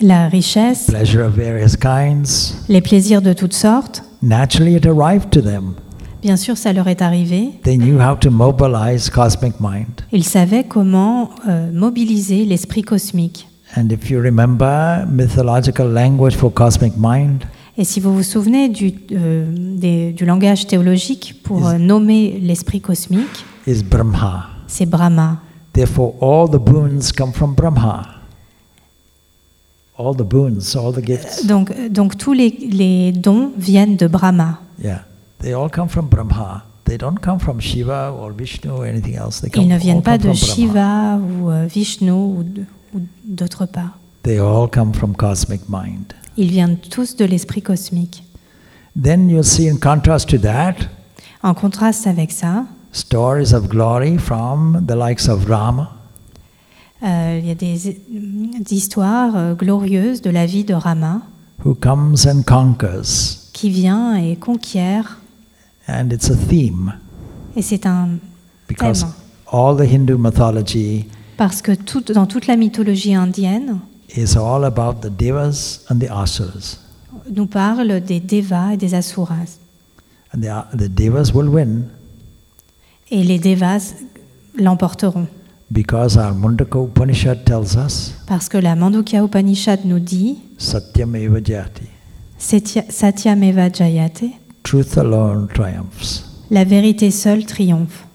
la 0.00 0.28
richesse, 0.28 0.86
pleasure 0.86 1.26
of 1.26 1.34
various 1.34 1.76
kinds. 1.76 2.54
les 2.68 2.80
plaisirs 2.80 3.22
de 3.22 3.32
toutes 3.32 3.54
sortes. 3.54 4.02
Naturally, 4.22 4.76
it 4.76 4.86
arrived 4.86 5.30
to 5.30 5.40
them. 5.40 5.74
Bien 6.22 6.36
sûr, 6.36 6.56
ça 6.56 6.72
leur 6.72 6.86
est 6.88 7.02
arrivé. 7.02 7.50
They 7.64 7.76
knew 7.76 7.98
how 8.00 8.14
to 8.16 8.30
mobilize 8.30 9.10
cosmic 9.10 9.54
mind. 9.60 10.02
Ils 10.12 10.24
savaient 10.24 10.64
comment 10.64 11.30
euh, 11.48 11.70
mobiliser 11.72 12.44
l'esprit 12.44 12.82
cosmique. 12.82 13.48
And 13.76 13.88
if 13.90 14.08
you 14.10 14.20
remember 14.22 15.04
mythological 15.10 15.88
language 15.92 16.34
for 16.36 16.52
cosmic 16.52 16.92
mind, 16.96 17.42
Et 17.78 17.84
si 17.84 18.00
vous 18.00 18.14
vous 18.14 18.22
souvenez 18.22 18.68
du, 18.68 18.92
euh, 19.12 19.46
des- 19.56 20.12
du 20.12 20.24
langage 20.26 20.66
théologique 20.66 21.40
pour 21.42 21.66
euh, 21.68 21.78
nommer 21.78 22.38
l'esprit 22.40 22.80
cosmique, 22.82 23.44
is 23.66 23.82
Brahma. 23.82 24.46
c'est 24.66 24.84
Brahma. 24.86 25.38
Therefore, 25.72 26.14
all 26.20 26.50
the 26.50 26.62
boons 26.62 27.10
come 27.16 27.32
from 27.32 27.54
Brahma. 27.54 28.02
All 29.98 30.14
the 30.14 30.22
boons, 30.22 30.76
all 30.76 30.92
the 30.92 31.04
gifts. 31.04 31.46
Donc, 31.46 31.72
donc 31.90 32.16
tous 32.18 32.32
les, 32.34 32.50
les 32.70 33.10
dons 33.12 33.52
viennent 33.56 33.96
de 33.96 34.06
Brahma. 34.06 34.58
Yeah, 34.82 35.04
they 35.42 35.52
all 35.54 35.68
come 35.68 35.88
from 35.88 36.08
Brahma. 36.08 36.64
They 36.84 36.98
don't 36.98 37.20
come 37.20 37.38
from 37.38 37.60
Shiva 37.60 38.10
or 38.12 38.32
Vishnu 38.32 38.70
or 38.70 38.86
anything 38.86 39.14
else. 39.16 39.40
They 39.40 39.50
come, 39.50 39.62
Ils 39.64 39.68
ne 39.68 39.74
all 39.74 39.80
viennent 39.80 40.02
pas 40.02 40.18
come 40.18 40.30
de. 40.30 40.36
Shiva 40.36 41.16
ou 41.18 41.50
euh, 41.50 41.66
Vishnu 41.66 42.10
ou 42.10 42.44
d'autre 43.24 43.66
part. 43.66 43.98
They 44.24 44.38
all 44.38 44.68
come 44.68 44.92
from 44.92 45.14
cosmic 45.14 45.62
mind. 45.68 46.12
Ils 46.36 46.50
viennent 46.50 46.76
tous 46.78 47.16
de 47.16 47.24
l'esprit 47.24 47.62
cosmique. 47.62 48.24
Then 49.00 49.28
you'll 49.30 49.44
see, 49.44 49.68
in 49.68 49.78
contrast 49.78 50.28
to 50.30 50.38
that, 50.38 50.74
En 51.42 51.54
contraste 51.54 52.06
avec 52.06 52.30
ça, 52.30 52.64
stories 52.92 53.52
of 53.54 53.68
glory 53.68 54.18
from 54.18 54.84
the 54.86 54.94
likes 54.94 55.28
of 55.28 55.46
Rama, 55.48 55.90
euh, 57.02 57.38
il 57.42 57.48
y 57.48 57.50
a 57.50 57.54
des, 57.54 58.00
des 58.60 58.74
histoires 58.76 59.34
euh, 59.34 59.54
glorieuses 59.54 60.20
de 60.22 60.30
la 60.30 60.46
vie 60.46 60.62
de 60.64 60.74
Rama 60.74 61.22
who 61.64 61.74
comes 61.74 62.26
and 62.26 62.42
conquers. 62.46 63.48
qui 63.52 63.70
vient 63.70 64.14
et 64.16 64.36
conquiert. 64.36 65.18
And 65.88 66.10
it's 66.12 66.30
a 66.30 66.36
theme 66.36 66.94
Et 67.56 67.62
c'est 67.62 67.86
un 67.86 68.18
because 68.68 69.00
thème. 69.00 69.10
all 69.52 69.76
the 69.76 69.88
Hindu 69.90 70.16
mythology 70.16 71.06
Parce 71.36 71.60
que 71.62 71.72
tout, 71.72 72.00
dans 72.12 72.26
toute 72.26 72.46
la 72.46 72.56
mythologie 72.56 73.14
indienne, 73.14 73.78
is 74.16 74.36
all 74.36 74.64
about 74.64 75.00
the 75.00 75.10
devas 75.10 75.80
and 75.90 75.98
the 75.98 76.08
asuras. 76.10 76.78
nous 77.34 77.46
parle 77.46 78.00
des 78.00 78.20
devas 78.20 78.72
et 78.74 78.76
des 78.76 78.94
asuras. 78.94 79.58
And 80.34 80.40
the, 80.40 80.76
the 80.76 80.88
devas 80.88 81.32
will 81.34 81.48
win 81.48 81.84
Et 83.10 83.22
les 83.24 83.38
devas 83.38 83.92
l'emporteront. 84.56 85.26
because 85.70 86.16
our 86.16 86.32
Mundaka 86.34 86.78
Upanishad 86.78 87.44
tells 87.44 87.76
us 87.76 88.12
Parce 88.26 88.48
que 88.48 88.58
la 88.58 88.74
Mandukya 88.76 89.22
Upanishad 89.24 89.80
nous 89.84 89.98
dit 89.98 90.38
Satyam 90.58 91.16
eva 91.16 91.38
jati. 91.42 91.82
Satya- 92.38 92.84
Satyameva 92.90 93.68
Jayate, 93.72 94.32
Truth 94.62 94.96
alone 94.96 95.48
triumphs. 95.52 96.24
la 96.50 96.64
vérité 96.64 97.10
seule 97.10 97.44
triomphe. 97.46 98.06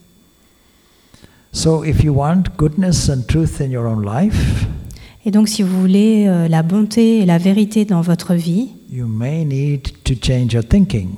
So 1.51 1.83
if 1.83 2.03
you 2.03 2.13
want 2.13 2.43
goodness 2.57 3.09
and 3.09 3.23
truth 3.27 3.59
in 3.61 3.71
your 3.71 3.85
own 3.87 4.05
life, 4.05 4.65
Et 5.25 5.31
donc, 5.31 5.49
si 5.49 5.61
vous 5.61 5.81
voulez 5.81 6.25
euh, 6.27 6.47
la 6.47 6.63
bonté 6.63 7.17
et 7.19 7.25
la 7.25 7.37
vérité 7.37 7.83
dans 7.83 7.99
votre 7.99 8.33
vie, 8.33 8.69
you 8.89 9.05
may 9.07 9.43
need 9.43 9.81
to 10.05 10.13
change 10.21 10.53
your 10.53 10.63
thinking 10.63 11.09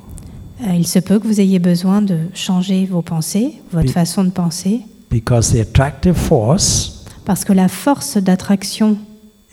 euh, 0.62 0.74
il 0.74 0.88
se 0.88 1.00
peut 1.00 1.20
que 1.20 1.28
vous 1.28 1.40
ayez 1.40 1.60
besoin 1.60 2.02
de 2.02 2.18
changer 2.34 2.86
vos 2.86 3.02
pensées, 3.04 3.62
votre 3.72 3.92
façon 3.92 4.24
de 4.24 4.32
penser, 4.32 4.82
because 5.12 5.54
the 5.54 5.60
attractive 5.60 6.16
force 6.16 7.06
parce 7.24 7.46
que 7.46 7.54
la 7.54 7.68
force 7.68 8.18
d'attraction 8.18 8.98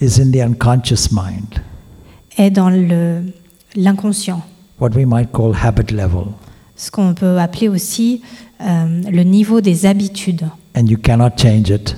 is 0.00 0.20
in 0.20 0.30
the 0.32 0.40
unconscious 0.40 1.10
mind, 1.12 1.60
est 2.38 2.50
dans 2.50 2.70
l'inconscient, 3.76 4.42
what 4.80 4.90
we 4.94 5.04
might 5.06 5.30
call 5.32 5.54
habit 5.54 5.92
level. 5.92 6.24
ce 6.76 6.90
qu'on 6.90 7.14
peut 7.14 7.38
appeler 7.38 7.68
aussi 7.68 8.22
euh, 8.60 9.00
le 9.10 9.22
niveau 9.22 9.60
des 9.60 9.86
habitudes. 9.86 10.46
And 10.76 10.86
you 10.86 10.98
cannot 10.98 11.30
change 11.38 11.70
it 11.70 11.96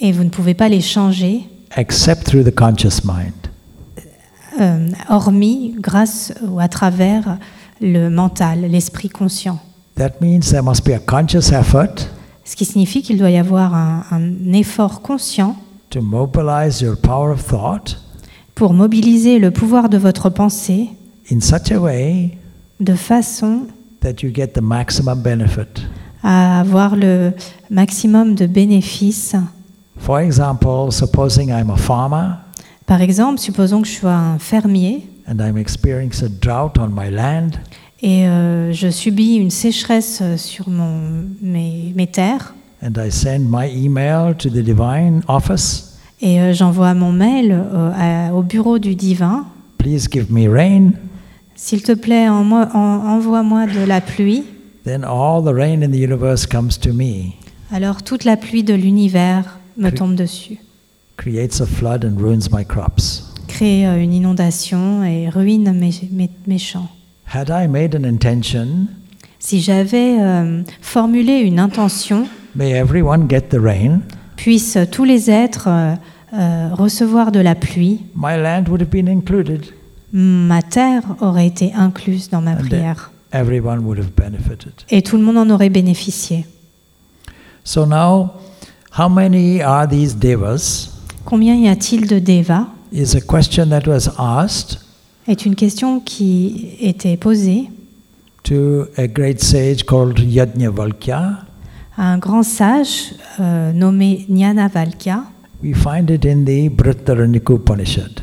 Et 0.00 0.10
vous 0.12 0.24
ne 0.24 0.28
pouvez 0.30 0.54
pas 0.54 0.68
les 0.68 0.80
changer, 0.80 1.42
except 1.76 2.24
through 2.24 2.44
the 2.44 2.54
conscious 2.54 3.04
mind. 3.04 3.32
euh, 4.60 4.88
hormis 5.08 5.74
grâce 5.78 6.32
ou 6.48 6.60
à 6.60 6.68
travers 6.68 7.38
le 7.80 8.08
mental, 8.08 8.62
l'esprit 8.62 9.08
conscient. 9.08 9.58
That 9.96 10.12
means 10.20 10.40
there 10.50 10.62
must 10.62 10.84
be 10.84 10.90
a 10.92 10.98
conscious 10.98 11.52
effort 11.52 12.08
Ce 12.44 12.56
qui 12.56 12.64
signifie 12.64 13.02
qu'il 13.02 13.16
doit 13.18 13.30
y 13.30 13.36
avoir 13.36 13.74
un, 13.74 14.04
un 14.10 14.52
effort 14.52 15.00
conscient 15.02 15.56
to 15.90 16.00
mobilize 16.02 16.80
your 16.80 16.96
power 16.96 17.32
of 17.32 17.44
thought 17.46 18.00
pour 18.56 18.72
mobiliser 18.74 19.38
le 19.38 19.50
pouvoir 19.52 19.88
de 19.88 19.96
votre 19.98 20.30
pensée 20.30 20.90
in 21.30 21.40
such 21.40 21.70
a 21.72 21.80
way 21.80 22.38
de 22.80 22.94
façon 22.94 23.66
that 24.00 24.22
you 24.22 24.30
get 24.34 24.48
the 24.48 24.60
maximum 24.62 25.20
benefit. 25.22 25.82
à 26.22 26.60
avoir 26.60 26.96
le 26.96 27.32
maximum 27.70 28.34
de 28.34 28.46
bénéfices. 28.46 29.36
For 29.98 30.20
example, 30.20 30.90
supposing 30.90 31.48
I'm 31.50 31.70
a 31.70 31.76
farmer 31.76 32.36
Par 32.86 33.00
exemple, 33.00 33.38
supposons 33.40 33.80
que 33.82 33.88
je 33.88 33.94
sois 33.94 34.12
un 34.14 34.38
fermier 34.38 35.06
and 35.26 35.36
I'm 35.40 35.56
experiencing 35.56 36.26
a 36.26 36.28
drought 36.40 36.76
on 36.78 36.88
my 36.88 37.10
land, 37.10 37.52
et 38.02 38.26
euh, 38.28 38.72
je 38.72 38.90
subis 38.90 39.36
une 39.36 39.50
sécheresse 39.50 40.22
sur 40.36 40.68
mon, 40.68 41.24
mes, 41.40 41.92
mes 41.96 42.06
terres 42.06 42.54
and 42.82 42.92
I 42.98 43.10
send 43.10 43.46
my 43.48 43.66
email 43.66 44.34
to 44.36 44.50
the 44.50 44.62
divine 44.62 45.22
office. 45.28 45.96
et 46.20 46.40
euh, 46.40 46.52
j'envoie 46.52 46.92
mon 46.94 47.12
mail 47.12 47.52
euh, 47.52 47.90
à- 48.30 48.34
au 48.34 48.42
bureau 48.42 48.78
du 48.78 48.94
divin. 48.94 49.46
Please 49.78 50.06
give 50.10 50.30
me 50.30 50.46
rain. 50.48 50.92
S'il 51.56 51.82
te 51.82 51.92
plaît, 51.92 52.28
en- 52.28 52.50
en- 52.52 53.06
envoie-moi 53.16 53.66
de 53.66 53.84
la 53.86 54.00
pluie. 54.00 54.44
Then 54.84 55.04
all 55.04 55.42
the 55.42 55.54
rain 55.54 55.82
in 55.82 55.90
the 55.90 55.96
universe 56.00 56.46
comes 56.46 56.78
to 56.80 56.92
me, 56.92 57.32
Alors 57.72 58.02
toute 58.02 58.24
la 58.24 58.36
pluie 58.36 58.62
de 58.64 58.74
l'univers 58.74 59.58
me 59.78 59.90
tombe 59.90 60.14
dessus, 60.14 60.58
creates 61.16 61.60
a 61.60 61.66
flood 61.66 62.04
and 62.04 62.20
ruins 62.20 62.48
my 62.52 62.64
crops. 62.66 63.24
crée 63.48 63.86
euh, 63.86 64.02
une 64.02 64.12
inondation 64.12 65.02
et 65.04 65.28
ruine 65.30 65.72
mes, 65.72 65.90
mes- 66.12 66.30
mes 66.46 66.58
champs. 66.58 66.88
Had 67.32 67.48
I 67.48 67.66
made 67.68 67.94
an 67.96 68.04
intention, 68.04 68.86
Si 69.38 69.60
j'avais 69.60 70.16
euh, 70.20 70.62
formulé 70.82 71.38
une 71.40 71.58
intention, 71.58 72.26
may 72.54 72.70
everyone 72.72 73.26
get 73.30 73.42
the 73.50 73.58
rain, 73.60 74.00
puissent 74.36 74.78
tous 74.90 75.04
les 75.04 75.30
êtres 75.30 75.68
euh, 75.68 75.94
euh, 76.34 76.68
recevoir 76.74 77.32
de 77.32 77.40
la 77.40 77.54
pluie, 77.54 78.00
my 78.14 78.36
land 78.36 78.64
would 78.68 78.82
have 78.82 78.90
been 78.90 79.08
included. 79.08 79.62
Ma 80.16 80.62
terre 80.62 81.02
aurait 81.20 81.48
été 81.48 81.72
incluse 81.74 82.30
dans 82.30 82.40
ma 82.40 82.54
prière 82.54 83.10
Everyone 83.32 83.80
would 83.84 83.98
have 83.98 84.12
benefited. 84.16 84.72
et 84.88 85.02
tout 85.02 85.16
le 85.16 85.24
monde 85.24 85.36
en 85.38 85.50
aurait 85.50 85.68
bénéficié. 85.70 86.46
So 87.64 87.84
now, 87.84 88.30
how 88.96 89.08
many 89.08 89.60
are 89.60 89.88
these 89.88 90.14
devas? 90.16 90.90
Combien 91.24 91.56
y 91.56 91.66
a-t-il 91.68 92.06
de 92.06 92.20
devas? 92.20 92.66
Is 92.92 93.16
a 93.16 93.20
question 93.20 93.66
that 93.70 93.88
was 93.88 94.08
asked 94.18 94.78
est 95.26 95.44
une 95.46 95.56
question 95.56 95.98
qui 96.00 96.76
était 96.80 97.16
posée 97.16 97.70
to 98.44 98.84
a 98.96 99.08
great 99.08 99.40
sage 99.42 99.84
called 99.84 100.18
Yajnavalkya. 100.20 101.40
à 101.96 102.02
un 102.12 102.18
grand 102.18 102.42
sage 102.44 103.14
euh, 103.40 103.72
nommé 103.72 104.26
Nyanavalkya 104.28 105.24
We 105.62 105.74
find 105.74 106.08
it 106.10 106.24
in 106.24 106.44
the 106.44 106.68
Brihadaranyaka 106.68 107.54
Upanishad. 107.54 108.20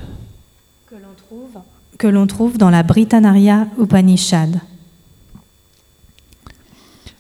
Que 2.02 2.08
l'on 2.08 2.26
trouve 2.26 2.58
dans 2.58 2.72
la 2.72 2.82
Britannaria 2.82 3.68
Upanishad. 3.80 4.60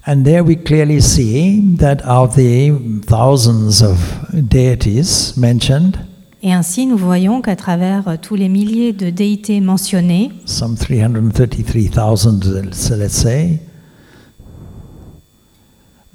And 0.07 0.23
there 0.23 0.41
we 0.43 0.55
clearly 0.55 0.99
see 0.99 1.61
that 1.77 2.01
of 2.03 2.34
the 2.36 2.71
thousands 3.05 3.84
of 3.84 3.99
deities 4.34 5.38
mentioned, 5.38 5.97
Et 6.41 6.51
ainsi, 6.51 6.88
nous 6.88 6.97
voyons 6.97 7.39
qu'à 7.43 7.55
travers 7.55 8.17
tous 8.19 8.34
les 8.34 8.49
milliers 8.49 8.91
de 8.93 9.11
déités 9.11 9.59
mentionnées, 9.61 10.32
some 10.45 10.75
333,000, 10.75 12.73
so 12.73 12.95
let's 12.95 13.13
say, 13.15 13.59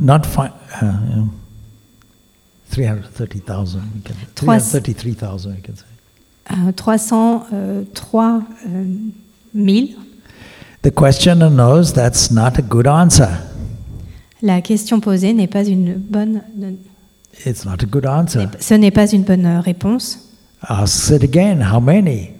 not 0.00 0.22
fi- 0.26 0.50
uh, 0.82 1.22
330,000, 2.72 3.78
we 3.94 4.02
can- 4.02 4.14
Trois- 4.34 4.58
333,000, 4.58 5.50
we 5.52 5.62
can 5.62 5.76
say. 5.76 5.84
Euh, 6.52 6.72
303 6.72 8.42
euh, 8.66 8.84
000, 9.54 9.86
The 10.82 10.90
questioner 10.94 11.50
knows 11.50 11.92
that's 11.94 12.30
not 12.30 12.58
a 12.58 12.62
good 12.62 12.86
answer. 12.86 13.28
la 14.42 14.60
question 14.60 15.00
posée 15.00 15.32
n'est 15.32 15.48
pas 15.48 15.64
une 15.64 15.94
bonne, 15.94 16.42
It's 17.44 17.64
not 17.64 17.82
a 17.82 17.86
good 17.86 18.06
answer. 18.06 18.46
ce 18.60 18.74
n'est 18.74 18.90
pas 18.92 19.10
une 19.12 19.22
bonne 19.24 19.46
euh, 19.46 19.60
réponse. 19.60 20.20
Asks 20.62 21.10
it 21.10 21.22
again, 21.22 21.60
how 21.60 21.80
many? 21.80 22.30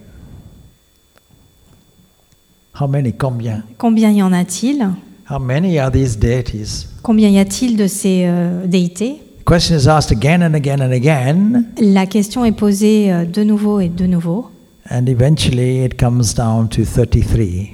How 2.80 2.86
many? 2.86 3.12
Combien? 3.12 3.62
Combien 3.78 4.10
y 4.10 4.22
en 4.22 4.32
a-t-il? 4.32 4.90
How 5.30 5.38
many 5.38 5.78
are 5.78 5.90
these 5.90 6.16
deities? 6.18 6.86
Combien 7.02 7.28
y 7.30 7.38
a-t-il 7.38 7.76
de 7.76 7.86
ces 7.86 8.24
euh, 8.26 8.66
déités? 8.66 9.22
Question 9.46 9.76
is 9.76 9.86
asked 9.88 10.10
again 10.12 10.42
and 10.42 10.54
again 10.54 10.80
and 10.82 10.92
again, 10.92 11.64
La 11.78 12.06
question 12.06 12.44
est 12.44 12.52
posée 12.52 13.12
euh, 13.12 13.24
de 13.24 13.42
nouveau 13.42 13.80
et 13.80 13.88
de 13.88 14.06
nouveau. 14.06 14.50
and 14.90 15.06
eventually 15.08 15.84
it 15.84 15.98
comes 15.98 16.34
down 16.34 16.68
to 16.68 16.84
33. 16.84 17.70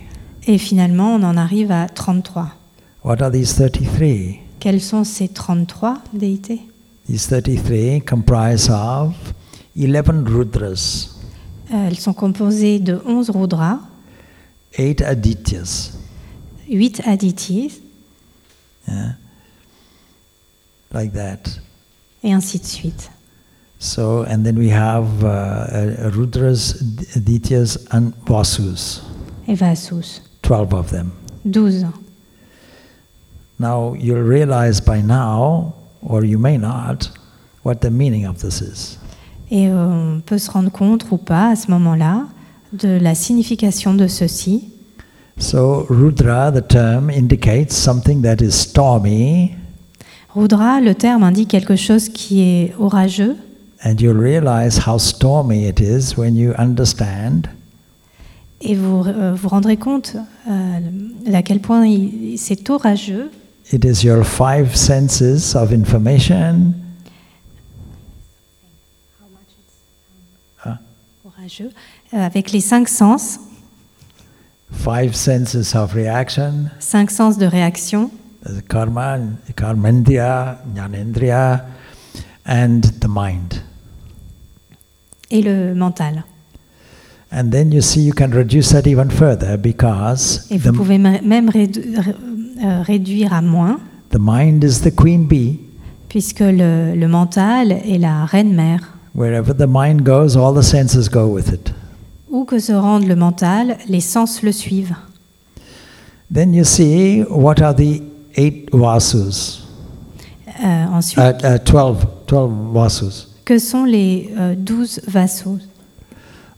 Et 0.46 0.58
finalement, 0.58 1.14
on 1.16 1.22
en 1.22 1.36
arrive 1.36 1.70
à 1.70 1.86
33. 1.88 2.48
What 3.04 3.20
are 3.22 3.30
these 3.30 3.54
33? 3.54 4.40
Quels 4.60 4.80
sont 4.80 5.04
ces 5.04 5.28
33 5.28 5.98
déités? 6.14 6.60
These 7.08 7.28
33 7.28 8.00
comprise 8.08 8.70
of 8.70 9.14
11 9.76 10.24
Rudras, 10.28 11.08
Euh, 11.72 11.88
Elles 11.88 11.98
sont 11.98 12.12
composées 12.12 12.78
de 12.80 13.00
11 13.06 13.30
Rudras, 13.30 13.78
8 14.78 15.00
Adityas, 15.02 15.92
8 16.68 17.02
Aditys, 17.06 17.80
yeah? 18.86 19.16
Like 20.92 21.12
that. 21.12 21.60
et 22.22 22.32
ainsi 22.32 22.58
de 22.58 22.64
suite. 22.64 23.10
So, 23.78 24.22
and 24.28 24.44
then 24.44 24.56
we 24.56 24.68
have 24.68 25.24
uh, 25.24 25.26
uh, 25.26 26.10
Rudras, 26.10 26.80
Adityas, 27.16 27.78
and 27.90 28.12
Vasus, 28.26 29.02
Et 29.48 29.56
Vasus, 29.56 30.22
12 30.42 30.72
of 30.72 30.90
them. 30.90 31.10
12. 31.50 31.92
Now, 33.58 33.94
you'll 33.94 34.22
realize 34.22 34.80
by 34.80 35.02
now, 35.02 35.74
or 36.00 36.24
you 36.24 36.38
may 36.38 36.58
not, 36.58 37.10
what 37.64 37.80
the 37.80 37.90
meaning 37.90 38.24
of 38.24 38.40
this 38.40 38.60
is. 38.62 38.98
Et 39.50 39.68
on 39.68 40.22
peut 40.24 40.38
se 40.38 40.50
rendre 40.50 40.70
compte 40.70 41.04
ou 41.10 41.16
pas 41.16 41.50
à 41.50 41.56
ce 41.56 41.70
moment-là 41.72 42.26
de 42.72 42.98
la 43.00 43.14
signification 43.14 43.94
de 43.94 44.06
ceci. 44.06 44.68
So, 45.38 45.86
Rudra, 45.90 46.52
the 46.52 46.62
term, 46.62 47.10
indicates 47.10 47.74
something 47.76 48.22
that 48.22 48.40
is 48.40 48.52
stormy, 48.52 49.56
Rudra, 50.34 50.80
le 50.80 50.94
terme 50.94 51.24
indique 51.24 51.50
quelque 51.50 51.76
chose 51.76 52.08
qui 52.08 52.40
est 52.40 52.74
orageux, 52.78 53.36
and 53.84 53.96
you'll 54.00 54.18
realize 54.18 54.78
how 54.86 54.98
stormy 54.98 55.66
it 55.66 55.80
is 55.80 56.16
when 56.16 56.36
you 56.36 56.52
understand. 56.56 57.48
Et 58.62 58.74
vous 58.74 59.04
euh, 59.06 59.34
vous 59.34 59.48
rendrez 59.48 59.76
compte 59.76 60.16
euh, 60.48 60.78
d'à 61.26 61.42
quel 61.42 61.60
point 61.60 61.84
c'est 62.36 62.70
orageux. 62.70 63.30
it 63.72 63.84
is 63.84 64.04
your 64.04 64.24
five 64.24 64.74
senses 64.74 65.54
of 65.54 65.72
information, 65.72 66.72
orageux. 71.24 71.70
Euh, 72.14 72.24
avec 72.24 72.52
les 72.52 72.60
cinq 72.60 72.88
sens, 72.88 73.38
five 74.70 75.14
senses 75.14 75.74
of 75.74 75.92
reaction, 75.92 76.70
cinq 76.78 77.10
sens 77.10 77.36
de 77.36 77.44
réaction, 77.44 78.10
karma, 78.68 79.18
karmendriya, 79.56 80.58
jnanendriya, 80.74 81.64
and 82.44 82.82
the 83.00 83.08
mind. 83.08 83.62
et 85.30 85.40
le 85.42 85.74
mental. 85.74 86.24
And 87.30 87.50
then 87.50 87.72
you 87.72 87.80
see 87.80 88.02
you 88.02 88.12
can 88.12 88.30
reduce 88.32 88.70
that 88.72 88.86
even 88.86 89.08
further 89.10 89.56
because 89.56 90.46
Et 90.50 90.58
vous 90.58 90.70
the, 90.72 90.76
pouvez 90.76 90.98
même 90.98 91.48
euh, 91.48 92.82
réduire 92.82 93.32
à 93.32 93.40
moins, 93.40 93.80
the 94.10 94.18
mind 94.20 94.62
is 94.62 94.80
the 94.82 94.94
queen 94.94 95.26
bee. 95.26 95.58
puisque 96.10 96.40
le, 96.40 96.94
le 96.94 97.08
mental 97.08 97.72
est 97.72 97.98
la 97.98 98.26
reine-mère. 98.26 98.98
Wherever 99.14 99.54
the 99.54 99.66
mind 99.66 100.02
goes, 100.04 100.36
all 100.36 100.52
the 100.54 100.62
senses 100.62 101.08
go 101.08 101.26
with 101.26 101.48
it. 101.52 101.72
Où 102.30 102.44
que 102.44 102.58
se 102.58 102.72
rende 102.72 103.04
le 103.06 103.16
mental, 103.16 103.78
les 103.88 104.00
sens 104.02 104.42
le 104.42 104.52
suivent. 104.52 104.94
Then 106.30 106.52
you 106.54 106.64
see 106.64 107.24
what 107.30 107.62
are 107.62 107.74
the 107.74 108.02
eight 108.36 108.68
vasus, 108.72 109.58
Euh, 110.62 110.86
ensuite, 110.86 111.42
uh, 111.42 111.56
uh, 111.56 111.58
12, 111.64 112.06
12 112.28 112.50
vasus. 112.72 113.28
que 113.44 113.58
sont 113.58 113.84
les 113.84 114.30
euh, 114.36 114.54
douze 114.54 115.00
vassaux 115.08 115.58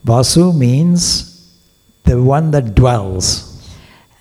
Vasu 0.04 0.52
means 0.52 0.94
the 2.04 2.12
one 2.14 2.50
that 2.50 2.62
dwells, 2.74 3.44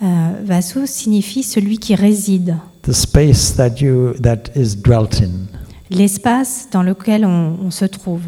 euh, 0.02 0.06
Vasu 0.46 0.86
signifie 0.88 1.44
celui 1.44 1.78
qui 1.80 1.96
réside, 1.96 2.56
the 2.84 2.94
space 2.94 3.56
that 3.56 3.82
you 3.82 4.14
that 4.22 4.44
is 4.56 4.76
dwelt 4.78 5.20
in. 5.22 5.48
l'espace 5.90 6.68
dans 6.72 6.84
lequel 6.84 7.26
on, 7.26 7.58
on 7.66 7.72
se 7.72 7.86
trouve. 7.86 8.22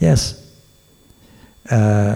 Yes. 0.00 0.36
Uh, 1.70 2.14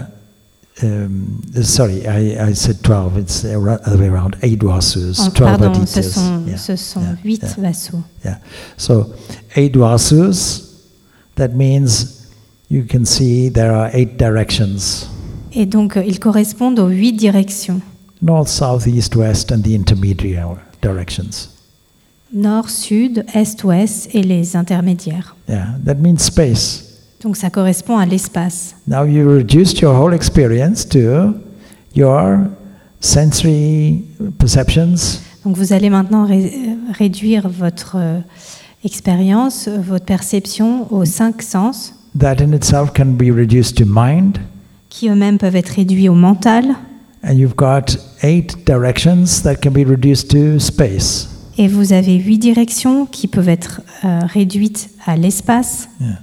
um, 0.83 1.41
sorry, 1.63 2.05
I, 2.07 2.47
I 2.49 2.53
said 2.53 2.83
12. 2.83 3.17
It's 3.17 3.41
the 3.41 3.55
other 3.85 3.97
way 3.97 4.07
around. 4.07 4.35
Eight 4.41 4.61
vasus, 4.63 5.19
En- 5.19 5.29
12 5.29 5.57
pardon, 5.59 5.85
ce 5.85 6.01
sont, 6.01 6.45
Yeah, 6.47 6.57
ce 6.57 6.75
sont 6.75 7.01
yeah. 8.23 8.37
So, 8.77 9.13
eight 9.55 9.75
vasus, 9.75 10.63
that 11.35 11.53
means 11.55 12.27
you 12.69 12.83
can 12.83 13.05
see 13.05 13.49
there 13.49 13.71
are 13.73 13.89
eight 13.93 14.17
directions 14.17 15.07
Et 15.53 15.65
donc, 15.65 15.97
euh, 15.97 16.03
ils 16.05 16.19
correspondent 16.19 16.79
aux 16.79 16.87
huit 16.89 17.13
directions. 17.13 17.81
north, 18.21 18.47
south, 18.47 18.87
east, 18.87 19.15
west, 19.15 19.51
and 19.51 19.63
the 19.63 19.73
intermediate 19.75 20.57
directions. 20.81 21.49
Nord, 22.33 22.69
sud, 22.69 23.25
est, 23.33 23.63
ouest 23.63 24.07
et 24.13 24.23
les 24.23 24.55
intermédiaires. 24.55 25.35
Yeah, 25.49 25.75
that 25.85 25.95
means 25.95 26.19
space. 26.19 26.90
Donc 27.23 27.37
ça 27.37 27.49
correspond 27.49 27.97
à 27.97 28.05
l'espace. 28.05 28.75
Now 28.87 29.05
you 29.05 29.27
reduced 29.29 29.79
your 29.81 29.93
whole 29.95 30.13
experience 30.13 30.87
to 30.89 31.35
your 31.95 32.39
sensory 32.99 34.03
perceptions, 34.37 35.19
Donc 35.45 35.57
vous 35.57 35.73
allez 35.73 35.89
maintenant 35.89 36.25
ré- 36.25 36.53
euh, 36.53 36.93
réduire 36.97 37.49
votre 37.49 37.95
euh, 37.97 38.19
expérience, 38.83 39.67
euh, 39.67 39.77
votre 39.81 40.05
perception 40.05 40.91
aux 40.93 41.05
cinq 41.05 41.41
sens, 41.41 41.93
that 42.17 42.35
in 42.41 42.53
itself 42.53 42.91
can 42.93 43.05
be 43.17 43.31
reduced 43.35 43.75
to 43.77 43.85
mind, 43.87 44.37
qui 44.89 45.09
eux-mêmes 45.09 45.37
peuvent 45.37 45.55
être 45.55 45.69
réduits 45.69 46.09
au 46.09 46.13
mental. 46.15 46.65
and 47.23 47.33
you've 47.33 47.55
got 47.55 47.97
eight 48.23 48.55
directions 48.65 49.41
that 49.43 49.55
can 49.55 49.71
be 49.71 49.85
reduced 49.87 50.29
to 50.31 50.59
space. 50.59 51.27
Et 51.57 51.67
vous 51.67 51.93
avez 51.93 52.15
huit 52.17 52.39
directions 52.39 53.05
qui 53.05 53.27
peuvent 53.27 53.49
être 53.49 53.81
euh, 54.05 54.19
réduites 54.25 54.89
à 55.05 55.15
l'espace 55.17 55.87
Yeah. 55.99 56.19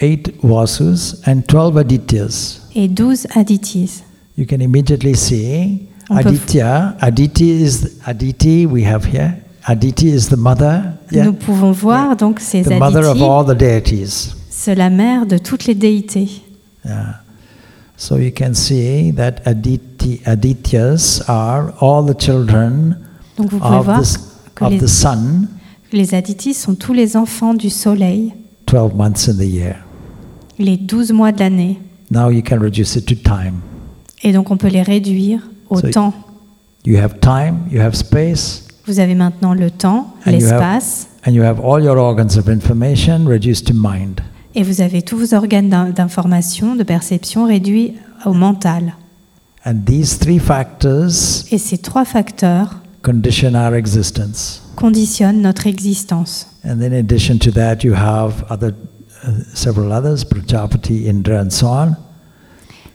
Eight 0.00 0.32
vasus 0.42 1.20
and 1.26 1.42
12 1.48 1.76
adityas. 1.78 2.60
et 2.74 2.88
douze 2.88 3.26
aditis. 3.34 4.02
You 4.36 4.46
can 4.46 4.60
immediately 4.60 5.14
see 5.14 5.88
On 6.10 6.18
Aditya. 6.18 6.96
Aditi 7.00 7.50
is 7.62 8.00
Aditi 8.06 8.64
we 8.66 8.82
have 8.84 9.04
here. 9.04 9.34
Aditi 9.66 10.08
is 10.08 10.28
the 10.28 10.36
mother. 10.36 10.94
Yeah? 11.10 11.24
Nous 11.24 11.32
pouvons 11.34 11.72
voir 11.72 12.16
donc 12.16 12.40
ces 12.40 12.62
The 12.62 12.78
mother 12.78 13.04
of 13.04 13.16
aditis, 13.16 13.24
all 13.24 13.44
the 13.44 13.58
deities. 13.58 14.34
c'est 14.48 14.74
la 14.74 14.88
mère 14.88 15.26
de 15.26 15.36
toutes 15.38 15.66
les 15.66 15.74
déités. 15.74 16.42
Yeah. 16.84 17.20
So 17.96 18.16
you 18.16 18.30
can 18.30 18.54
see 18.54 19.10
that 19.16 19.40
Aditi, 19.44 20.22
Adityas 20.24 21.22
are 21.28 21.74
all 21.80 22.04
the 22.06 22.18
children 22.18 22.96
Donc 23.36 23.50
vous 23.50 23.58
pouvez 23.58 23.76
of 23.76 23.84
voir 23.84 24.02
the, 24.02 24.62
of 24.64 24.70
les, 24.70 24.78
the 24.78 24.86
sun, 24.86 25.48
que 25.90 25.96
les 25.96 26.14
aditis 26.14 26.54
sont 26.54 26.74
tous 26.76 26.92
les 26.92 27.16
enfants 27.16 27.54
du 27.54 27.68
soleil, 27.70 28.32
12 28.66 28.94
months 28.94 29.28
in 29.28 29.34
the 29.34 29.46
year. 29.46 29.76
Les 30.58 30.76
douze 30.76 31.12
mois 31.12 31.32
de 31.32 31.40
l'année. 31.40 31.78
Now 32.10 32.30
you 32.30 32.42
can 32.42 32.58
reduce 32.60 32.96
it 32.96 33.06
to 33.06 33.14
time. 33.14 33.60
Et 34.22 34.32
donc 34.32 34.50
on 34.50 34.56
peut 34.56 34.68
les 34.68 34.82
réduire 34.82 35.40
au 35.70 35.80
So- 35.80 35.90
temps. 35.90 36.14
You 36.86 36.96
have 36.98 37.18
time, 37.20 37.58
you 37.70 37.80
have 37.80 37.94
space, 37.94 38.64
Vous 38.86 38.98
avez 39.00 39.14
maintenant 39.14 39.52
le 39.52 39.70
temps, 39.70 40.14
l'espace, 40.24 41.08
and 41.26 41.32
you 41.32 41.42
have 41.42 41.60
all 41.60 41.82
your 41.82 41.98
organs 41.98 42.38
of 42.38 42.48
information 42.48 43.26
reduced 43.26 43.66
to 43.66 43.74
mind. 43.74 44.20
et 44.54 44.62
vous 44.62 44.80
avez 44.80 45.02
tous 45.02 45.18
vos 45.18 45.34
organes 45.34 45.68
d'in- 45.68 45.90
d'information, 45.90 46.74
de 46.74 46.82
perception 46.84 47.44
réduits 47.46 47.94
au 48.24 48.32
mental. 48.32 48.94
And 49.66 49.74
these 49.84 50.18
three 50.18 50.38
factors 50.38 51.44
Et 51.50 51.58
ces 51.58 51.78
trois 51.78 52.04
facteurs 52.06 52.76
condition 53.02 53.54
our 53.54 53.74
existence. 53.74 54.62
conditionnent 54.76 55.42
notre 55.42 55.66
existence. 55.66 56.46
And 56.64 56.80
in 56.80 56.92
addition 56.92 57.36
to 57.38 57.50
that, 57.50 57.84
you 57.84 57.92
have 57.94 58.44
other, 58.48 58.72
several 59.54 59.92
others, 59.92 60.24
Prajapati, 60.24 61.08
Indra, 61.08 61.42
and 61.42 61.50
so 61.50 61.66
on. 61.66 61.96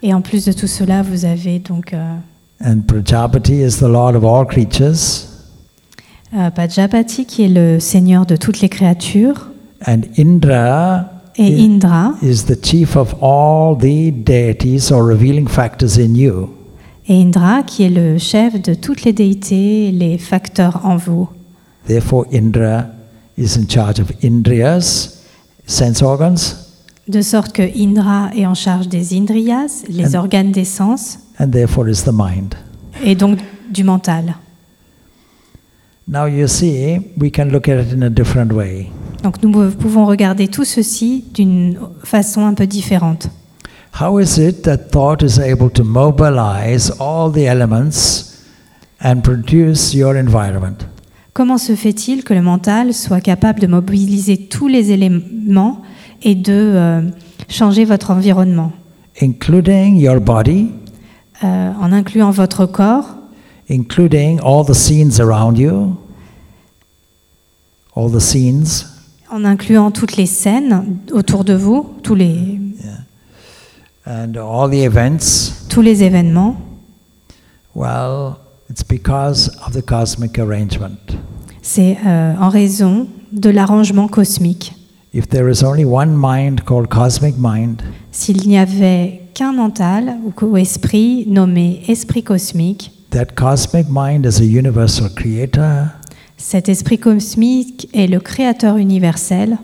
Et 0.02 0.14
en 0.14 0.22
plus 0.22 0.46
de 0.46 0.52
tout 0.52 0.68
cela, 0.68 1.02
vous 1.02 1.26
avez 1.26 1.60
donc 1.60 1.94
euh, 1.94 2.16
And 2.64 2.82
Prajapati 2.88 3.62
is 3.62 3.78
the 3.80 3.88
lord 3.88 4.16
of 4.16 4.24
all 4.24 4.46
creatures, 4.46 5.28
euh, 6.34 6.50
Pajapati 6.50 7.26
qui 7.26 7.44
est 7.44 7.50
le 7.50 7.80
seigneur 7.80 8.26
de 8.26 8.36
toutes 8.36 8.62
les 8.62 8.70
créatures, 8.70 9.50
and 9.86 10.02
Indra 10.18 11.06
et 11.38 11.64
Indra, 11.64 12.14
is 12.22 12.46
the 12.46 12.58
chief 12.64 12.96
of 12.96 13.16
all 13.22 13.76
the 13.78 14.12
deities 14.12 14.92
or 14.92 15.04
revealing 15.06 15.48
factors 15.48 15.98
in 15.98 16.16
you. 16.16 16.50
et 17.08 17.22
Indra 17.22 17.64
qui 17.64 17.84
est 17.84 17.90
le 17.90 18.18
chef 18.18 18.62
de 18.62 18.74
toutes 18.74 19.04
les 19.04 19.14
déités, 19.14 19.92
les 19.92 20.18
facteurs 20.18 20.82
en 20.86 20.96
vous. 20.96 21.30
Therefore, 21.88 22.26
Indra 22.34 22.86
is 23.38 23.58
in 23.58 23.68
charge 23.68 24.00
of 24.00 24.12
Indriyas, 24.24 25.13
sense 25.66 26.02
organs, 26.02 26.60
De 27.08 27.22
sorte 27.22 27.52
que 27.52 27.62
Indra 27.62 28.30
est 28.34 28.46
en 28.46 28.54
charge 28.54 28.88
des 28.88 29.14
Indriyas, 29.18 29.84
les 29.90 30.16
And- 30.16 30.20
organes 30.20 30.52
des 30.54 30.64
sens, 30.66 31.20
and 31.40 31.50
therefore 31.52 31.90
is 31.90 32.04
the 32.06 32.12
mind. 32.14 32.56
et 33.04 33.16
donc 33.16 33.40
du 33.74 33.84
mental. 33.84 34.36
Now 36.08 36.28
you 36.28 36.48
see, 36.48 37.00
we 37.20 37.30
can 37.32 37.46
look 37.46 37.68
at 37.68 37.82
it 37.82 37.94
in 37.94 38.02
a 38.04 38.10
different 38.10 38.52
way. 38.54 38.90
Donc 39.22 39.42
nous 39.44 39.52
pouvons 39.72 40.06
regarder 40.06 40.48
tout 40.48 40.66
ceci 40.66 41.24
d'une 41.34 41.78
façon 42.04 42.46
un 42.46 42.54
peu 42.54 42.68
différente. 42.68 43.30
How 44.02 44.20
is 44.20 44.38
it 44.38 44.64
that 44.64 44.90
thought 44.92 45.22
is 45.22 45.40
able 45.40 45.70
to 45.72 45.84
mobilize 45.84 46.92
all 47.00 47.32
the 47.32 47.46
elements 47.46 48.32
and 49.02 49.22
produce 49.22 49.94
your 49.94 50.16
environment? 50.18 50.86
Comment 51.34 51.58
se 51.58 51.76
fait-il 51.76 52.24
que 52.24 52.36
le 52.36 52.44
mental 52.44 52.94
soit 52.94 53.20
capable 53.20 53.60
de 53.60 53.66
mobiliser 53.66 54.38
tous 54.38 54.68
les 54.68 54.92
éléments 54.92 55.82
et 56.22 56.36
de 56.36 56.54
euh, 56.54 57.02
changer 57.50 57.86
votre 57.86 58.12
environnement, 58.12 58.72
Including 59.20 59.96
your 59.98 60.20
body, 60.20 60.70
euh, 61.44 61.72
en 61.74 61.92
incluant 61.92 62.30
votre 62.30 62.68
corps, 62.68 63.16
including 63.70 64.40
all 64.44 64.64
the 64.66 64.74
scenes 64.74 65.20
around 65.20 65.58
you, 65.58 65.96
all 67.96 68.12
the 68.12 68.20
scenes, 68.20 68.86
en 69.32 69.44
incluant 69.44 69.90
toutes 69.90 70.18
les 70.18 70.28
scènes 70.28 71.00
autour 71.12 71.44
de 71.44 71.54
vous, 71.54 71.94
tous 72.04 72.16
les, 72.16 72.60
and 74.06 74.36
all 74.36 74.70
the 74.70 74.84
events? 74.84 75.68
tous 75.70 75.82
les 75.82 76.04
événements. 76.04 76.58
Well, 77.76 78.36
it's 78.74 78.84
because 78.84 79.50
of 79.68 79.74
the 79.74 79.84
cosmic 79.84 80.40
arrangement. 80.40 80.98
C'est 81.62 81.96
euh, 82.06 82.34
en 82.40 82.50
raison 82.50 83.08
de 83.32 83.52
l'arrangement 83.52 84.08
cosmique. 84.08 84.74
If 85.14 85.28
there 85.28 85.48
is 85.48 85.64
only 85.64 85.86
one 85.86 86.16
mind 86.18 86.64
called 86.66 86.90
cosmic 86.90 87.36
mind, 87.38 87.84
S'il 88.12 88.48
n'y 88.48 88.58
avait 88.58 89.22
qu'un 89.36 89.54
mental 89.54 90.16
ou 90.42 90.58
esprit 90.58 91.26
nommé 91.28 91.84
esprit 91.88 92.24
cosmique, 92.24 92.92
that 93.12 93.36
cosmic 93.36 93.86
mind 93.90 94.26
is 94.26 94.42
a 94.42 94.46
universal 94.46 95.08
creator, 95.16 95.90
cet 96.38 96.68
esprit 96.68 96.98
cosmique 96.98 97.88
est 97.94 98.08
le 98.08 98.20
créateur 98.20 98.78
universel 98.78 99.60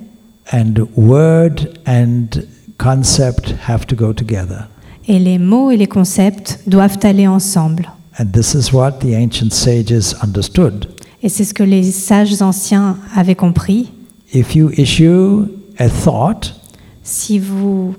and 0.53 0.85
word 0.95 1.79
and 1.87 2.43
concept 2.77 3.55
have 3.67 3.87
to 3.87 3.95
go 3.95 4.13
together. 4.13 4.67
et 5.07 5.17
les 5.17 5.39
mots 5.39 5.71
et 5.71 5.77
les 5.77 5.87
concepts 5.87 6.59
doivent 6.67 6.99
aller 7.01 7.27
ensemble. 7.27 7.89
And 8.19 8.33
this 8.33 8.53
is 8.53 8.73
what 8.73 8.99
the 8.99 9.15
ancient 9.15 9.53
sages 9.53 10.13
understood. 10.21 10.87
Et 11.23 11.29
c'est 11.29 11.45
ce 11.45 11.53
que 11.53 11.63
les 11.63 11.83
sages 11.83 12.41
anciens 12.41 12.97
avaient 13.15 13.35
compris. 13.35 13.91
If 14.33 14.55
you 14.55 14.71
issue 14.77 15.45
a 15.77 15.89
thought, 15.89 16.53
Si 17.01 17.39
vous 17.39 17.95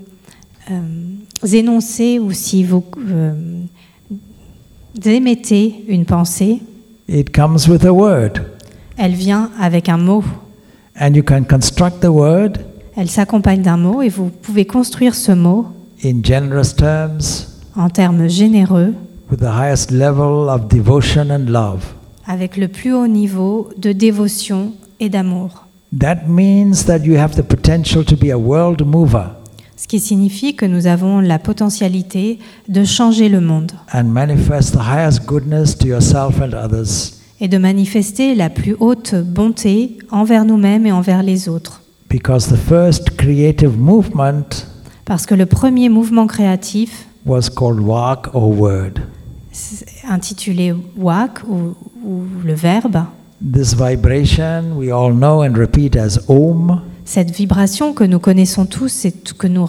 euh, 0.71 0.81
énoncez 1.53 2.18
ou 2.18 2.33
si 2.33 2.62
vous 2.62 2.85
euh, 2.99 3.33
émettez 5.05 5.85
une 5.89 6.05
pensée, 6.05 6.61
it 7.09 7.35
comes 7.35 7.66
with 7.66 7.85
a 7.85 7.93
word. 7.93 8.43
elle 8.99 9.14
vient 9.14 9.51
avec 9.59 9.89
un 9.89 9.97
mot. 9.97 10.23
And 11.01 11.14
you 11.14 11.23
can 11.23 11.45
construct 11.45 12.01
the 12.01 12.11
word 12.11 12.59
Elle 12.95 13.09
s'accompagne 13.09 13.62
d'un 13.62 13.79
mot 13.79 14.03
et 14.03 14.11
vous 14.11 14.29
pouvez 14.29 14.66
construire 14.66 15.14
ce 15.14 15.33
mot 15.33 15.66
in 16.05 16.23
generous 16.23 16.75
terms 16.77 17.47
en 17.75 17.89
termes 17.89 18.29
généreux 18.29 18.93
with 19.31 19.41
the 19.41 19.47
highest 19.57 19.91
level 19.91 20.49
of 20.49 20.68
devotion 20.68 21.31
and 21.31 21.47
love. 21.51 21.85
avec 22.26 22.57
le 22.57 22.68
plus 22.68 22.93
haut 22.95 23.07
niveau 23.09 23.68
de 23.78 23.93
dévotion 23.93 24.72
et 25.01 25.09
d'amour. 25.09 25.66
That 25.99 26.26
means 26.28 26.85
that 26.87 26.99
you 27.05 27.16
have 27.16 27.35
the 27.35 27.43
potential 27.43 28.05
to 28.05 28.16
be 28.16 28.31
a 28.31 28.39
world 28.39 28.83
mover 28.87 29.24
Ce 29.76 29.89
qui 29.89 29.99
signifie 29.99 30.55
que 30.55 30.66
nous 30.66 30.87
avons 30.87 31.20
la 31.20 31.39
potentialité 31.39 32.39
de 32.68 32.85
changer 32.85 33.28
le 33.28 33.41
monde 33.41 33.72
and 33.95 34.05
manifest 34.05 34.72
the 34.72 34.78
highest 34.81 35.24
goodness 35.26 35.76
to 35.76 35.87
yourself 35.89 36.41
and 36.41 36.53
others 36.55 37.14
et 37.41 37.49
de 37.49 37.57
manifester 37.59 38.35
la 38.35 38.51
plus 38.51 38.76
haute 38.78 39.14
bonté 39.14 39.99
envers 40.11 40.45
nous-mêmes 40.45 40.87
et 40.87 40.93
envers 40.93 41.22
les 41.22 41.49
autres. 41.49 41.81
because 42.11 42.47
the 42.49 42.57
first 42.57 43.16
creative 43.16 43.76
movement 43.78 44.66
Parce 45.07 45.26
que 45.26 45.35
le 45.35 45.47
premier 45.47 45.89
mouvement 45.89 46.26
créatif, 46.28 47.07
was 47.26 47.49
called 47.53 47.81
walk 47.81 48.28
or 48.35 48.49
word. 48.51 49.01
Intitulé 50.09 50.74
Wak 50.96 51.42
ou, 51.48 51.74
ou 52.05 52.22
le 52.44 52.55
verbe, 52.55 53.05
This 53.40 53.72
vibration 53.74 54.76
we 54.76 54.92
all 54.92 55.14
know 55.14 55.42
and 55.42 55.57
repeat 55.57 55.96
as 55.96 56.20
Om. 56.28 56.82
Cette 57.07 57.30
vibration 57.30 57.94
que 57.94 58.05
nous 58.05 58.18
connaissons 58.18 58.66
tous 58.66 59.07
et 59.07 59.12
que 59.12 59.46
nous 59.46 59.66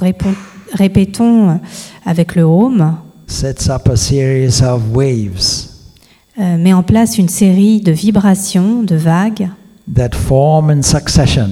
répétons 0.74 1.60
avec 2.06 2.36
le 2.36 2.44
Home, 2.44 2.98
sets 3.28 3.70
up 3.70 3.88
a 3.88 3.96
series 3.96 4.62
of 4.62 4.82
waves 4.94 5.70
euh, 6.38 6.58
met 6.58 6.74
en 6.74 6.84
place 6.84 7.18
une 7.18 7.30
série 7.30 7.80
de 7.80 7.94
vibrations, 7.94 8.84
de 8.84 8.96
vagues, 8.96 9.50
that 9.94 10.12
form 10.14 10.70
in 10.70 10.82
succession, 10.82 11.50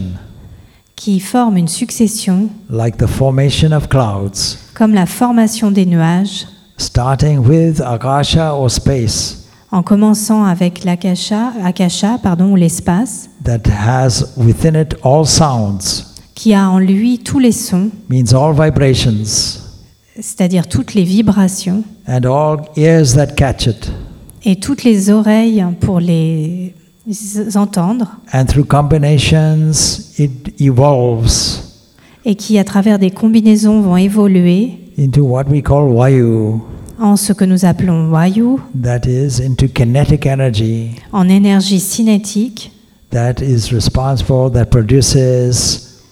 qui 0.96 1.22
forment 1.22 1.58
une 1.58 1.70
succession, 1.70 2.50
like 2.70 2.98
the 2.98 3.08
formation 3.08 3.72
of 3.72 3.88
clouds, 3.88 4.58
comme 4.74 4.94
la 4.94 5.06
formation 5.06 5.72
des 5.72 5.86
nuages, 5.86 6.48
starting 6.80 7.40
with 7.40 7.82
Akasha 7.82 8.56
or 8.56 8.70
space 8.72 9.36
en 9.72 9.84
commençant 9.84 10.46
avec 10.46 10.84
l'akasha, 10.84 11.52
akasha, 11.64 12.18
pardon, 12.18 12.54
ou 12.54 12.56
l'espace, 12.56 13.30
that 13.44 13.62
has 13.70 14.34
within 14.36 14.76
it 14.76 14.96
all 15.04 15.26
sounds, 15.26 16.06
qui 16.34 16.54
a 16.56 16.68
en 16.70 16.80
lui 16.80 17.20
tous 17.20 17.38
les 17.40 17.52
sons, 17.52 17.92
means 18.10 18.34
all 18.34 18.54
vibrations, 18.54 19.60
c'est-à-dire 20.20 20.68
toutes 20.68 20.96
les 20.96 21.04
vibrations, 21.04 21.84
and 22.08 22.22
all 22.26 22.62
ears 22.78 23.14
that 23.14 23.36
catch 23.36 23.68
it. 23.68 23.92
et 24.44 24.56
toutes 24.56 24.84
les 24.84 25.12
oreilles 25.12 25.64
pour 25.82 26.00
les 26.00 26.74
entendre, 27.56 28.18
And 28.34 28.46
through 28.46 28.66
combinations, 28.66 30.14
it 30.18 30.60
evolves 30.60 31.62
et 32.26 32.36
qui, 32.36 32.58
à 32.60 32.64
travers 32.64 33.00
des 33.00 33.12
combinaisons, 33.12 33.82
vont 33.82 33.98
évoluer 33.98 34.89
into 35.00 35.24
what 35.24 35.46
we 35.50 35.62
call 35.62 35.94
Vayu, 35.94 36.62
en 37.00 37.16
ce 37.16 37.32
que 37.32 37.46
nous 37.46 37.64
appelons 37.64 38.10
Vayu, 38.10 38.60
that 38.76 39.08
is, 39.08 39.40
into 39.40 39.68
kinetic 39.68 40.26
energy, 40.26 40.96
en 41.14 41.30
énergie 41.30 41.80
cinétique, 41.80 42.72
that 43.12 43.42
is 43.42 43.72
responsible, 43.72 44.52
that 44.52 44.66
produces 44.66 46.04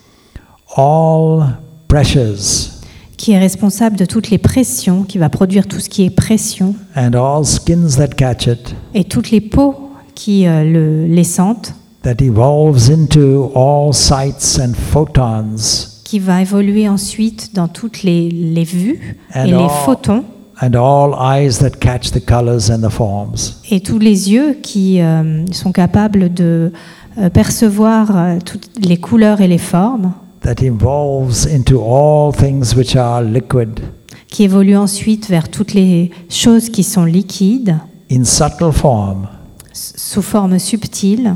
all 0.77 1.43
pressures. 1.89 2.71
Qui 3.17 3.31
est 3.33 3.39
responsable 3.39 3.97
de 3.97 4.05
toutes 4.05 4.29
les 4.29 4.37
pressions, 4.37 5.03
qui 5.03 5.17
va 5.17 5.29
produire 5.29 5.67
tout 5.67 5.79
ce 5.79 5.89
qui 5.89 6.05
est 6.05 6.09
pression, 6.09 6.73
and 6.95 7.13
all 7.13 7.43
skins 7.43 7.97
that 7.97 8.15
catch 8.15 8.47
it, 8.47 8.73
et 8.93 9.03
toutes 9.03 9.31
les 9.31 9.41
peaux 9.41 9.75
qui 10.15 10.47
euh, 10.47 10.63
le, 10.63 11.05
les 11.07 11.25
sentent, 11.25 11.73
that 12.03 12.21
evolves 12.21 12.89
into 12.89 13.51
all 13.53 13.91
sights 13.93 14.57
and 14.57 14.73
photons 14.75 15.96
qui 16.07 16.19
va 16.19 16.41
évoluer 16.41 16.87
ensuite 16.87 17.53
dans 17.53 17.67
toutes 17.67 18.01
les, 18.03 18.29
les 18.29 18.63
vues 18.63 19.17
And 19.35 19.43
et 19.45 19.51
les 19.51 19.67
photons, 19.85 20.23
and 20.61 20.71
all 20.73 21.13
eyes 21.19 21.59
that 21.59 21.71
catch 21.81 22.11
the 22.11 22.23
colors 22.25 22.71
and 22.71 22.79
the 22.79 22.89
forms. 22.89 23.59
et 23.69 23.81
tous 23.81 23.99
les 23.99 24.31
yeux 24.31 24.53
qui 24.63 25.01
euh, 25.01 25.45
sont 25.51 25.73
capables 25.73 26.33
de 26.33 26.71
euh, 27.17 27.29
percevoir 27.29 28.15
euh, 28.15 28.37
toutes 28.43 28.69
les 28.79 28.95
couleurs 28.97 29.41
et 29.41 29.47
les 29.49 29.57
formes, 29.57 30.13
That 30.43 30.61
evolves 30.63 31.45
into 31.53 31.81
all 31.81 32.31
things 32.33 32.73
which 32.77 32.95
are 32.95 33.21
liquid. 33.21 33.81
Qui 34.29 34.43
évoluent 34.43 34.77
ensuite 34.77 35.27
vers 35.27 35.49
toutes 35.49 35.73
les 35.73 36.11
choses 36.29 36.69
qui 36.69 36.83
sont 36.83 37.03
liquides, 37.03 37.75
in 38.09 38.23
subtle 38.23 38.71
form. 38.71 39.27
S- 39.73 39.93
sous 39.97 40.21
forme 40.21 40.57
subtile, 40.57 41.33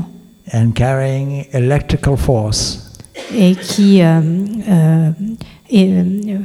and 0.54 0.70
carrying 0.74 1.44
electrical 1.52 2.16
force 2.16 2.91
et 3.34 3.54
qui 3.54 4.02
euh, 4.02 4.20
euh, 4.68 5.10
et, 5.70 5.90
euh, 5.92 6.38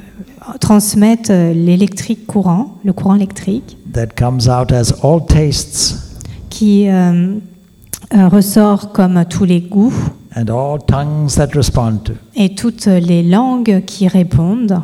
transmettent 0.59 1.29
euh, 1.29 1.53
l'électrique 1.53 2.25
courant, 2.27 2.77
le 2.83 2.93
courant 2.93 3.15
électrique, 3.15 3.77
that 3.93 4.07
comes 4.17 4.47
out 4.47 4.71
as 4.71 4.93
all 5.03 5.25
tastes. 5.25 6.03
Qui 6.49 6.87
ressort 8.11 8.91
comme 8.93 9.23
tous 9.29 9.43
les 9.45 9.61
goûts. 9.61 9.93
And 10.35 10.47
all 10.49 10.79
tongues 10.85 11.35
that 11.35 11.49
respond 11.55 11.97
to. 12.05 12.13
et 12.35 12.55
toutes 12.55 12.85
les 12.85 13.23
langues 13.23 13.83
qui 13.85 14.07
répondent, 14.07 14.81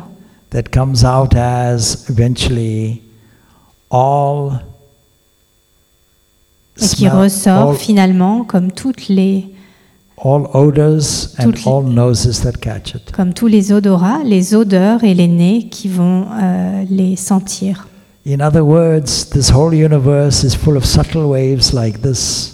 That 0.50 0.64
comes 0.72 1.04
out 1.04 1.34
as 1.34 2.06
eventually 2.10 3.02
all 3.90 4.60
et 6.76 6.86
qui 6.86 6.96
smell- 7.06 7.12
ressort 7.22 7.70
all, 7.70 7.76
finalement 7.76 8.44
comme 8.44 8.70
toutes 8.72 9.08
les 9.08 9.46
all 10.22 10.46
odors 10.54 11.34
and 11.38 11.44
Toutes 11.44 11.64
les- 11.64 11.70
all 11.70 11.84
noses 11.84 12.40
that 12.42 12.52
catch 12.60 12.94
it. 12.94 13.10
comme 13.12 13.32
tous 13.34 13.46
les 13.46 13.72
odorats, 13.72 14.20
les 14.24 14.54
odeurs 14.54 15.02
et 15.04 15.14
les 15.14 15.28
nez 15.28 15.68
qui 15.70 15.88
vont 15.88 16.26
euh, 16.40 16.84
les 16.88 17.16
sentir. 17.16 17.88
In 18.26 18.40
other 18.40 18.62
words, 18.64 19.28
this 19.30 19.50
whole 19.52 19.74
universe 19.74 20.44
is 20.44 20.56
full 20.56 20.76
of 20.76 20.84
subtle 20.84 21.24
waves 21.24 21.72
like 21.74 22.00
this. 22.00 22.52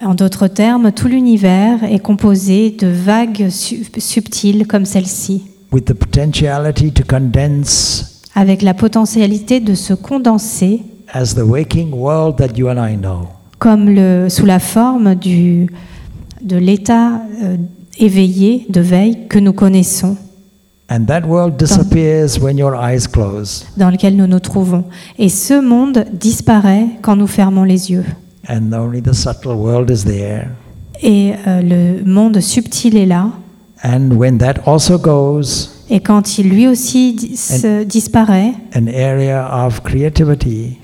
En 0.00 0.14
d'autres 0.14 0.46
termes, 0.48 0.92
tout 0.92 1.08
l'univers 1.08 1.82
est 1.84 1.98
composé 1.98 2.70
de 2.70 2.86
vagues 2.88 3.48
su- 3.50 3.84
subtiles 3.98 4.66
comme 4.66 4.84
celle-ci, 4.84 5.42
with 5.72 5.86
the 5.86 5.94
potentiality 5.94 6.92
to 6.92 7.02
condense 7.08 8.22
avec 8.34 8.62
la 8.62 8.74
potentialité 8.74 9.60
de 9.60 9.74
se 9.74 9.94
condenser 9.94 10.82
as 11.12 11.34
the 11.34 11.42
waking 11.42 11.92
world 11.92 12.36
that 12.36 12.56
you 12.56 12.68
and 12.68 12.76
I 12.86 12.96
know. 12.96 13.28
comme 13.58 13.88
le, 13.90 14.28
sous 14.28 14.46
la 14.46 14.58
forme 14.60 15.14
du, 15.16 15.68
de 16.42 16.56
l'état 16.56 17.22
euh, 17.42 17.56
éveillé 17.98 18.66
de 18.68 18.80
veille 18.80 19.26
que 19.28 19.38
nous 19.38 19.52
connaissons, 19.52 20.16
And 20.90 21.04
that 21.06 21.26
world 21.26 21.58
disappears 21.58 22.38
when 22.40 22.56
your 22.56 22.74
eyes 22.74 23.06
close. 23.06 23.66
dans 23.76 23.90
lequel 23.90 24.16
nous 24.16 24.26
nous 24.26 24.40
trouvons. 24.40 24.84
Et 25.18 25.28
ce 25.28 25.60
monde 25.60 26.06
disparaît 26.14 26.86
quand 27.02 27.14
nous 27.14 27.26
fermons 27.26 27.64
les 27.64 27.90
yeux. 27.90 28.04
And 28.48 28.72
only 28.72 29.02
the 29.02 29.12
subtle 29.12 29.52
world 29.52 29.90
is 29.90 30.04
there. 30.04 30.48
Et 31.02 31.34
euh, 31.46 31.60
le 32.00 32.04
monde 32.10 32.40
subtil 32.40 32.96
est 32.96 33.04
là. 33.04 33.30
And 33.84 34.12
when 34.16 34.38
that 34.38 34.54
also 34.64 34.98
goes, 34.98 35.70
Et 35.90 36.00
quand 36.00 36.38
il 36.38 36.48
lui 36.48 36.66
aussi 36.66 37.12
dis- 37.12 37.38
disparaît, 37.86 38.52
an 38.74 38.86
area 38.86 39.66
of 39.66 39.82
creativity 39.82 40.78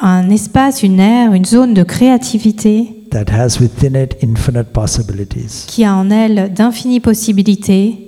un 0.00 0.28
espace, 0.30 0.82
une 0.82 0.98
ère, 0.98 1.32
une 1.32 1.44
zone 1.44 1.72
de 1.72 1.84
créativité 1.84 2.95
that 3.10 3.26
has 3.30 3.58
within 3.60 3.94
it 3.94 4.16
infinite 4.22 4.72
possibilities. 4.72 5.64
qui 5.68 5.84
a 5.84 5.94
en 5.94 6.10
elle 6.10 6.52
d'infinies 6.52 7.00
possibilités, 7.00 8.02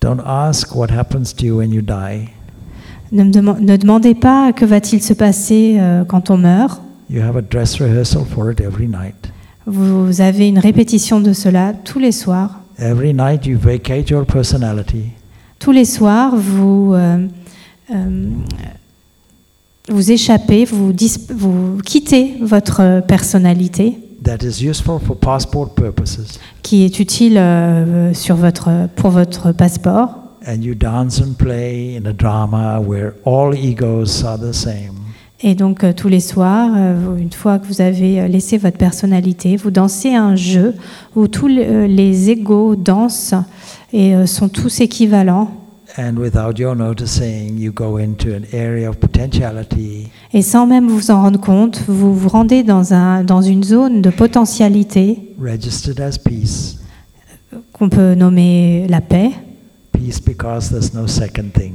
Don't 0.00 0.20
ask 0.26 0.74
what 0.74 0.88
happens 0.90 1.32
to 1.36 1.46
you 1.46 1.56
when 1.58 1.72
you 1.72 1.80
die. 1.80 2.28
ne, 3.12 3.24
me 3.24 3.30
deman- 3.30 3.60
ne 3.60 3.76
demandez 3.76 4.14
pas 4.14 4.52
que 4.52 4.64
va-t-il 4.66 5.02
se 5.02 5.14
passer 5.14 5.76
euh, 5.78 6.04
quand 6.04 6.30
on 6.30 6.36
meurt. 6.36 6.80
You 7.08 7.22
have 7.22 7.36
a 7.36 7.42
dress 7.42 7.80
rehearsal 7.80 8.24
for 8.24 8.50
it 8.50 8.60
every 8.60 8.86
night. 8.86 9.30
Vous 9.66 10.20
avez 10.20 10.48
une 10.48 10.58
répétition 10.58 11.20
de 11.20 11.32
cela 11.32 11.72
tous 11.72 11.98
les 11.98 12.12
soirs. 12.12 12.60
Every 12.78 13.14
night 13.14 13.46
you 13.46 13.56
vacate 13.58 14.10
your 14.10 14.26
personality 14.26 15.04
Tous 15.58 15.72
les 15.72 15.84
soirs, 15.86 16.34
vous, 16.36 16.92
euh, 16.94 17.26
euh, 17.90 18.28
vous 19.90 20.10
échappez, 20.12 20.64
vous, 20.64 20.92
dis- 20.92 21.26
vous 21.34 21.78
quittez 21.84 22.34
votre 22.40 23.02
personnalité 23.06 23.98
that 24.22 24.38
is 24.42 24.64
useful 24.66 24.98
for 24.98 25.16
passport 25.16 25.74
purposes. 25.74 26.38
qui 26.62 26.84
est 26.84 26.98
utile 26.98 27.36
euh, 27.36 28.14
sur 28.14 28.36
votre, 28.36 28.88
pour 28.96 29.10
votre 29.10 29.52
passeport. 29.52 30.10
And 30.46 30.62
you 30.62 30.74
dance 30.74 31.20
and 31.20 31.34
play 31.38 31.96
in 31.98 32.06
a 32.06 32.12
drama 32.12 32.80
where 32.80 33.12
all 33.26 33.54
egos 33.54 34.24
are 34.24 34.38
the 34.38 34.52
same. 34.52 34.92
Et 35.42 35.54
donc 35.54 35.84
euh, 35.84 35.92
tous 35.92 36.08
les 36.08 36.20
soirs, 36.20 36.70
euh, 36.74 37.16
une 37.18 37.32
fois 37.32 37.58
que 37.58 37.66
vous 37.66 37.82
avez 37.82 38.20
euh, 38.20 38.28
laissé 38.28 38.56
votre 38.56 38.78
personnalité, 38.78 39.56
vous 39.56 39.70
dansez 39.70 40.14
un 40.14 40.36
jeu 40.36 40.74
où 41.16 41.28
tous 41.28 41.48
les, 41.48 41.66
euh, 41.66 42.30
égaux 42.30 42.76
dansent 42.76 43.34
et 43.92 44.14
euh, 44.14 44.24
sont 44.24 44.48
tous 44.48 44.80
équivalents. 44.80 45.50
And 45.96 46.18
without 46.18 46.58
your 46.58 46.74
noticing, 46.74 47.56
you 47.56 47.70
go 47.70 47.98
into 47.98 48.34
an 48.34 48.46
area 48.52 48.88
of 48.90 48.96
potentiality 48.96 50.10
Et 50.32 50.42
sans 50.42 50.66
même 50.66 50.88
vous 50.88 51.12
en 51.12 51.22
rendre 51.22 51.40
compte, 51.40 51.84
vous 51.86 52.12
vous 52.12 52.28
rendez 52.28 52.64
dans, 52.64 52.92
un, 52.92 53.22
dans 53.22 53.42
une 53.42 53.62
zone 53.62 54.02
de 54.02 54.10
potentialité 54.10 55.36
registered 55.40 56.00
as 56.00 56.18
peace. 56.18 56.78
qu'on 57.72 57.88
peut 57.88 58.14
nommer 58.14 58.86
la 58.88 59.00
paix. 59.00 59.30
Peace 59.92 60.20
because 60.20 60.70
there's 60.70 60.92
no 60.92 61.06
second 61.06 61.52
thing. 61.54 61.74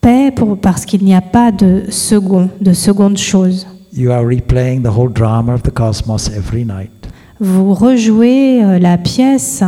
Paix 0.00 0.32
pour, 0.32 0.58
parce 0.58 0.84
qu'il 0.84 1.04
n'y 1.04 1.14
a 1.14 1.20
pas 1.20 1.52
de 1.52 1.84
second, 1.90 2.50
de 2.60 2.72
seconde 2.72 3.18
chose. 3.18 3.68
You 3.92 4.10
are 4.10 4.24
replaying 4.24 4.82
the 4.82 4.96
whole 4.96 5.12
drama 5.12 5.54
of 5.54 5.62
the 5.62 5.70
cosmos 5.70 6.28
every 6.28 6.64
night. 6.64 6.90
Vous 7.38 7.72
rejouez 7.74 8.64
euh, 8.64 8.78
la 8.78 8.98
pièce 8.98 9.62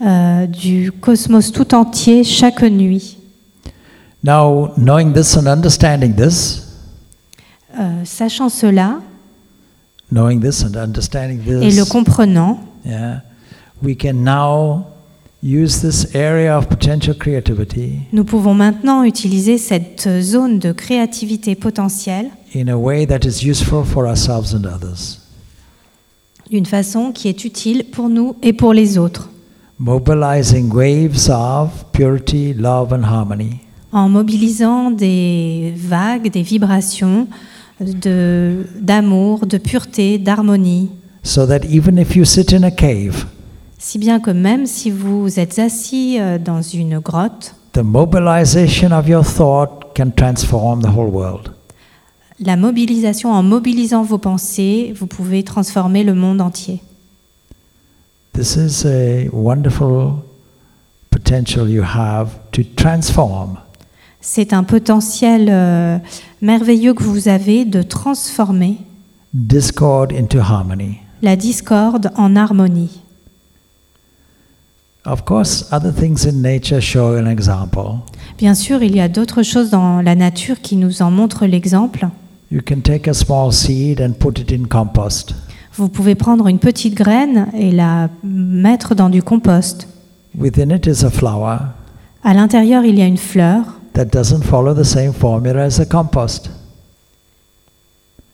euh, 0.00 0.46
du 0.46 0.92
cosmos 0.92 1.52
tout 1.52 1.74
entier 1.74 2.24
chaque 2.24 2.62
nuit. 2.62 3.16
Now, 4.24 4.72
knowing 4.76 5.12
this 5.12 5.36
and 5.36 5.46
understanding 5.46 6.14
this, 6.14 6.66
Euh, 7.78 8.04
sachant 8.04 8.48
cela 8.48 9.00
knowing 10.10 10.40
this 10.40 10.64
and 10.64 10.76
understanding 10.78 11.40
et 11.46 11.70
le 11.70 11.84
comprenant, 11.84 12.58
yeah, 12.86 13.20
we 13.82 13.94
can 13.94 14.14
now 14.14 14.86
use 15.42 15.80
this 15.82 16.14
area 16.14 16.56
of 16.56 16.68
potential 16.68 17.14
creativity 17.14 17.98
nous 18.12 18.24
pouvons 18.24 18.54
maintenant 18.54 19.02
utiliser 19.04 19.58
cette 19.58 20.08
zone 20.22 20.58
de 20.58 20.72
créativité 20.72 21.54
potentielle 21.54 22.30
in 22.54 22.68
a 22.68 22.76
way 22.76 23.06
that 23.06 23.26
is 23.26 23.44
useful 23.46 23.84
for 23.84 24.06
ourselves 24.06 24.54
and 24.54 24.64
others, 24.64 25.18
d'une 26.48 26.64
façon 26.64 27.12
qui 27.12 27.28
est 27.28 27.44
utile 27.44 27.84
pour 27.92 28.08
nous 28.08 28.36
et 28.42 28.54
pour 28.54 28.72
les 28.72 28.96
autres, 28.96 29.28
mobilizing 29.78 30.72
waves 30.72 31.28
of 31.28 31.84
purity, 31.92 32.54
love, 32.54 32.92
and 32.92 33.04
harmony. 33.04 33.60
en 33.92 34.08
mobilisant 34.08 34.90
des 34.90 35.72
vagues, 35.76 36.30
des 36.30 36.42
vibrations 36.42 37.28
de- 37.80 38.66
d'amour, 38.80 39.46
de, 39.46 39.58
pureté, 39.58 40.18
d'harmonie, 40.18 40.90
So 41.22 41.44
that 41.46 41.64
even 41.68 41.98
if 41.98 42.14
you 42.14 42.24
sit 42.24 42.52
in 42.52 42.62
a 42.62 42.70
cave, 42.70 43.26
si 43.78 43.98
bien 43.98 44.20
que 44.20 44.30
même 44.30 44.66
si 44.66 44.90
vous 44.90 45.38
êtes 45.40 45.58
assis 45.58 46.18
euh, 46.20 46.38
dans 46.38 46.62
une 46.62 46.98
grotte, 47.00 47.54
the 47.72 47.82
mobilization 47.82 48.92
of 48.92 49.08
your 49.08 49.24
thought 49.24 49.92
can 49.96 50.10
transform 50.16 50.80
the 50.82 50.88
whole 50.96 51.10
world. 51.10 51.50
la 52.38 52.56
mobilisation, 52.56 53.32
en 53.32 53.42
mobilisant 53.42 54.02
vos 54.02 54.18
pensées, 54.18 54.92
vous 54.98 55.06
pouvez 55.06 55.42
transformer 55.42 56.04
le 56.04 56.14
monde 56.14 56.40
entier. 56.40 56.80
This 58.36 58.58
is 58.58 58.84
a 58.84 59.30
wonderful 59.32 60.22
potential 61.10 61.70
you 61.70 61.82
have 61.82 62.32
to 62.52 62.62
transform. 62.76 63.56
C'est 64.20 64.52
un 64.52 64.62
potentiel 64.62 65.46
euh, 65.48 65.96
merveilleux 66.42 66.92
que 66.92 67.02
vous 67.02 67.28
avez 67.28 67.64
de 67.64 67.80
transformer 67.80 68.76
discord 69.32 70.12
into 70.12 70.38
harmony. 70.38 70.98
la 71.22 71.34
discorde 71.34 72.10
en 72.16 72.36
harmonie. 72.36 73.00
Of 75.06 75.24
course, 75.24 75.64
other 75.72 75.94
things 75.94 76.26
in 76.26 76.42
nature 76.42 76.82
show 76.82 77.16
an 77.16 77.26
example. 77.26 78.00
Bien 78.36 78.54
sûr, 78.54 78.82
il 78.82 78.94
y 78.94 79.00
a 79.00 79.08
d'autres 79.08 79.44
choses 79.44 79.70
dans 79.70 80.02
la 80.02 80.14
nature 80.14 80.60
qui 80.60 80.76
nous 80.76 81.00
en 81.00 81.10
montrent 81.10 81.46
l'exemple. 81.46 82.06
You 82.50 82.60
can 82.60 82.80
take 82.80 83.08
a 83.08 83.14
small 83.14 83.50
seed 83.50 83.98
and 83.98 84.12
put 84.18 84.38
it 84.38 84.52
in 84.52 84.66
compost. 84.66 85.34
Vous 85.76 85.88
pouvez 85.88 86.14
prendre 86.14 86.48
une 86.48 86.58
petite 86.58 86.94
graine 86.94 87.48
et 87.54 87.70
la 87.70 88.08
mettre 88.24 88.94
dans 88.94 89.10
du 89.10 89.22
compost. 89.22 89.88
Within 90.38 90.70
it 90.74 90.86
is 90.86 91.04
a 91.04 91.10
flower 91.10 91.58
À 92.24 92.34
l'intérieur, 92.34 92.84
il 92.84 92.98
y 92.98 93.02
a 93.02 93.06
une 93.06 93.16
fleur 93.18 93.62
that 93.92 94.06
doesn't 94.06 94.42
follow 94.42 94.74
the 94.74 94.84
same 94.84 95.12
formula 95.12 95.62
as 95.64 95.78
a 95.80 95.84
compost. 95.86 96.50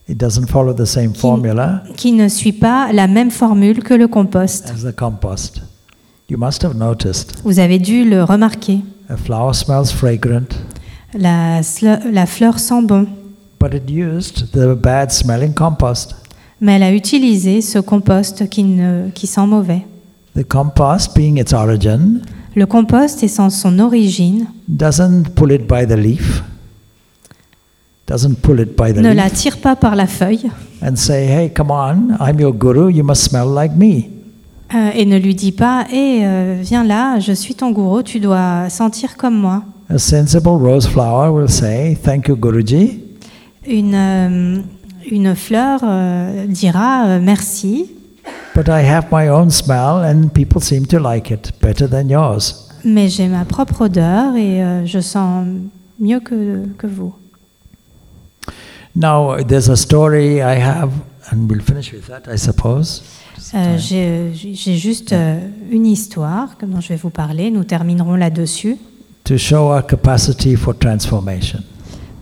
It 0.09 0.19
doesn't 0.19 0.49
follow 0.49 0.73
the 0.75 0.85
same 0.85 1.15
formula 1.15 1.83
qui 1.97 2.13
ne 2.13 2.29
suit 2.29 2.53
pas 2.53 2.93
la 2.93 3.07
même 3.07 3.31
formule 3.31 3.83
que 3.83 3.95
le 3.95 4.09
compost. 4.09 4.69
as 4.71 4.83
the 4.85 4.95
compost. 4.95 5.63
You 6.29 6.39
must 6.39 6.65
have 6.65 6.77
noticed. 6.77 7.35
Vous 7.45 7.59
avez 7.59 7.79
dû 7.79 8.09
le 8.09 8.25
remarquer. 8.25 8.81
A 9.09 9.17
flower 9.17 9.53
smells 9.55 9.93
fragrant, 9.93 10.49
La, 11.15 11.61
la 12.11 12.27
fleur 12.27 12.59
sent 12.59 12.83
bon, 12.83 13.07
but 13.61 13.75
it 13.75 13.89
used 13.91 14.51
the 14.53 14.75
bad 14.75 15.11
smelling 15.13 15.53
compost. 15.53 16.15
Mais 16.63 16.77
elle 16.77 16.85
a 16.85 16.93
utilisé 16.95 17.61
ce 17.61 17.79
compost 17.81 18.49
qui, 18.49 18.63
ne, 18.65 19.09
qui 19.13 19.27
sent 19.27 19.47
mauvais. 19.47 19.83
The 20.35 20.45
compost, 20.45 21.15
being 21.15 21.37
its 21.39 21.53
origin, 21.53 22.23
Le 22.55 22.65
compost, 22.67 23.23
étant 23.23 23.51
son 23.51 23.79
origine, 23.79 24.47
doesn't 24.69 25.31
pull 25.35 25.53
it 25.53 25.67
by 25.67 25.87
the 25.87 25.97
leaf, 25.97 26.43
doesn't 28.07 28.37
pull 28.43 28.61
it 28.61 28.77
by 28.77 28.93
the 28.93 28.99
ne 28.99 29.09
leaf 29.09 29.17
la 29.17 29.31
tire 29.31 29.57
pas 29.59 29.75
par 29.77 29.97
la 29.97 30.07
feuille 30.07 30.51
and 30.83 30.97
say, 30.97 31.27
hey, 31.27 31.51
come 31.53 31.71
on, 31.71 32.17
I'm 32.21 32.39
your 32.41 32.53
guru, 32.53 32.91
you 32.91 33.03
must 33.05 33.23
smell 33.23 33.49
like 33.55 33.75
me. 33.77 34.05
euh, 34.75 34.91
et 34.95 35.05
ne 35.05 35.19
lui 35.19 35.35
dit 35.35 35.53
pas 35.53 35.85
Hé, 35.93 36.25
viens 36.63 36.85
là, 36.85 37.19
je 37.19 37.33
suis 37.33 37.55
ton 37.55 37.71
gourou, 37.73 38.03
tu 38.03 38.21
dois 38.21 38.69
sentir 38.71 39.17
comme 39.17 39.37
moi. 39.39 39.63
A 39.91 39.99
sensible 39.99 40.49
rose 40.49 40.87
flower 40.87 41.31
will 41.31 41.49
say, 41.51 41.97
thank 42.03 42.29
you, 42.29 42.37
Guruji, 42.37 43.01
Une, 43.67 43.95
euh, 43.95 44.61
une 45.11 45.35
fleur 45.35 45.81
euh, 45.85 46.47
dira 46.47 47.07
euh, 47.07 47.21
Merci, 47.21 47.91
but 48.55 48.69
I 48.69 48.85
have 48.85 49.07
my 49.11 49.29
own 49.29 49.51
smell 49.51 50.05
and 50.05 50.29
people 50.29 50.61
seem 50.61 50.87
to 50.87 50.99
like 50.99 51.31
it 51.33 51.53
better 51.61 51.89
than 51.89 52.09
yours. 52.09 52.69
mais 52.85 53.09
j'ai 53.09 53.29
ma 53.29 53.45
propre 53.45 53.83
odeur 53.83 54.35
et 54.37 54.63
euh, 54.63 54.85
je 54.87 55.01
sens 55.01 55.47
mieux 56.01 56.21
que, 56.21 56.67
que 56.79 56.87
vous. 56.87 57.15
Now, 58.95 59.43
there's 59.43 59.71
a 59.71 59.77
story 59.77 60.41
I 60.43 60.59
have, 60.61 60.91
and 61.31 61.49
we'll 61.49 61.63
finish 61.63 61.93
with 61.93 62.07
that, 62.09 62.23
I 62.31 62.37
suppose. 62.37 63.03
Euh, 63.55 63.77
J'ai 63.79 64.77
juste 64.77 65.13
euh, 65.13 65.39
une 65.71 65.87
histoire 65.87 66.51
dont 66.63 66.81
je 66.81 66.89
vais 66.89 66.97
vous 66.97 67.11
parler, 67.11 67.51
nous 67.51 67.65
terminerons 67.65 68.15
là-dessus, 68.17 68.77
To 69.25 69.39
show 69.39 69.71
our 69.73 69.87
capacity 69.87 70.57
for 70.57 70.77
transformation. 70.77 71.61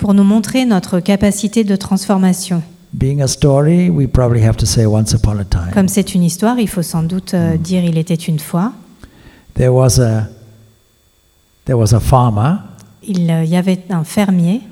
Pour 0.01 0.15
nous 0.15 0.25
montrer 0.25 0.65
notre 0.65 0.99
capacité 0.99 1.63
de 1.63 1.77
transformation. 1.77 2.63
Being 2.95 3.21
a 3.21 3.29
story, 3.29 3.91
we 3.91 4.09
probably 4.09 4.43
have 4.43 4.57
to 4.57 4.67
say 4.67 4.87
once 4.87 5.15
upon 5.15 5.39
a 5.39 5.45
time. 5.45 5.71
Comme 5.75 5.89
c'est 5.89 6.15
une 6.15 6.25
histoire, 6.25 6.59
il 6.59 6.69
faut 6.69 6.83
sans 6.83 7.03
doute 7.05 7.35
euh, 7.35 7.57
dire 7.57 7.85
il 7.85 7.99
était 7.99 8.15
une 8.15 8.41
fois. 8.41 8.73
There 9.55 9.69
was 9.73 10.01
a 10.01 10.27
there 11.67 11.79
was 11.79 11.95
a 11.95 12.01
farmer 12.01 12.57
Il 13.07 13.31
euh, 13.31 13.45
y 13.45 13.57
avait 13.57 13.79
un 13.91 14.03
fermier 14.03 14.63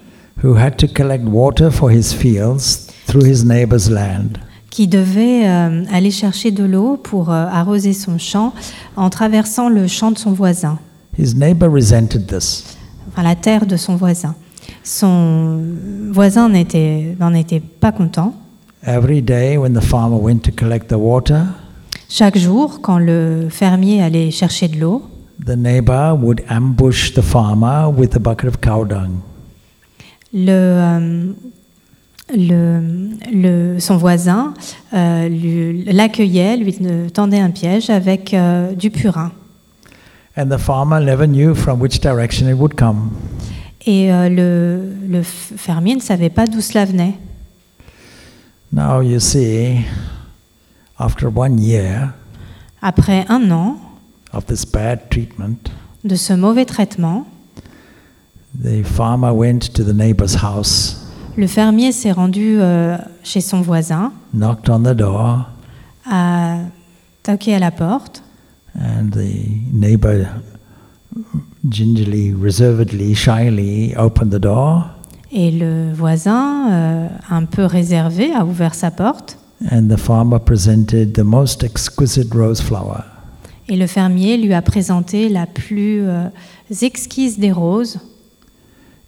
who 0.43 0.57
had 0.57 0.77
to 0.79 0.87
collect 0.89 1.25
water 1.27 1.71
for 1.71 1.91
his 1.93 2.13
fields 2.15 2.89
through 3.07 3.27
his 3.27 3.45
neighbor's 3.45 3.89
land. 3.91 4.39
qui 4.71 4.89
devait 4.89 5.47
euh, 5.47 5.85
aller 5.93 6.11
chercher 6.11 6.51
de 6.51 6.65
l'eau 6.65 6.97
pour 6.97 7.31
arroser 7.31 7.93
son 7.93 8.19
champ 8.19 8.53
en 8.97 9.11
traversant 9.11 9.69
le 9.69 9.87
champ 9.87 10.11
de 10.11 10.19
son 10.19 10.33
voisin, 10.33 10.79
His 11.19 11.35
neighbor 11.35 11.69
resented 11.73 12.27
this. 12.27 12.65
enfin 13.11 13.23
la 13.23 13.35
terre 13.35 13.67
de 13.67 13.77
son 13.77 13.95
voisin. 13.97 14.35
Son 14.93 15.61
voisin 16.13 16.49
n'était- 16.49 17.15
n'en 17.21 17.35
était 17.35 17.61
pas 17.61 17.93
content. 17.93 18.33
Every 18.87 19.21
day, 19.21 19.59
when 19.59 19.75
the 19.75 19.83
farmer 19.83 20.17
went 20.17 20.39
to 20.45 20.51
collect 20.51 20.89
the 20.89 20.97
water, 20.97 21.43
Chaque 22.09 22.39
jour, 22.39 22.81
quand 22.81 22.99
le 22.99 23.49
fermier 23.51 24.03
allait 24.03 24.31
chercher 24.31 24.67
de 24.67 24.79
l'eau, 24.81 25.03
the 25.45 25.57
neighbor 25.59 26.15
would 26.19 26.41
ambush 26.49 27.13
the 27.13 27.21
farmer 27.21 27.87
with 27.95 28.17
a 28.17 28.19
bucket 28.19 28.49
of 28.49 28.61
cow 28.63 28.83
dung. 28.87 29.21
le, 30.33 30.53
euh, 30.53 31.33
le- 32.35 33.11
le- 33.31 33.79
son 33.81 33.99
voisin 33.99 34.55
euh, 34.95 35.29
lui- 35.29 35.85
l'accueillait, 35.85 36.57
lui 36.57 36.75
tendait 37.13 37.41
un 37.41 37.51
piège 37.51 37.91
avec 37.91 38.33
euh, 38.33 38.73
du 38.75 38.91
purin. 38.91 39.33
And 40.35 40.47
the 40.49 40.57
farmer 40.59 40.99
never 41.05 41.27
knew 41.27 41.55
from 41.55 41.79
which 41.79 42.01
direction 42.01 42.49
it 42.49 42.55
would 42.59 42.75
come. 42.75 43.11
Et 43.89 44.13
euh, 44.13 44.29
le, 45.09 45.23
fermier 45.23 45.95
ne 45.95 46.01
savait 46.03 46.29
pas 46.29 46.47
d'où 46.47 46.61
cela 46.61 46.85
venait. 46.85 47.15
Now, 48.71 49.01
you 49.01 49.19
see, 49.19 49.79
after 50.99 51.29
one 51.35 51.59
year 51.59 52.13
Après 52.83 53.25
un 53.31 53.51
an 53.51 53.79
of 54.35 54.45
this 54.45 54.67
bad 54.67 55.09
treatment, 55.09 55.71
de 56.05 56.17
ce 56.17 56.35
mauvais 56.35 56.67
traitement, 56.67 57.27
the 58.63 58.83
farmer 58.85 59.31
went 59.31 59.73
to 59.73 59.83
the 59.83 59.95
neighbor's 59.95 60.37
house, 60.37 60.99
le 61.39 61.47
fermier 61.47 61.91
s'est 61.91 62.13
rendu 62.13 62.61
euh, 62.61 62.99
chez 63.25 63.41
son 63.41 63.63
voisin, 63.63 64.13
knocked 64.35 64.69
on 64.69 64.81
the 64.81 64.95
door, 64.95 65.49
a 66.05 66.59
toqué 67.23 67.55
à 67.55 67.59
la 67.59 67.71
porte, 67.71 68.23
and 68.79 69.13
the 69.13 69.73
neighbor 69.73 70.27
gingerly, 71.69 72.33
reservedly, 72.33 73.15
shyly 73.15 73.95
opened 73.97 74.31
the 74.31 74.41
door. 74.41 74.85
et 75.31 75.51
le 75.51 75.93
voisin, 75.93 76.71
euh, 76.71 77.09
un 77.31 77.45
peu 77.45 77.65
réservé, 77.65 78.33
a 78.33 78.45
ouvert 78.45 78.75
sa 78.75 78.91
porte. 78.91 79.37
And 79.71 79.89
the 79.89 79.99
farmer 79.99 80.39
presented 80.39 81.15
the 81.15 81.25
most 81.25 81.65
exquisite 81.65 82.33
rose 82.33 82.61
flower. 82.63 83.05
Et 83.69 83.77
le 83.77 83.87
fermier 83.87 84.37
lui 84.39 84.55
a 84.55 84.63
présenté 84.63 85.29
la 85.29 85.47
plus 85.47 86.01
euh, 86.03 86.29
exquise 86.81 87.39
des 87.39 87.53
roses. 87.53 87.99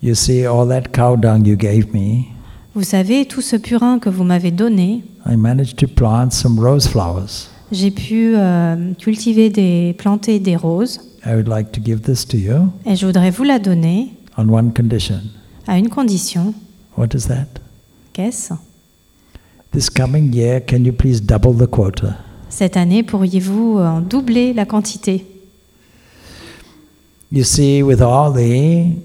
You 0.02 0.14
see, 0.14 0.44
all 0.44 0.68
that 0.68 0.90
cow 0.92 1.16
dung 1.16 1.46
you 1.46 1.56
gave 1.56 1.86
me, 1.94 2.24
Vous 2.74 2.84
savez, 2.84 3.26
tout 3.26 3.40
ce 3.40 3.56
purin 3.56 3.98
que 3.98 4.08
vous 4.08 4.24
m'avez 4.24 4.50
donné, 4.50 5.02
I 5.26 5.36
managed 5.36 5.76
to 5.78 5.86
plant 5.86 6.30
some 6.30 6.58
rose 6.58 6.86
flowers. 6.86 7.48
J'ai 7.72 7.90
pu 7.90 8.32
euh, 8.36 8.92
cultiver 8.98 9.50
des, 9.50 9.94
planter 9.98 10.38
des 10.38 10.56
roses. 10.56 11.00
I 11.24 11.34
would 11.34 11.48
like 11.48 11.70
to 11.72 11.80
give 11.84 12.00
this 12.00 12.26
to 12.28 12.36
you 12.36 12.68
Et 12.86 12.96
je 12.96 13.06
voudrais 13.06 13.30
vous 13.30 13.44
la 13.44 13.58
donner 13.58 14.08
on 14.36 14.48
one 14.48 14.72
condition. 14.72 15.20
à 15.66 15.78
une 15.78 15.88
condition. 15.88 16.54
What 16.96 17.08
is 17.14 17.26
that? 17.28 17.46
Qu'est-ce? 18.12 18.52
This 19.72 19.88
coming 19.88 20.34
year, 20.34 20.60
can 20.66 20.84
you 20.84 20.92
please 20.92 21.20
double 21.20 21.54
the 21.56 21.68
quota? 21.70 22.16
Cette 22.48 22.76
année, 22.76 23.02
pourriez-vous 23.04 23.78
euh, 23.78 23.86
en 23.86 24.00
doubler 24.00 24.52
la 24.52 24.64
quantité? 24.64 25.24
You 27.30 27.44
see, 27.44 27.80
with 27.82 28.00
all 28.00 28.32
the 28.32 28.96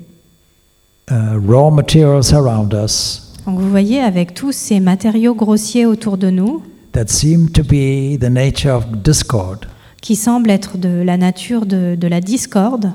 uh, 1.11 1.37
raw 1.47 1.69
materials 1.69 2.33
around 2.33 2.73
us 2.73 3.21
Donc 3.45 3.59
vous 3.59 3.69
voyez, 3.69 3.99
avec 3.99 4.33
tous 4.33 4.51
ces 4.51 4.79
matériaux 4.79 5.35
grossiers 5.35 5.85
autour 5.85 6.17
de 6.17 6.31
nous, 6.31 6.63
that 6.95 7.09
seem 7.09 7.49
to 7.51 7.61
be 7.61 8.17
the 8.17 8.29
nature 8.29 8.71
of 8.71 8.85
discord, 9.03 9.65
qui 10.01 10.15
semblent 10.15 10.49
être 10.49 10.77
de 10.77 11.03
la 11.03 11.17
nature 11.17 11.65
de, 11.65 11.95
de 11.95 12.07
la 12.07 12.21
discorde, 12.21 12.91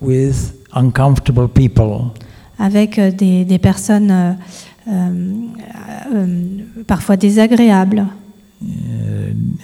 with 0.00 0.52
uncomfortable 0.74 1.48
people, 1.48 2.10
avec 2.58 2.98
euh, 2.98 3.10
des, 3.12 3.44
des 3.44 3.58
personnes 3.58 4.10
euh, 4.10 4.32
euh, 4.88 6.26
parfois 6.86 7.16
désagréables, 7.16 8.06
uh, 8.62 8.66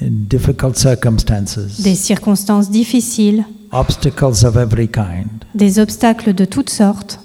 in 0.00 0.10
difficult 0.28 0.76
circumstances, 0.76 1.80
des 1.80 1.96
circonstances 1.96 2.70
difficiles, 2.70 3.44
obstacles 3.72 4.44
of 4.46 4.56
every 4.56 4.88
kind. 4.88 5.44
des 5.54 5.80
obstacles 5.80 6.32
de 6.34 6.44
toutes 6.44 6.70
sortes, 6.70 7.20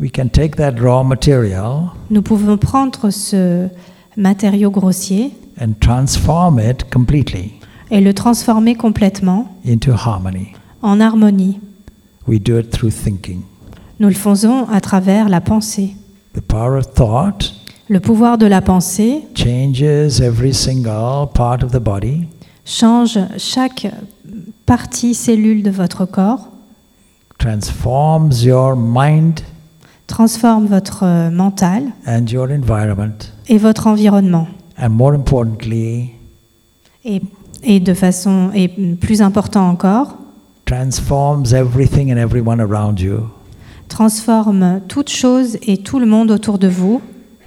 We 0.00 0.10
can 0.10 0.28
take 0.28 0.56
that 0.56 0.80
raw 0.80 1.04
material 1.04 1.90
nous 2.10 2.22
pouvons 2.22 2.56
prendre 2.56 3.10
ce 3.10 3.68
matériau 4.16 4.70
grossier 4.70 5.32
and 5.60 5.74
transform 5.80 6.58
it 6.58 6.88
completely 6.90 7.54
et 7.90 8.00
le 8.00 8.14
transformer 8.14 8.74
complètement 8.74 9.48
into 9.66 9.92
harmony. 9.92 10.52
en 10.82 11.00
harmonie. 11.00 11.60
We 12.26 12.40
do 12.40 12.58
it 12.58 12.70
through 12.70 12.92
thinking. 12.92 13.42
Nous 14.00 14.08
le 14.08 14.14
faisons 14.14 14.66
à 14.68 14.80
travers 14.80 15.28
la 15.28 15.40
pensée. 15.40 15.94
The 16.34 16.40
power 16.40 16.78
of 16.78 16.94
thought 16.94 17.52
Le 17.88 18.00
pouvoir 18.00 18.38
de 18.38 18.46
la 18.46 18.62
pensée 18.62 19.24
changes 19.34 20.20
every 20.20 20.54
single 20.54 21.28
part 21.34 21.62
of 21.62 21.72
the 21.72 21.80
body, 21.80 22.28
change 22.64 23.18
chaque 23.36 23.86
partie, 24.64 25.14
cellule 25.14 25.62
de 25.62 25.70
votre 25.70 26.06
corps, 26.06 26.48
transforms 27.38 28.44
your 28.44 28.76
mind 28.76 29.40
transforme 30.16 30.66
votre 30.66 31.04
euh, 31.04 31.30
mental 31.30 31.84
and 32.06 32.26
your 32.30 32.46
environment, 32.50 33.16
et 33.48 33.56
votre 33.56 33.86
environnement. 33.86 34.46
and 34.78 34.90
more 34.90 35.14
importantly, 35.14 36.10
Et, 37.04 37.22
et 37.62 37.80
de 37.80 37.94
façon, 37.94 38.50
et 38.54 38.68
plus 38.68 39.22
important 39.22 39.66
encore, 39.70 40.18
transforms 40.66 41.54
everything 41.54 42.12
and 42.12 42.18
everyone 42.18 42.60
around 42.60 43.00
you. 43.00 43.20
transforme 43.88 44.80
toute 44.86 45.08
chose 45.08 45.56
et 45.62 45.78
tout 45.78 45.98
le 45.98 46.04
monde 46.06 46.30
autour 46.30 46.58
de 46.58 46.68
vous 46.68 47.00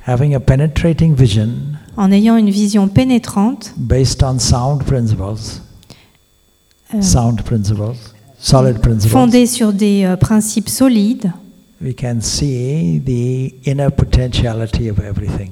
Having 0.08 0.34
a 0.36 0.40
penetrating 0.40 1.14
vision 1.16 1.50
en 1.98 2.12
ayant 2.12 2.36
une 2.36 2.50
vision 2.50 2.88
pénétrante, 2.88 3.74
based 3.78 4.24
on 4.24 4.40
sound 4.40 4.84
principles, 4.84 5.62
euh, 6.96 7.02
sound 7.02 7.42
principles, 7.44 7.96
solid 8.40 8.80
principles, 8.80 9.12
fondée 9.14 9.46
sur 9.46 9.72
des 9.72 10.04
euh, 10.04 10.16
principes 10.18 10.70
solides. 10.70 11.32
We 11.82 11.94
can 11.94 12.22
see 12.22 13.00
the 13.00 13.54
inner 13.66 13.90
potentiality 13.92 14.90
of 14.90 15.00
everything. 15.00 15.52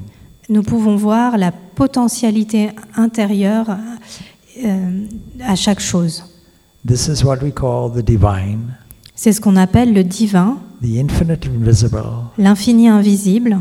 Nous 0.50 0.64
pouvons 0.64 0.96
voir 0.96 1.38
la 1.38 1.52
potentialité 1.52 2.72
intérieure 2.96 3.68
euh, 4.64 5.06
à 5.42 5.56
chaque 5.56 5.80
chose. 5.80 6.24
This 6.86 7.08
is 7.08 7.24
what 7.24 7.38
we 7.42 7.52
call 7.54 7.90
the 7.92 8.04
divine, 8.04 8.76
C'est 9.16 9.32
ce 9.32 9.40
qu'on 9.40 9.56
appelle 9.56 9.94
le 9.94 10.04
divin, 10.04 10.58
the 10.82 10.98
infinite 10.98 11.46
invisible, 11.46 12.04
l'infini 12.38 12.90
invisible, 12.90 13.58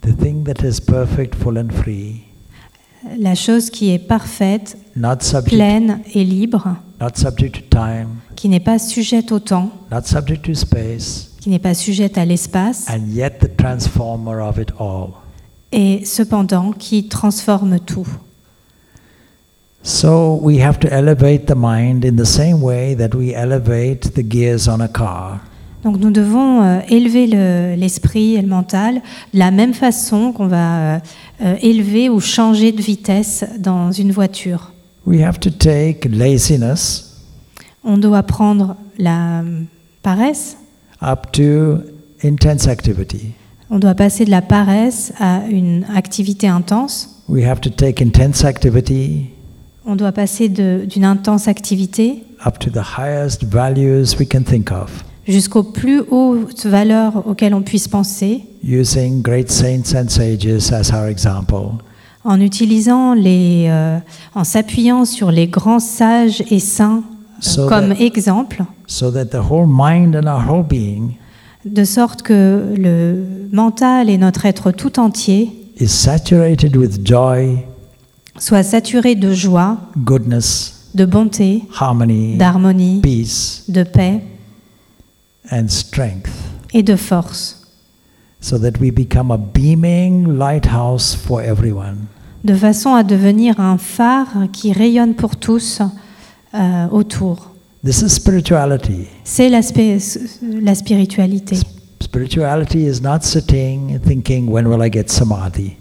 the 0.00 0.16
thing 0.16 0.42
that 0.44 0.66
is 0.66 0.80
perfect, 0.80 1.34
full, 1.34 1.58
and 1.58 1.70
free, 1.70 2.22
la 3.18 3.34
chose 3.34 3.70
qui 3.70 3.90
est 3.90 3.98
parfaite, 3.98 4.76
not 4.96 5.18
subject, 5.20 5.54
pleine 5.54 6.00
et 6.14 6.24
libre, 6.24 6.76
not 7.00 7.10
subject 7.14 7.54
to 7.56 7.78
time, 7.78 8.08
qui 8.34 8.48
n'est 8.48 8.60
pas 8.60 8.78
sujette 8.78 9.30
au 9.30 9.38
temps, 9.38 9.70
not 9.92 10.02
subject 10.04 10.44
to 10.44 10.54
space, 10.54 11.33
qui 11.44 11.50
n'est 11.50 11.58
pas 11.58 11.74
sujette 11.74 12.16
à 12.16 12.24
l'espace, 12.24 12.86
and 12.88 13.10
yet 13.12 13.32
the 13.40 13.54
transformer 13.54 14.40
of 14.40 14.56
it 14.56 14.70
all. 14.80 15.08
et 15.72 16.02
cependant 16.06 16.72
qui 16.72 17.06
transforme 17.06 17.78
tout. 17.80 18.06
So 19.82 20.38
we 20.40 20.58
have 20.62 20.78
to 20.80 20.88
elevate 20.88 21.44
the 21.44 21.54
mind 21.54 22.02
in 22.06 22.16
the 22.16 22.24
same 22.24 22.62
way 22.62 22.94
that 22.96 23.14
we 23.14 23.34
elevate 23.34 24.14
the 24.14 24.22
gears 24.26 24.68
on 24.68 24.80
a 24.80 24.88
car. 24.88 25.40
Donc 25.82 25.98
nous 25.98 26.10
devons 26.10 26.62
euh, 26.62 26.80
élever 26.88 27.26
le- 27.26 27.74
l'esprit 27.76 28.36
et 28.36 28.40
le 28.40 28.48
mental 28.48 29.02
de 29.34 29.38
la 29.38 29.50
même 29.50 29.74
façon 29.74 30.32
qu'on 30.32 30.46
va 30.46 30.78
euh, 30.94 30.98
euh, 31.42 31.56
élever 31.60 32.08
ou 32.08 32.20
changer 32.20 32.72
de 32.72 32.80
vitesse 32.80 33.44
dans 33.58 33.92
une 33.92 34.12
voiture. 34.12 34.72
We 35.04 35.20
have 35.22 35.38
to 35.40 35.50
take 35.50 36.08
laziness 36.08 37.20
On 37.84 37.98
doit 37.98 38.22
prendre 38.22 38.76
la 38.96 39.42
paresse, 40.02 40.56
up 41.04 41.32
to 41.32 41.80
intense 42.22 42.66
activity. 42.68 43.32
on 43.70 43.78
doit 43.78 43.94
passer 43.94 44.24
de 44.24 44.30
la 44.30 44.42
paresse 44.42 45.12
à 45.18 45.42
une 45.48 45.84
activité 45.94 46.48
intense, 46.48 47.10
We 47.28 47.44
have 47.44 47.60
to 47.60 47.70
take 47.70 48.02
intense 48.02 48.44
activity 48.44 49.30
on 49.86 49.96
doit 49.96 50.12
passer 50.12 50.48
d'une 50.48 51.04
intense 51.04 51.46
activité 51.48 52.24
up 52.46 52.58
to 52.58 52.70
the 52.70 52.98
highest 52.98 53.44
values 53.44 54.16
we 54.18 54.26
can 54.26 54.42
think 54.42 54.70
of, 54.70 55.04
jusqu'aux 55.26 55.62
plus 55.62 56.00
hautes 56.10 56.66
valeurs 56.66 57.26
auxquelles 57.26 57.54
on 57.54 57.62
puisse 57.62 57.88
penser, 57.88 58.44
using 58.62 59.22
great 59.22 59.50
saints 59.50 59.94
and 59.94 60.08
sages 60.08 60.72
as 60.72 60.90
our 60.92 61.08
example. 61.08 61.78
en 62.24 62.40
utilisant 62.40 63.12
les, 63.14 63.66
euh, 63.68 63.98
en 64.34 64.44
s'appuyant 64.44 65.04
sur 65.04 65.30
les 65.30 65.46
grands 65.46 65.80
sages 65.80 66.42
et 66.50 66.58
saints 66.58 67.02
So 67.44 67.68
comme 67.68 67.88
that- 67.90 68.00
exemple, 68.00 68.64
so 68.86 69.10
that 69.10 69.26
the 69.26 69.40
whole 69.50 69.66
mind 69.66 70.14
and 70.16 70.26
our 70.26 70.42
whole 70.48 70.62
being 70.62 71.16
de 71.64 71.84
sorte 71.84 72.22
que 72.22 72.74
le 72.76 73.48
mental 73.52 74.08
et 74.10 74.18
notre 74.18 74.46
être 74.46 74.70
tout 74.70 74.98
entier 74.98 75.50
is 75.78 75.88
saturated 75.88 76.76
with 76.76 77.04
joy, 77.04 77.58
soient 78.38 78.62
saturés 78.62 79.14
de 79.14 79.32
joie, 79.32 79.78
goodness, 79.96 80.88
de 80.94 81.04
bonté, 81.04 81.64
d'harmonie, 82.38 83.00
peace, 83.02 83.64
de 83.68 83.82
paix 83.82 84.22
and 85.50 85.68
strength, 85.68 86.30
et 86.72 86.82
de 86.82 86.96
force, 86.96 87.66
so 88.40 88.58
that 88.58 88.78
we 88.80 88.90
become 88.90 89.30
a 89.30 89.38
beaming 89.38 90.38
lighthouse 90.38 91.14
for 91.14 91.40
everyone. 91.42 92.06
de 92.42 92.54
façon 92.54 92.94
à 92.94 93.02
devenir 93.02 93.58
un 93.60 93.76
phare 93.78 94.48
qui 94.52 94.72
rayonne 94.72 95.14
pour 95.14 95.36
tous 95.36 95.80
euh, 96.54 96.86
autour. 96.90 97.50
This 97.84 98.00
is 98.02 98.10
spirituality. 98.10 99.06
C'est 99.24 99.48
l'aspect- 99.48 99.98
la 100.42 100.74
spiritualité. 100.74 101.56
Spirituality 102.00 102.86
is 102.86 103.00
not 103.02 103.20
sitting 103.22 103.98
thinking, 104.00 104.48
when 104.48 104.66
will 104.66 104.82
I 104.84 104.90
get 104.90 105.08
samadhi? 105.08 105.72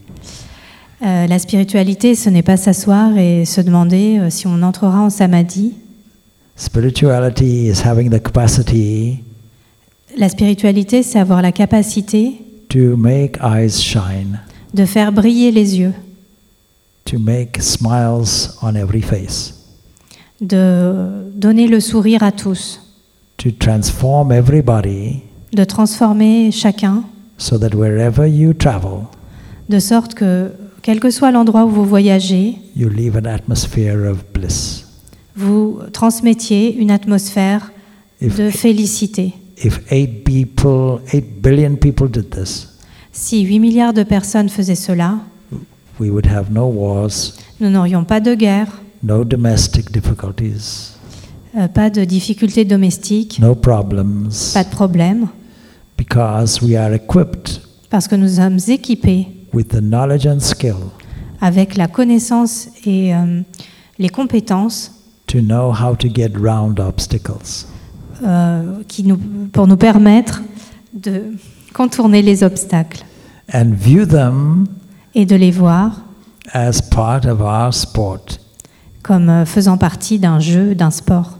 Euh, 1.02 1.28
la 1.28 1.38
spiritualité, 1.40 2.16
ce 2.16 2.30
n'est 2.30 2.41
pas 2.44 2.58
s'asseoir 2.58 3.18
et 3.18 3.45
se 3.45 3.62
demander 3.62 4.20
euh, 4.20 4.30
si 4.30 4.48
on 4.48 4.62
entrera 4.64 5.02
en 5.02 5.10
samadhi. 5.10 5.74
Spirituality 6.56 7.68
is 7.68 7.82
having 7.86 8.10
the 8.10 8.22
capacity 8.22 9.24
La 10.18 10.30
spiritualité, 10.30 11.02
c'est 11.04 11.20
avoir 11.20 11.41
la 11.41 11.52
capacité 11.52 12.34
to 12.70 12.95
make 12.95 13.38
eyes 13.44 13.72
shine, 13.82 14.40
de 14.74 14.86
faire 14.86 15.12
briller 15.12 15.52
les 15.52 15.78
yeux, 15.80 15.94
to 17.06 17.18
make 17.20 17.60
smiles 17.62 18.52
on 18.62 18.76
every 18.76 19.02
face, 19.02 19.54
de 20.48 21.32
donner 21.36 21.68
le 21.68 21.80
sourire 21.80 22.22
à 22.24 22.32
tous, 22.32 22.80
to 23.38 23.49
transform 23.52 24.32
everybody 24.32 25.22
de 25.53 25.64
transformer 25.64 26.52
chacun, 26.52 27.03
so 27.38 27.57
that 27.57 27.74
wherever 27.76 28.28
you 28.28 28.53
travel, 28.53 29.06
de 29.70 29.80
sorte 29.80 30.14
que, 30.14 30.52
quel 30.82 30.99
que 30.99 31.10
soit 31.11 31.32
l'endroit 31.32 31.65
où 31.65 31.70
vous 31.70 31.86
voyagez, 31.86 32.57
you 32.76 32.90
leave 32.90 33.15
an 33.15 33.26
atmosphere 33.26 34.07
of 34.10 34.24
bliss. 34.34 34.86
vous 35.36 35.80
transmettiez 35.94 36.76
une 36.76 36.91
atmosphère 36.91 37.72
If, 38.22 38.38
de 38.38 38.49
félicité. 38.49 39.34
if 39.64 39.80
8 39.91 40.24
people, 40.24 40.99
8 41.14 41.41
billion 41.41 41.76
people 41.76 42.07
did 42.10 42.30
this, 42.30 42.70
Si 43.11 43.41
8 43.44 43.60
milliards 43.60 43.94
de 43.94 44.03
personnes 44.03 44.49
faisaient 44.49 44.76
cela, 44.76 45.20
we 45.99 46.10
would 46.10 46.26
have 46.28 46.52
no 46.52 46.65
wars, 46.65 47.34
nous 47.60 47.70
n'aurions 47.70 48.03
pas 48.03 48.20
de 48.20 48.34
guerre, 48.36 48.82
no 49.03 49.23
domestic 49.23 49.91
difficulties, 49.91 50.93
euh, 51.55 51.67
pas 51.67 51.89
de 51.89 52.03
difficultés 52.05 52.65
domestiques, 52.65 53.39
no 53.39 53.53
problems, 53.55 54.53
pas 54.53 54.63
de 54.63 54.69
problèmes, 54.69 55.27
because 55.97 56.61
we 56.61 56.75
are 56.75 56.93
equipped 56.93 57.61
parce 57.89 58.07
que 58.07 58.15
nous 58.15 58.35
sommes 58.39 58.59
équipés 58.67 59.27
with 59.53 59.67
the 59.67 59.81
knowledge 59.81 60.25
and 60.25 60.39
skill 60.39 60.75
avec 61.41 61.75
la 61.75 61.88
connaissance 61.88 62.69
et 62.85 63.13
euh, 63.13 63.41
les 63.99 64.09
compétences 64.09 64.91
to 65.27 65.39
know 65.41 65.71
how 65.71 65.95
to 65.95 66.07
get 66.13 66.31
round 66.38 66.80
obstacles. 66.80 67.67
euh, 68.23 68.84
qui 68.88 69.03
nous, 69.03 69.17
pour 69.51 69.67
nous 69.67 69.77
permettre 69.77 70.41
de 70.93 71.34
contourner 71.73 72.21
les 72.21 72.43
obstacles 72.43 73.03
and 73.53 73.73
view 73.73 74.05
them 74.05 74.65
et 75.15 75.25
de 75.25 75.35
les 75.35 75.51
voir 75.51 76.01
as 76.53 76.81
part 76.81 77.25
of 77.25 77.41
our 77.41 77.73
sport. 77.73 78.39
Comme 79.03 79.30
euh, 79.30 79.45
faisant 79.45 79.77
partie 79.77 80.17
d'un 80.17 80.39
jeu, 80.39 80.73
d'un 80.73 80.89
sport. 80.89 81.38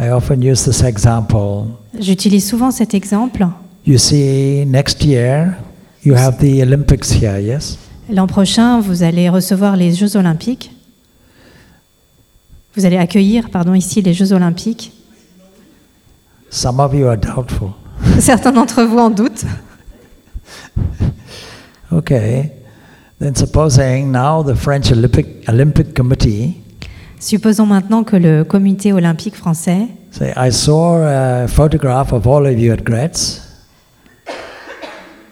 I 0.00 0.08
often 0.08 0.42
use 0.42 0.64
this 0.64 0.82
example. 0.82 1.66
J'utilise 1.98 2.48
souvent 2.48 2.70
cet 2.70 2.94
exemple. 2.94 3.46
You 3.86 3.98
see, 3.98 4.64
next 4.66 5.04
year 5.04 5.56
you 6.04 6.14
have 6.14 6.38
the 6.38 6.62
Olympics 6.62 7.10
here, 7.10 7.38
yes? 7.38 7.76
L'an 8.08 8.26
prochain, 8.26 8.80
vous 8.80 9.02
allez 9.02 9.28
recevoir 9.28 9.76
les 9.76 9.94
Jeux 9.94 10.16
olympiques. 10.16 10.70
Vous 12.74 12.86
allez 12.86 12.96
accueillir, 12.96 13.50
pardon, 13.50 13.74
ici 13.74 14.00
les 14.00 14.14
Jeux 14.14 14.32
olympiques. 14.32 14.92
Some 16.50 16.80
of 16.80 16.94
you 16.94 17.06
are 17.06 17.16
doubtful. 17.18 17.70
Certains 18.18 18.52
d'entre 18.52 18.82
vous 18.84 18.98
en 18.98 19.10
doutent. 19.10 19.44
Okay. 21.92 22.50
Then 23.18 23.34
supposing 23.34 24.10
now 24.10 24.42
the 24.42 24.54
French 24.54 24.90
Olympic 24.90 25.46
Olympic 25.46 25.94
Committee 25.94 26.62
Supposons 27.22 27.66
maintenant 27.66 28.02
que 28.02 28.16
le 28.16 28.42
comité 28.42 28.92
olympique 28.92 29.36
français 29.36 29.86
say, 30.10 30.32
I 30.36 30.50
saw 30.50 30.96
a 30.96 31.46
photograph 31.46 32.12
of 32.12 32.26
all 32.26 32.44
of 32.46 32.58
you 32.58 32.72
at 32.72 32.78
Graz. 32.82 33.40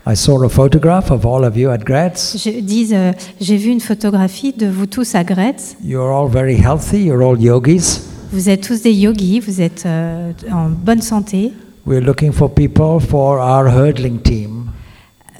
I 0.06 0.14
saw 0.14 0.40
a 0.44 0.48
photograph 0.48 1.10
of 1.10 1.26
all 1.26 1.44
of 1.44 1.56
you 1.56 1.68
at 1.68 1.78
Graz. 1.78 2.36
je- 2.38 2.60
dise 2.60 2.92
euh, 2.94 3.10
J'ai 3.40 3.56
vu 3.56 3.70
une 3.70 3.80
photographie 3.80 4.52
de 4.52 4.68
vous 4.68 4.86
tous 4.86 5.16
à 5.16 5.24
Gretz. 5.24 5.76
You're 5.84 6.10
all 6.14 6.28
very 6.28 6.54
healthy. 6.56 7.06
You're 7.06 7.22
all 7.28 7.40
yogis. 7.42 8.00
Vous 8.32 8.48
êtes 8.48 8.60
tous 8.60 8.82
des 8.82 8.92
yogis, 8.92 9.40
vous 9.40 9.60
êtes 9.60 9.82
euh, 9.84 10.30
en 10.52 10.68
bonne 10.68 11.02
santé. 11.02 11.52
We're 11.86 12.00
looking 12.04 12.30
for 12.30 12.48
people 12.54 13.00
for 13.00 13.40
our 13.40 13.66
hurdling 13.68 14.20
team. 14.22 14.70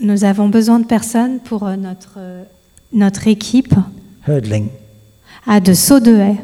Nous 0.00 0.24
avons 0.24 0.48
besoin 0.48 0.80
de 0.80 0.86
personnes 0.86 1.38
pour 1.44 1.62
euh, 1.64 1.76
notre, 1.76 2.18
notre 2.92 3.28
équipe 3.28 3.74
Hurdling. 4.26 4.66
À 5.46 5.60
de 5.60 5.72
saut 5.74 6.00
de 6.00 6.12
haie. 6.16 6.36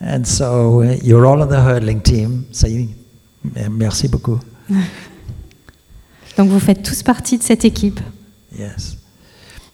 And 0.00 0.24
so 0.26 0.82
uh, 0.82 0.96
you're 1.02 1.26
all 1.26 1.40
on 1.42 1.48
the 1.48 1.60
hurdling 1.60 2.00
team. 2.02 2.44
Say, 2.52 2.88
"Eh, 3.56 3.68
merci 3.70 4.08
beaucoup. 4.08 4.38
Donc 6.36 6.48
vous 6.50 6.58
faites 6.60 6.82
tous 6.82 7.02
partie 7.02 7.38
de 7.38 7.42
cette 7.42 7.64
équipe. 7.64 8.00
Yes. 8.58 8.98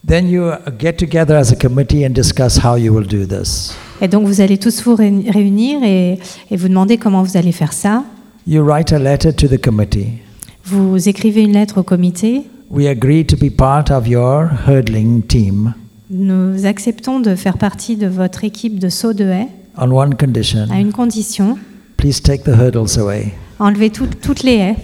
Then 0.07 0.29
you 0.29 0.45
uh, 0.51 0.71
get 0.79 0.95
together 0.99 1.35
as 1.37 1.51
a 1.53 1.57
committee 1.57 2.05
and 2.05 2.11
discuss 2.15 2.57
how 2.59 2.77
you 2.77 2.93
will 2.95 3.07
do 3.07 3.27
this. 3.27 3.75
Et 4.01 4.09
donc 4.09 4.27
vous 4.27 4.41
allez 4.41 4.57
tous 4.59 4.83
vous 4.85 4.95
réuni- 4.95 5.31
réunir 5.31 5.83
et, 5.83 6.19
et 6.51 6.57
vous 6.57 6.69
demander 6.69 6.97
comment 6.97 7.23
vous 7.23 7.37
allez 7.37 7.53
faire 7.53 7.73
ça. 7.73 8.05
You 8.47 8.63
write 8.63 8.93
a 8.93 8.99
letter 8.99 9.33
to 9.35 9.49
the 9.49 9.61
committee. 9.61 10.19
Vous 10.65 11.09
écrivez 11.09 11.43
une 11.43 11.53
lettre 11.53 11.79
au 11.79 11.83
comité. 11.83 12.45
We 12.71 12.87
agree 12.89 13.25
to 13.27 13.37
be 13.37 13.51
part 13.51 13.91
of 13.91 14.07
your 14.07 14.49
hurdling 14.67 15.23
team 15.23 15.75
Nous 16.11 16.67
acceptons 16.67 17.21
de 17.21 17.35
faire 17.35 17.59
partie 17.59 17.97
de 17.97 18.07
votre 18.07 18.45
équipe 18.45 18.79
de 18.79 18.89
saut 18.89 19.13
de 19.13 19.25
haie 19.25 19.49
on 19.77 19.91
one 19.91 20.15
condition. 20.17 20.67
à 20.71 20.79
une 20.81 20.93
condition 20.93 21.59
Please 21.97 22.21
take 22.23 22.45
the 22.45 22.57
hurdles 22.57 22.99
away. 22.99 23.33
enlever 23.59 23.91
tout- 23.91 24.07
toutes 24.23 24.43
les 24.43 24.57
haies. 24.57 24.77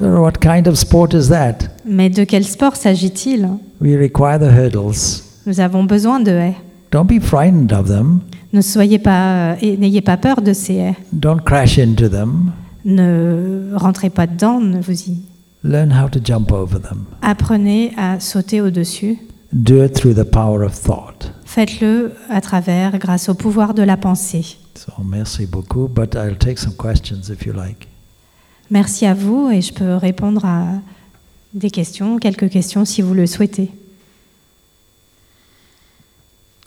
What 0.00 0.32
kind 0.40 0.68
of 0.68 0.76
sport 0.76 1.12
is 1.14 1.28
that? 1.28 1.58
Mais 1.84 2.08
de 2.10 2.24
quel 2.24 2.44
sport 2.44 2.76
s'agit-il? 2.76 3.48
We 3.80 3.96
require 3.96 4.38
the 4.38 4.52
hurdles. 4.52 5.24
Nous 5.46 5.60
avons 5.60 5.84
besoin 5.84 6.20
de 6.20 6.30
haies. 6.30 6.54
Don't 6.92 7.06
be 7.06 7.20
frightened 7.20 7.72
of 7.72 7.88
them. 7.88 8.20
Ne 8.52 8.60
soyez 8.60 8.98
pas, 8.98 9.54
euh, 9.54 9.76
n'ayez 9.78 10.00
pas 10.02 10.16
peur 10.16 10.40
de 10.40 10.52
ces 10.52 10.74
haies. 10.74 10.94
Don't 11.12 11.40
crash 11.44 11.78
into 11.78 12.08
them. 12.08 12.52
Ne 12.84 13.72
rentrez 13.74 14.10
pas 14.10 14.26
dedans, 14.26 14.60
ne 14.60 14.80
vous 14.80 14.92
y. 15.02 15.16
Learn 15.64 15.90
how 15.90 16.08
to 16.08 16.20
jump 16.22 16.52
over 16.52 16.78
them. 16.80 17.04
Apprenez 17.22 17.92
à 17.96 18.20
sauter 18.20 18.60
au-dessus. 18.60 19.18
Do 19.52 19.82
it 19.82 19.94
through 19.94 20.14
the 20.14 20.28
power 20.28 20.62
of 20.62 20.74
thought. 20.74 21.32
Faites-le 21.44 22.12
à 22.28 22.40
travers, 22.40 22.98
grâce 22.98 23.28
au 23.28 23.34
pouvoir 23.34 23.74
de 23.74 23.82
la 23.82 23.96
pensée. 23.96 24.58
So, 24.76 24.92
merci 25.04 25.46
beaucoup, 25.46 25.88
but 25.88 26.14
I'll 26.14 26.36
take 26.36 26.58
some 26.58 26.74
questions 26.76 27.30
if 27.32 27.44
you 27.46 27.52
like. 27.52 27.88
Merci 28.70 29.06
à 29.06 29.14
vous 29.14 29.50
et 29.50 29.60
je 29.62 29.72
peux 29.72 29.94
répondre 29.96 30.44
à 30.44 30.66
des 31.54 31.70
questions, 31.70 32.18
quelques 32.18 32.50
questions 32.50 32.84
si 32.84 33.00
vous 33.02 33.14
le 33.14 33.26
souhaitez. 33.26 33.70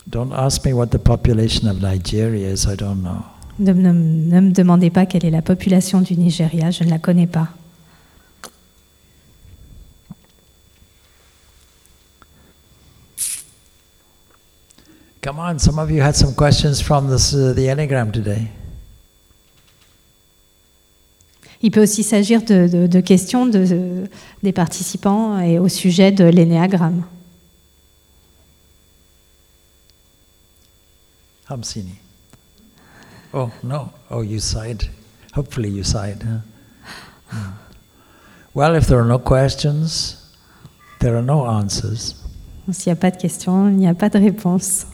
Don't 0.08 0.32
ask 0.36 0.64
me 0.66 0.72
what 0.72 0.88
the 0.88 0.98
population 0.98 1.68
of 1.70 1.80
Nigeria 1.80 2.50
is, 2.52 2.66
I 2.66 2.76
don't 2.76 3.00
know. 3.02 3.22
Ne, 3.58 3.72
ne- 3.72 3.92
ne 3.92 4.40
me 4.40 4.50
demandez 4.50 4.90
pas 4.90 5.06
quelle 5.06 5.24
est 5.24 5.30
la 5.30 5.42
population 5.42 6.00
du 6.00 6.16
Nigeria, 6.16 6.70
je 6.72 6.82
ne 6.84 6.90
la 6.90 6.98
connais 6.98 7.28
pas. 7.28 7.48
Come 15.22 15.38
on, 15.38 15.58
some 15.58 15.78
of 15.78 15.90
you 15.90 16.00
had 16.02 16.16
some 16.16 16.34
questions 16.34 16.80
from 16.80 17.08
this, 17.08 17.32
uh, 17.32 17.52
the 17.54 17.68
Enneagram 17.68 18.12
today. 18.12 18.48
Il 21.62 21.70
peut 21.70 21.82
aussi 21.82 22.02
s'agir 22.02 22.42
de, 22.42 22.66
de- 22.66 22.86
de 22.88 23.00
questions 23.00 23.46
de- 23.46 24.08
des 24.42 24.52
participants 24.52 25.38
et 25.38 25.60
au 25.60 25.68
sujet 25.68 26.10
de 26.10 26.24
l'énéagramme. 26.24 27.04
Hamsini. 31.48 31.94
Oh, 33.32 33.50
no. 33.62 33.90
Oh, 34.10 34.22
you 34.22 34.40
sighed. 34.40 34.88
Hopefully 35.36 35.68
you 35.70 35.84
sighed. 35.84 36.22
Huh? 36.24 36.40
Hmm. 37.28 37.50
Well, 38.54 38.74
if 38.74 38.86
there 38.88 38.98
are 38.98 39.06
no 39.08 39.18
questions, 39.20 40.16
there 40.98 41.14
are 41.16 41.22
no 41.22 41.46
answers. 41.46 42.16
S'il 42.72 42.92
n'y 42.92 42.98
a 42.98 43.00
pas 43.00 43.10
de 43.12 43.18
questions, 43.18 43.68
il 43.68 43.76
n'y 43.76 43.86
a 43.88 43.94
pas 43.94 44.08
de 44.08 44.18
réponse. 44.18 44.86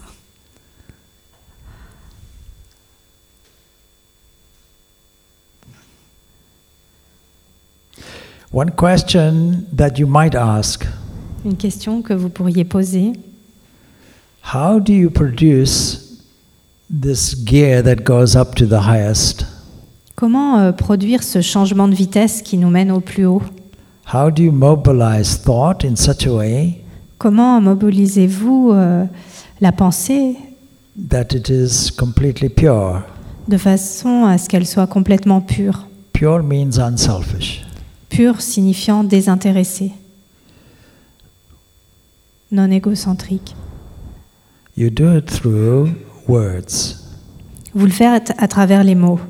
One 8.52 8.70
question 8.70 9.66
that 9.76 9.98
you 9.98 10.06
might 10.06 10.34
ask 10.34 10.86
Une 11.44 11.56
question 11.56 12.02
que 12.02 12.14
vous 12.14 12.30
pourriez 12.30 12.64
poser. 12.64 13.12
How 14.54 14.80
do 14.80 14.92
you 14.92 15.10
produce 15.10 16.22
this 16.90 17.34
gear 17.44 17.82
that 17.82 18.04
goes 18.04 18.34
up 18.34 18.54
to 18.56 18.66
the 18.66 18.80
highest? 18.86 19.44
Comment 20.16 20.58
euh, 20.58 20.72
produire 20.72 21.22
ce 21.22 21.42
changement 21.42 21.88
de 21.88 21.94
vitesse 21.94 22.42
qui 22.42 22.56
nous 22.56 22.70
mène 22.70 22.90
au 22.90 23.00
plus 23.00 23.26
haut? 23.26 23.42
How 24.12 24.30
do 24.30 24.42
you 24.42 24.52
mobilize 24.52 25.36
thought 25.42 25.84
in 25.84 25.94
such 25.96 26.26
a 26.26 26.32
way 26.34 26.82
Comment 27.18 27.60
mobilisez-vous 27.60 28.70
euh, 28.72 29.04
la 29.60 29.72
pensée 29.72 30.36
that 31.10 31.34
it 31.34 31.48
is 31.50 31.90
completely 31.96 32.48
pure? 32.48 33.02
de 33.46 33.56
façon 33.56 34.24
à 34.26 34.36
ce 34.38 34.48
qu'elle 34.48 34.66
soit 34.66 34.86
complètement 34.86 35.40
pure? 35.40 35.86
Pure 36.12 36.42
means 36.42 36.78
unselfish. 36.78 37.64
Pure 38.08 38.40
signifiant 38.40 39.04
désintéressé, 39.04 39.92
non 42.50 42.70
égocentrique. 42.70 43.54
You 44.76 44.90
do 44.90 45.16
it 45.16 45.26
through 45.26 45.90
words. 46.26 46.96
Vous 47.74 47.86
le 47.86 47.92
faites 47.92 48.32
à 48.38 48.48
travers 48.48 48.84
les 48.84 48.94
mots. 48.94 49.20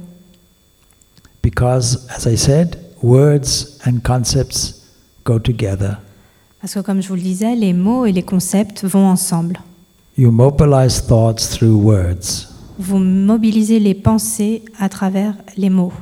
Because, 1.43 2.07
as 2.11 2.27
I 2.27 2.37
said, 2.37 2.79
words 3.03 3.79
and 3.87 4.01
concepts 4.05 4.83
go 5.25 5.39
together. 5.39 5.99
Parce 6.61 6.75
que 6.75 6.81
comme 6.81 7.01
je 7.01 7.09
vous 7.09 7.15
le 7.15 7.23
disais, 7.23 7.55
les 7.55 7.73
mots 7.73 8.05
et 8.05 8.13
les 8.13 8.23
concepts 8.23 8.85
vont 8.85 9.07
ensemble. 9.07 9.61
You 10.17 10.31
mobilize 10.31 11.01
thoughts 11.07 11.49
through 11.51 11.81
words. 11.83 12.49
Vous 12.79 12.99
mobilisez 12.99 13.79
les 13.81 13.95
pensées 13.95 14.63
à 14.79 14.89
travers 14.89 15.35
les 15.57 15.71
mots. 15.71 15.93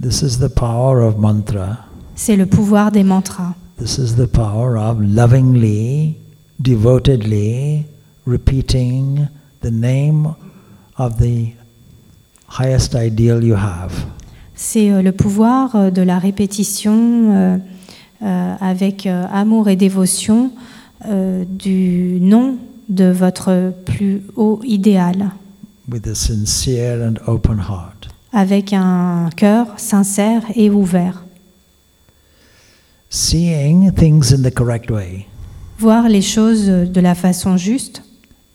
This 0.00 0.22
is 0.22 0.38
the 0.38 0.48
power 0.48 1.00
of 1.02 1.18
mantra. 1.18 1.78
C'est 2.16 2.36
le 2.36 2.46
pouvoir 2.46 2.92
des 2.92 3.02
mantras. 3.04 3.54
This 3.78 3.98
is 3.98 4.14
the 4.16 4.26
power 4.26 4.76
of 4.76 4.98
lovingly, 5.00 6.14
devotedly 6.60 7.84
repeating 8.26 9.26
the 9.62 9.70
name 9.70 10.34
of 10.96 11.16
the 11.18 11.48
highest 12.48 12.94
ideal 12.94 13.42
you 13.42 13.56
have. 13.56 13.92
C'est 14.54 14.90
euh, 14.92 15.02
le 15.02 15.10
pouvoir 15.12 15.74
euh, 15.74 15.90
de 15.90 16.02
la 16.02 16.18
répétition 16.18 17.58
euh, 18.22 18.54
avec 18.60 19.06
amour 19.06 19.68
et 19.68 19.76
dévotion 19.76 20.52
euh, 21.06 21.44
du 21.46 22.18
nom 22.20 22.56
de 22.88 23.10
votre 23.10 23.72
plus 23.84 24.22
haut 24.36 24.60
idéal, 24.64 25.30
with 25.90 26.06
a 26.06 26.14
sincere 26.14 27.02
and 27.02 27.16
open 27.26 27.58
heart. 27.58 28.08
avec 28.32 28.72
un 28.72 29.28
cœur 29.36 29.66
sincère 29.76 30.42
et 30.54 30.70
ouvert. 30.70 31.23
Seeing 33.18 33.92
things 33.92 34.32
in 34.32 34.42
the 34.42 34.50
correct 34.52 34.90
way. 34.90 35.24
Voir 35.78 36.08
les 36.08 36.20
choses 36.20 36.66
de 36.66 37.00
la 37.00 37.14
façon 37.14 37.56
juste, 37.56 38.02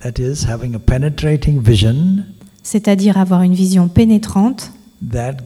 That 0.01 0.19
is, 0.19 0.45
having 0.45 0.75
a 0.75 0.79
penetrating 0.79 1.61
vision 1.61 2.25
c'est-à-dire 2.61 3.17
avoir 3.17 3.41
une 3.43 3.53
vision 3.53 3.87
pénétrante 3.87 4.73
that 5.13 5.37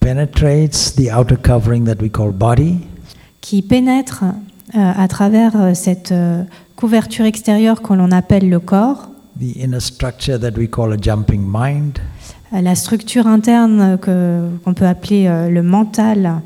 penetrates 0.00 0.94
the 0.96 1.08
outer 1.16 1.36
covering 1.36 1.84
that 1.84 2.02
we 2.02 2.10
call 2.10 2.32
body. 2.32 2.78
qui 3.40 3.62
pénètre 3.62 4.24
euh, 4.74 4.92
à 4.96 5.06
travers 5.06 5.52
euh, 5.54 5.74
cette 5.74 6.10
euh, 6.10 6.42
couverture 6.74 7.26
extérieure 7.26 7.80
que 7.80 7.92
l'on 7.94 8.10
appelle 8.10 8.48
le 8.48 8.58
corps, 8.58 9.08
the 9.38 9.56
inner 9.56 9.78
structure 9.78 10.40
that 10.40 10.58
we 10.58 10.68
call 10.68 10.92
a 10.92 10.96
jumping 11.00 11.42
mind, 11.48 12.00
euh, 12.52 12.60
la 12.60 12.74
structure 12.74 13.28
interne 13.28 13.98
que- 14.02 14.48
qu'on 14.64 14.74
peut 14.74 14.86
appeler 14.88 15.28
euh, 15.28 15.48
le 15.48 15.62
mental 15.62 16.40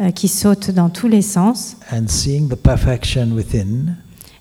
euh, 0.00 0.10
qui 0.10 0.28
saute 0.28 0.70
dans 0.70 0.88
tous 0.88 1.08
les 1.08 1.22
sens, 1.22 1.76
and 1.92 2.08
seeing 2.08 2.48
the 2.48 2.56
perfection 2.56 3.32
within, 3.34 3.96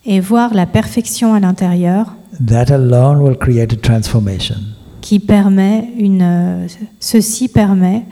et 0.06 0.20
voir 0.20 0.54
la 0.54 0.66
perfection 0.66 1.34
à 1.34 1.40
l'intérieur 1.40 2.14
that 2.46 2.72
alone 2.72 3.22
will 3.22 3.38
create 3.38 3.74
a 3.74 3.78
transformation. 3.78 4.56
qui 5.02 5.20
permet 5.20 5.90
une, 5.98 6.22
euh, 6.22 6.68
ceci 7.00 7.48
permet 7.48 8.04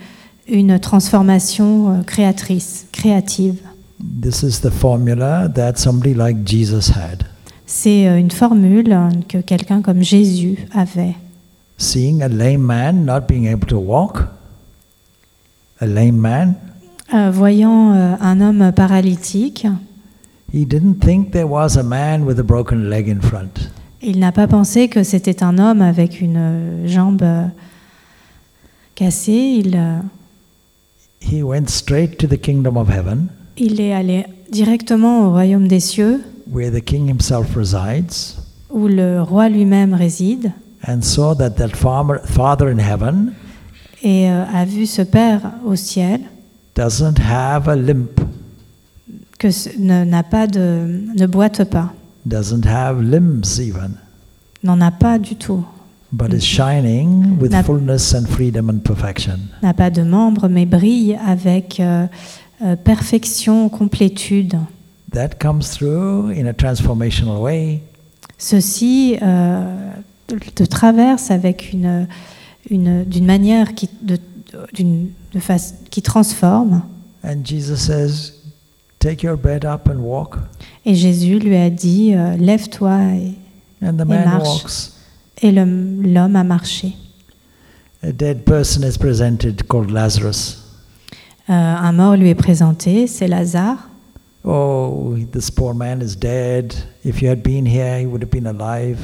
une 0.47 0.79
transformation 0.79 1.91
euh, 1.91 2.03
créatrice, 2.03 2.87
créative. 2.91 3.57
This 4.21 4.43
is 4.43 4.61
the 4.61 4.69
formula 4.71 5.49
that 5.55 5.77
somebody 5.77 6.13
like 6.13 6.45
Jesus 6.45 6.91
had. 6.91 7.23
C'est 7.65 8.07
euh, 8.07 8.17
une 8.19 8.31
formule 8.31 8.91
euh, 8.91 9.09
que 9.27 9.39
quelqu'un 9.39 9.81
comme 9.81 10.03
Jésus 10.03 10.57
avait. 10.73 11.15
Seeing 11.77 12.21
a 12.21 12.27
lame 12.27 12.61
man 12.61 13.05
not 13.05 13.21
being 13.27 13.47
able 13.47 13.67
to 13.67 13.77
walk, 13.77 14.23
a 15.81 15.85
lame 15.85 16.17
man, 16.17 16.55
Euh, 17.13 17.29
voyant 17.31 17.93
euh, 17.93 18.15
un 18.19 18.41
homme 18.41 18.71
paralytique, 18.75 19.67
he 20.51 20.65
didn't 20.65 20.99
think 21.01 21.31
there 21.31 21.47
was 21.47 21.77
a 21.77 21.83
man 21.83 22.23
with 22.25 22.39
a 22.39 22.43
broken 22.43 22.89
leg 22.89 23.07
in 23.07 23.21
front. 23.21 23.69
il 24.01 24.19
n'a 24.19 24.31
pas 24.31 24.47
pensé 24.47 24.87
que 24.87 25.03
c'était 25.03 25.43
un 25.43 25.59
homme 25.59 25.81
avec 25.81 26.19
une 26.19 26.37
euh, 26.37 26.87
jambe 26.87 27.21
euh, 27.21 27.45
cassée. 28.95 29.61
Il, 29.63 29.79
He 31.21 31.43
went 31.43 31.67
straight 31.67 32.17
to 32.17 32.27
the 32.27 32.39
kingdom 32.39 32.75
of 32.75 32.89
heaven, 32.89 33.27
il 33.57 33.79
est 33.81 33.93
allé 33.93 34.25
directement 34.51 35.27
au 35.27 35.31
royaume 35.31 35.67
des 35.67 35.79
cieux, 35.79 36.21
where 36.51 36.71
the 36.71 36.83
king 36.83 37.07
himself 37.07 37.55
resides, 37.55 38.35
où 38.71 38.87
le 38.87 39.21
roi 39.21 39.49
lui-même 39.49 39.93
réside, 39.93 40.51
and 40.87 41.01
saw 41.01 41.35
that 41.35 41.51
that 41.51 41.69
farmer, 41.75 42.17
father 42.25 42.67
in 42.67 42.79
heaven 42.79 43.33
et 44.03 44.29
euh, 44.29 44.43
a 44.53 44.65
vu 44.65 44.85
ce 44.85 45.01
Père 45.01 45.51
au 45.65 45.75
ciel 45.75 46.21
doesn't 46.75 47.19
have 47.19 47.67
a 47.67 47.75
limp, 47.75 48.19
que 49.39 49.47
n'a 49.79 50.23
pas 50.23 50.47
de, 50.47 51.01
ne 51.17 51.25
boite 51.25 51.63
pas, 51.65 51.93
doesn't 52.25 52.65
have 52.65 53.01
limbs 53.01 53.59
even, 53.59 53.91
n'en 54.63 54.81
a 54.81 54.91
pas 54.91 55.17
du 55.19 55.35
tout, 55.35 55.63
but 56.11 56.33
is 56.33 56.41
shining 56.41 57.37
with 57.39 57.51
N'a- 57.51 57.63
fullness 57.63 58.13
and 58.13 58.25
freedom 58.27 58.69
and 58.69 58.79
perfection. 58.83 59.39
n'a 59.61 59.73
pas 59.73 59.89
de 59.89 60.03
membres, 60.03 60.47
mais 60.49 60.65
brille 60.65 61.17
avec 61.25 61.79
euh, 61.79 62.07
euh, 62.63 62.75
perfection, 62.75 63.69
complétude. 63.69 64.55
That 65.13 65.37
comes 65.39 65.61
through 65.61 66.31
in 66.37 66.45
a 66.47 66.53
transformational 66.53 67.37
way. 67.41 67.81
Ceci 68.37 69.17
euh, 69.21 69.91
te 70.55 70.63
traverse 70.63 71.31
avec 71.31 71.71
une, 71.71 72.07
une- 72.69 73.03
d'une 73.05 73.25
manière 73.25 73.75
qui, 73.75 73.89
de, 74.01 74.17
d'une- 74.73 75.09
de 75.33 75.39
face- 75.39 75.75
qui 75.89 76.01
transforme. 76.01 76.81
And 77.23 77.43
Jesus 77.43 77.77
says, 77.77 78.33
Take 78.99 79.25
your 79.25 79.37
bed 79.37 79.65
up 79.65 79.87
and 79.89 79.99
walk. 79.99 80.37
Et 80.85 80.95
Jésus 80.95 81.37
lui 81.39 81.55
a 81.55 81.69
dit, 81.69 82.13
euh, 82.15 82.35
lève-toi. 82.37 82.97
Et, 83.15 83.33
And 83.85 83.93
the 83.97 84.01
Et 84.01 84.05
man 84.05 84.25
marche. 84.25 84.47
walks. 84.63 84.91
et 85.41 85.51
l'homme 85.51 86.35
a 86.35 86.43
marché. 86.43 86.93
A 88.01 88.11
dead 88.11 88.43
person 88.45 88.83
is 88.87 88.97
presented 88.97 89.63
called 89.67 89.91
Lazarus. 89.91 90.63
Euh, 91.49 91.53
un 91.53 91.91
mort 91.91 92.15
lui 92.15 92.29
est 92.29 92.35
présenté, 92.35 93.05
c'est 93.07 93.27
Lazare. 93.27 93.77
Oh, 94.43 95.15
this 95.31 95.51
poor 95.51 95.73
man 95.73 96.01
is 96.01 96.15
dead. 96.15 96.73
If 97.03 97.21
you 97.21 97.29
had 97.29 97.41
been 97.43 97.65
here, 97.67 97.99
he 98.01 98.05
would 98.05 98.23
have 98.23 98.31
been 98.31 98.47
alive. 98.47 98.97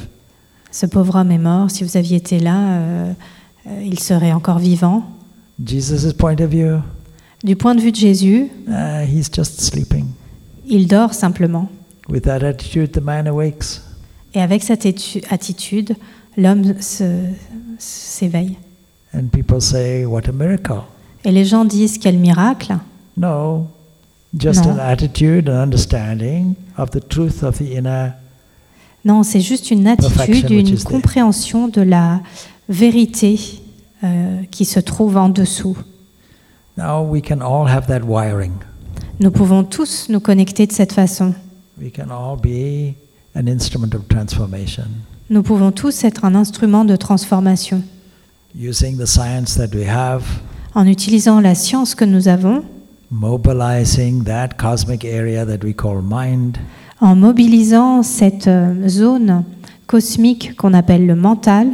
Ce 0.71 0.85
pauvre 0.85 1.15
homme 1.19 1.31
est 1.31 1.37
mort. 1.37 1.69
Si 1.69 1.83
vous 1.83 1.97
aviez 1.97 2.17
été 2.17 2.39
là, 2.39 2.55
euh, 2.77 3.13
euh, 3.67 3.81
il 3.83 3.99
serait 3.99 4.31
encore 4.31 4.59
vivant. 4.59 5.03
Jesus' 5.65 6.13
point 6.13 6.39
of 6.41 6.49
view, 6.49 6.79
Du 7.43 7.55
point 7.55 7.73
de 7.75 7.81
vue 7.81 7.91
de 7.91 7.97
Jésus, 7.97 8.49
uh, 8.67 9.03
he's 9.05 9.29
just 9.33 9.61
sleeping. 9.61 10.07
il 10.65 10.87
dort 10.87 11.13
simplement. 11.13 11.69
With 12.09 12.23
that 12.23 12.43
attitude, 12.43 12.91
the 12.91 13.01
man 13.01 13.27
awakes. 13.27 13.81
Et 14.33 14.41
avec 14.41 14.63
cette 14.63 14.85
attitude, 15.29 15.95
l'homme 16.37 16.73
s'éveille. 17.79 18.57
And 19.13 19.27
people 19.31 19.61
say, 19.61 20.05
What 20.05 20.27
a 20.27 20.31
miracle. 20.31 20.81
Et 21.25 21.31
les 21.31 21.45
gens 21.45 21.65
disent 21.65 21.97
quel 21.97 22.17
miracle. 22.17 22.77
No, 23.17 23.67
just 24.37 24.63
No. 24.65 24.71
an 24.71 24.79
attitude, 24.79 25.49
an 25.49 25.63
understanding 25.63 26.55
of 26.77 26.91
the 26.91 26.99
truth 27.07 27.43
of 27.43 27.57
the 27.57 27.73
inner. 27.77 28.11
Non, 29.03 29.23
c'est 29.23 29.41
juste 29.41 29.71
une 29.71 29.87
attitude, 29.87 30.49
une 30.51 30.79
compréhension 30.79 31.67
de 31.67 31.81
la 31.81 32.21
vérité 32.69 33.39
euh, 34.03 34.41
qui 34.49 34.65
se 34.65 34.79
trouve 34.79 35.17
en 35.17 35.29
dessous. 35.29 35.77
Now 36.77 37.03
we 37.03 37.21
can 37.21 37.41
all 37.41 37.67
have 37.67 37.87
that 37.87 38.01
wiring. 38.05 38.53
Nous 39.19 39.31
pouvons 39.31 39.63
tous 39.63 40.07
nous 40.09 40.19
connecter 40.19 40.65
de 40.65 40.71
cette 40.71 40.93
façon. 40.93 41.33
We 41.79 41.91
can 41.91 42.09
all 42.09 42.37
be 42.37 42.95
an 43.35 43.47
instrument 43.47 43.93
of 43.93 44.07
transformation. 44.07 44.85
Nous 45.29 45.43
pouvons 45.43 45.71
tous 45.71 46.03
être 46.03 46.25
un 46.25 46.35
instrument 46.35 46.85
de 46.85 46.95
transformation. 46.95 47.83
Using 48.55 48.97
the 48.97 49.05
science 49.05 49.55
that 49.55 49.75
we 49.75 49.87
have, 49.87 50.23
En 50.73 50.87
utilisant 50.87 51.39
la 51.39 51.53
science 51.53 51.95
que 51.95 52.05
nous 52.05 52.27
avons, 52.27 52.63
mobilizing 53.11 54.23
that 54.23 54.49
cosmic 54.57 55.05
area 55.05 55.45
that 55.45 55.63
we 55.63 55.73
call 55.75 56.01
mind, 56.01 56.57
en 56.99 57.15
mobilisant 57.15 58.03
cette 58.03 58.47
euh, 58.47 58.87
zone 58.87 59.43
cosmique 59.87 60.55
qu'on 60.55 60.73
appelle 60.73 61.05
le 61.05 61.15
mental, 61.15 61.67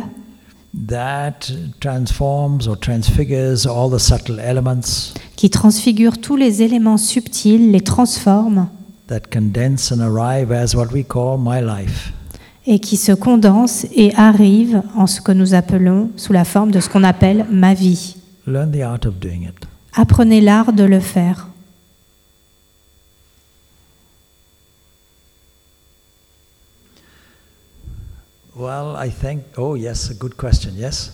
that 0.87 1.51
transforms 1.79 2.67
or 2.67 2.77
transfigures 2.77 3.65
all 3.65 3.89
the 3.89 3.99
subtle 3.99 4.39
elements 4.39 5.13
qui 5.35 5.49
transfigure 5.49 6.17
tous 6.19 6.35
les 6.35 6.61
éléments 6.61 6.97
subtils, 6.97 7.71
les 7.71 7.81
transforme 7.81 8.67
that 9.07 9.21
condense 9.31 9.91
and 9.91 10.01
arrive 10.01 10.51
as 10.51 10.75
what 10.75 10.87
we 10.93 11.05
call 11.05 11.37
my 11.39 11.61
life. 11.61 12.11
et 12.67 12.79
qui 12.79 12.97
se 12.97 13.13
condense 13.13 13.85
et 13.95 14.13
arrive 14.15 14.81
en 14.95 15.07
ce 15.07 15.21
que 15.21 15.31
nous 15.31 15.53
appelons 15.53 16.11
sous 16.17 16.33
la 16.33 16.43
forme 16.43 16.71
de 16.71 16.81
ce 16.81 16.89
qu'on 16.89 17.03
appelle 17.05 17.45
ma 17.49 17.73
vie. 17.73 18.17
Learn 18.45 18.71
the 18.71 18.81
art 18.81 19.05
of 19.05 19.19
doing 19.19 19.43
it. 19.43 19.55
Apprenez 19.93 20.41
l'art 20.41 20.73
de 20.73 20.83
le 20.83 20.99
faire. 20.99 21.47
Well, 28.57 28.95
I 28.95 29.09
think, 29.11 29.43
oh, 29.57 29.75
yes, 29.75 30.09
a 30.09 30.15
good 30.15 30.35
question. 30.35 30.73
Yes? 30.75 31.11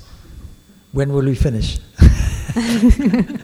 When 0.94 1.12
will 1.12 1.26
we 1.26 1.36
finish? 1.36 1.78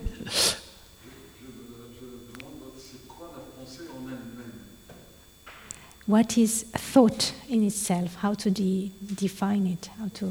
What 6.08 6.38
is 6.38 6.66
thought 6.76 7.34
in 7.50 7.64
itself? 7.64 8.16
How 8.22 8.34
to 8.36 8.50
de- 8.50 8.92
define 9.16 9.68
it? 9.68 9.90
How 10.00 10.08
to... 10.16 10.26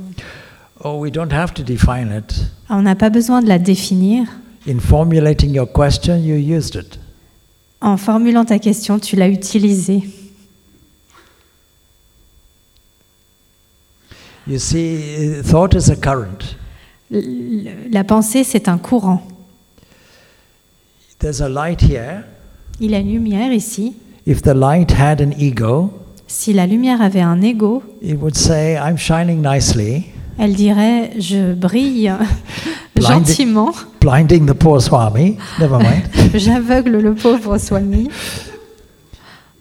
Oh, 0.82 0.98
we 0.98 1.10
don't 1.10 1.30
have 1.32 1.54
to 1.54 1.62
define 1.62 2.08
it. 2.08 2.34
Ah, 2.68 2.78
On 2.78 2.82
n'a 2.82 2.96
pas 2.96 3.10
besoin 3.10 3.42
de 3.42 3.48
la 3.48 3.58
définir. 3.58 4.26
In 4.66 4.80
formulating 4.80 5.54
your 5.54 5.66
question, 5.66 6.16
you 6.16 6.34
used 6.34 6.74
it. 6.74 6.98
En 7.80 7.96
formulant 7.96 8.44
ta 8.44 8.58
question, 8.58 8.98
tu 8.98 9.14
l'as 9.14 9.28
utilisée. 9.28 10.02
You 14.48 14.58
see, 14.58 15.42
thought 15.42 15.74
is 15.74 15.90
a 15.90 15.96
current. 15.96 16.56
La 17.10 18.02
pensée, 18.04 18.44
c'est 18.44 18.68
un 18.68 18.78
courant. 18.78 19.22
There's 21.18 21.42
a 21.42 21.48
light 21.48 21.82
here. 21.82 22.24
Il 22.80 22.92
y 22.92 22.94
a 22.94 22.98
une 23.00 23.10
lumière 23.12 23.52
ici. 23.52 23.94
If 24.26 24.42
the 24.42 24.54
light 24.54 24.92
had 24.92 25.20
an 25.20 25.32
ego, 25.38 25.90
Si 26.26 26.52
la 26.52 26.66
lumière 26.66 27.00
avait 27.02 27.20
un 27.22 27.40
ego, 27.42 27.82
it 28.02 28.16
would 28.20 28.36
say, 28.36 28.74
I'm 28.76 28.96
shining 28.98 29.40
nicely, 29.42 30.06
elle 30.38 30.54
dirait 30.54 31.12
Je 31.18 31.54
brille 31.54 32.12
gentiment, 33.00 33.72
blinding 34.00 34.46
the 34.46 34.54
poor 34.54 34.80
Swami. 34.80 35.36
Never 35.58 35.78
mind. 35.78 36.08
j'aveugle 36.34 36.98
le 37.00 37.14
pauvre 37.14 37.58
Swami. 37.58 38.08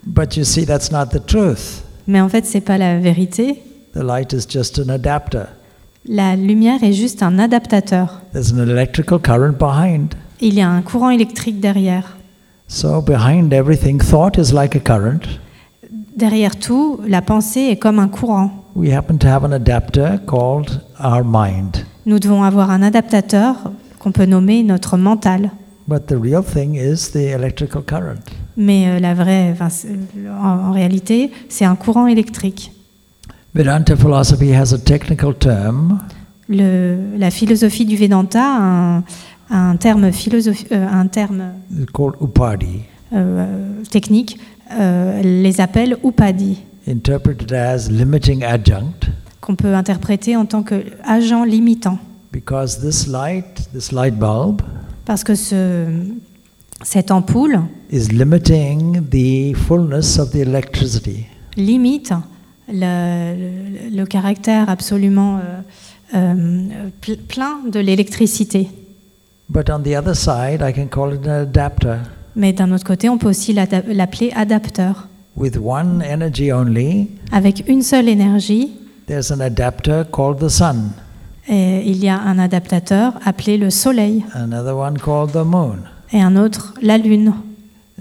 but 0.05 0.35
you 0.37 0.43
see, 0.43 0.65
that's 0.65 0.91
not 0.91 1.07
the 1.07 1.25
truth. 1.25 1.83
Mais 2.07 2.21
en 2.21 2.29
fait, 2.29 2.45
c'est 2.45 2.61
pas 2.61 2.77
la 2.77 2.99
vérité. 2.99 3.63
The 3.97 4.03
light 4.03 4.31
is 4.31 4.45
just 4.47 4.77
an 4.77 4.91
adapter. 4.91 5.47
La 6.05 6.35
lumière 6.35 6.83
est 6.83 6.93
juste 6.93 7.23
un 7.23 7.39
adaptateur. 7.39 8.21
There's 8.31 8.51
an 8.51 8.59
electrical 8.59 9.17
current 9.17 9.57
behind. 9.57 10.13
Il 10.39 10.53
y 10.53 10.61
a 10.61 10.69
un 10.69 10.83
courant 10.83 11.09
électrique 11.09 11.59
derrière. 11.59 12.15
So, 12.67 13.01
behind 13.01 13.51
everything, 13.53 13.99
thought 13.99 14.37
is 14.37 14.53
like 14.53 14.75
a 14.75 14.79
current. 14.79 15.39
Derrière 16.15 16.57
tout, 16.57 16.99
la 17.07 17.23
pensée 17.23 17.71
est 17.71 17.77
comme 17.77 17.97
un 17.97 18.07
courant. 18.07 18.65
We 18.75 18.93
happen 18.93 19.17
to 19.17 19.27
have 19.27 19.43
an 19.43 19.51
adapter 19.51 20.19
called 20.27 20.79
our 21.03 21.23
mind. 21.23 21.83
Nous 22.05 22.19
devons 22.19 22.43
avoir 22.43 22.69
un 22.69 22.83
adaptateur 22.83 23.55
qu'on 23.97 24.11
peut 24.11 24.27
nommer 24.27 24.61
notre 24.61 24.95
mental. 24.97 25.49
But 25.87 26.05
the 26.05 26.17
real 26.21 26.43
thing 26.43 26.75
is 26.75 27.13
the 27.13 27.33
electrical 27.33 27.81
current. 27.81 28.21
Mais 28.55 28.89
euh, 28.89 28.99
la 28.99 29.15
vraie, 29.15 29.55
en 30.39 30.71
réalité, 30.71 31.31
c'est 31.49 31.65
un 31.65 31.75
courant 31.75 32.05
électrique. 32.05 32.73
Vedanta 33.57 33.95
philosophy 33.95 34.51
has 34.53 34.71
a 34.71 34.77
technical 34.77 35.33
term 35.33 35.99
Le- 36.47 37.17
la 37.17 37.31
philosophie 37.31 37.85
du 37.85 37.97
Vedanta 37.97 38.39
a 38.39 38.97
un, 38.97 39.03
a 39.49 39.57
un 39.71 39.75
terme, 39.77 40.05
euh, 40.05 40.87
un 40.87 41.07
terme 41.07 41.43
called 41.91 42.13
upadi, 42.21 42.81
euh, 43.13 43.81
technique, 43.89 44.37
euh, 44.79 45.21
les 45.23 45.59
appelle 45.59 45.97
upadi, 46.05 46.59
interpreted 46.87 47.51
as 47.51 47.89
limiting 47.89 48.43
adjunct, 48.43 49.09
qu'on 49.41 49.55
peut 49.55 49.73
interpréter 49.73 50.35
en 50.37 50.45
tant 50.45 50.61
qu'agent 50.61 51.43
limitant. 51.43 51.97
because 52.31 52.79
this 52.79 53.07
light, 53.07 53.67
this 53.73 53.91
light 53.91 54.13
bulb, 54.19 54.61
Parce 55.05 55.23
que 55.23 55.33
ce, 55.35 55.85
cette 56.83 57.09
ampoule 57.09 57.61
is 57.91 58.09
limiting 58.11 59.01
the 59.09 59.55
fullness 59.55 60.19
of 60.19 60.29
the 60.29 60.41
electricity. 60.41 61.25
limite 61.57 62.13
le, 62.67 63.35
le- 63.35 63.95
le 63.97 64.05
caractère 64.05 64.69
absolument 64.69 65.37
euh, 65.37 65.41
euh, 66.15 66.65
ple- 67.01 67.17
plein 67.17 67.59
de 67.71 67.79
l'électricité. 67.79 68.67
But 69.49 69.69
on 69.69 69.79
the 69.79 69.95
other 69.97 70.15
side, 70.15 70.61
I 70.61 70.73
can 70.73 70.87
call 70.87 71.13
it 71.13 71.25
an 71.27 71.41
adapter. 71.43 71.95
Mais 72.35 72.53
d'un 72.53 72.71
autre 72.71 72.83
côté, 72.83 73.09
on 73.09 73.17
peut 73.17 73.29
aussi 73.29 73.53
l'appeler 73.53 74.31
adapteur. 74.35 75.07
With 75.35 75.57
one 75.63 76.01
energy 76.01 76.51
only, 76.51 77.09
Avec 77.31 77.63
une 77.67 77.81
seule 77.81 78.09
énergie, 78.09 78.71
there's 79.07 79.31
an 79.31 79.39
adapter 79.39 80.03
called 80.11 80.39
the 80.39 80.49
sun, 80.49 80.89
et 81.47 81.83
il 81.89 82.03
y 82.03 82.09
a 82.09 82.19
un 82.19 82.39
adaptateur 82.39 83.13
appelé 83.23 83.57
le 83.57 83.69
Soleil, 83.69 84.25
another 84.33 84.75
one 84.75 84.97
called 84.97 85.31
the 85.31 85.45
moon, 85.45 85.77
et 86.11 86.21
un 86.21 86.35
autre 86.35 86.73
la 86.81 86.97
Lune, 86.97 87.33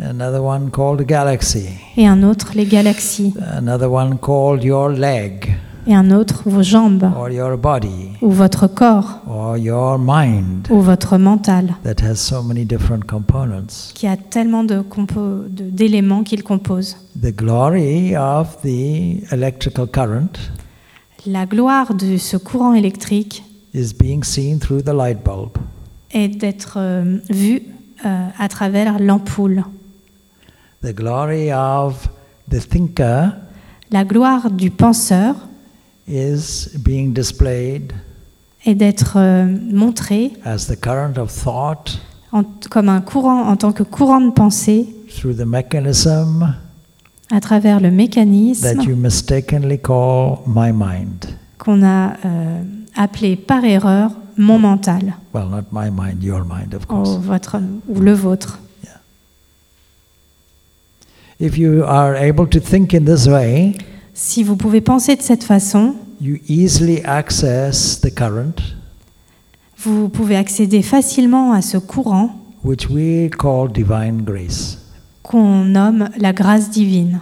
another 0.01 0.41
one 0.41 0.71
called 0.71 1.03
galaxy, 1.07 1.69
et 1.97 2.07
un 2.07 2.23
autre 2.23 2.53
les 2.55 2.67
galaxies, 2.67 3.35
another 3.57 3.91
one 3.91 4.19
called 4.19 4.63
your 4.63 4.89
leg 4.91 5.57
et 5.89 5.95
un 5.95 6.11
autre 6.11 6.43
vos 6.47 6.63
jambes, 6.63 7.05
or 7.17 7.31
your 7.31 7.57
body 7.57 8.11
ou 8.21 8.31
votre 8.31 8.67
corps, 8.67 9.21
or 9.29 9.57
your 9.57 9.99
mind 9.99 10.67
ou 10.71 10.81
votre 10.81 11.17
mental, 11.17 11.75
that 11.85 12.03
has 12.03 12.17
so 12.17 12.43
many 12.43 12.65
different 12.65 13.05
components. 13.07 13.93
qui 13.95 14.07
a 14.07 14.17
tellement 14.17 14.65
de- 14.65 14.83
d'éléments 15.71 16.25
qu'il 16.25 16.43
compose. 16.43 16.97
The 17.23 17.35
glory 17.35 18.17
of 18.17 18.57
the 18.63 19.23
electrical 19.33 19.87
current 19.87 20.51
La 21.25 21.45
gloire 21.47 21.95
de 21.95 22.17
ce 22.19 22.37
courant 22.37 22.75
électrique 22.75 23.43
is 23.75 23.93
being 23.99 24.23
seen 24.23 24.59
through 24.59 24.83
the 24.83 24.93
light 24.95 25.19
bulb. 25.25 25.57
est 26.13 26.29
d'être 26.29 26.75
euh, 26.79 27.19
vu 27.31 27.63
euh, 28.05 28.29
à 28.39 28.49
travers 28.49 28.99
l'ampoule. 29.01 29.65
The 30.83 30.93
glory 30.95 31.53
of 31.53 32.09
the 32.51 32.61
thinker 32.61 33.33
La 33.91 34.05
gloire 34.05 34.51
du 34.51 34.71
penseur 34.71 35.35
is 36.09 36.69
being 36.79 37.13
displayed 37.13 37.93
est 38.65 38.75
d'être 38.75 39.15
euh, 39.17 39.47
montrée 39.73 40.33
as 40.45 40.67
the 40.67 40.79
current 40.79 41.19
of 41.19 41.33
thought 41.33 42.01
en- 42.33 42.45
comme 42.71 42.89
un 42.89 43.01
courant, 43.01 43.49
en 43.49 43.57
tant 43.57 43.73
que 43.73 43.83
courant 43.85 44.21
de 44.21 44.31
pensée 44.33 44.87
through 45.09 45.35
the 45.37 45.47
mechanism 45.47 46.55
à 47.31 47.41
travers 47.41 47.81
le 47.81 47.91
mécanisme 47.91 48.63
that 48.63 48.83
you 48.85 48.97
mistakenly 48.97 49.79
call 49.79 50.39
my 50.47 50.73
mind. 50.73 51.27
qu'on 51.59 51.83
a 51.85 52.15
euh, 52.25 52.63
appelé 52.97 53.37
par 53.37 53.65
erreur 53.65 54.11
mon 54.37 54.59
mental, 54.59 55.15
Well, 55.33 55.47
not 55.49 55.63
my 55.73 55.91
mind, 55.91 56.23
your 56.23 56.45
mind, 56.45 56.75
of 56.75 56.83
ou, 56.85 56.87
course. 56.87 57.19
votre, 57.23 57.57
ou 57.89 58.01
le 58.01 58.13
vôtre. 58.13 58.59
If 61.39 61.59
you 61.59 61.83
are 61.85 62.15
able 62.17 62.47
to 62.49 62.61
think 62.61 62.95
in 62.95 63.05
this 63.05 63.27
way, 63.27 63.75
Si 64.15 64.43
vous 64.43 64.57
pouvez 64.57 64.81
penser 64.81 65.15
de 65.17 65.23
cette 65.23 65.45
façon, 65.45 65.95
you 66.21 66.39
easily 66.49 67.03
access 67.05 68.01
the 68.01 68.11
current, 68.15 68.55
vous 69.79 70.09
pouvez 70.09 70.37
accéder 70.37 70.81
facilement 70.83 71.53
à 71.53 71.61
ce 71.61 71.77
courant 71.77 72.31
which 72.65 72.89
we 72.89 73.29
call 73.31 73.71
divine 73.71 74.23
grace. 74.23 74.79
qu'on 75.23 75.65
nomme 75.65 76.09
la 76.19 76.33
grâce 76.33 76.71
divine. 76.71 77.21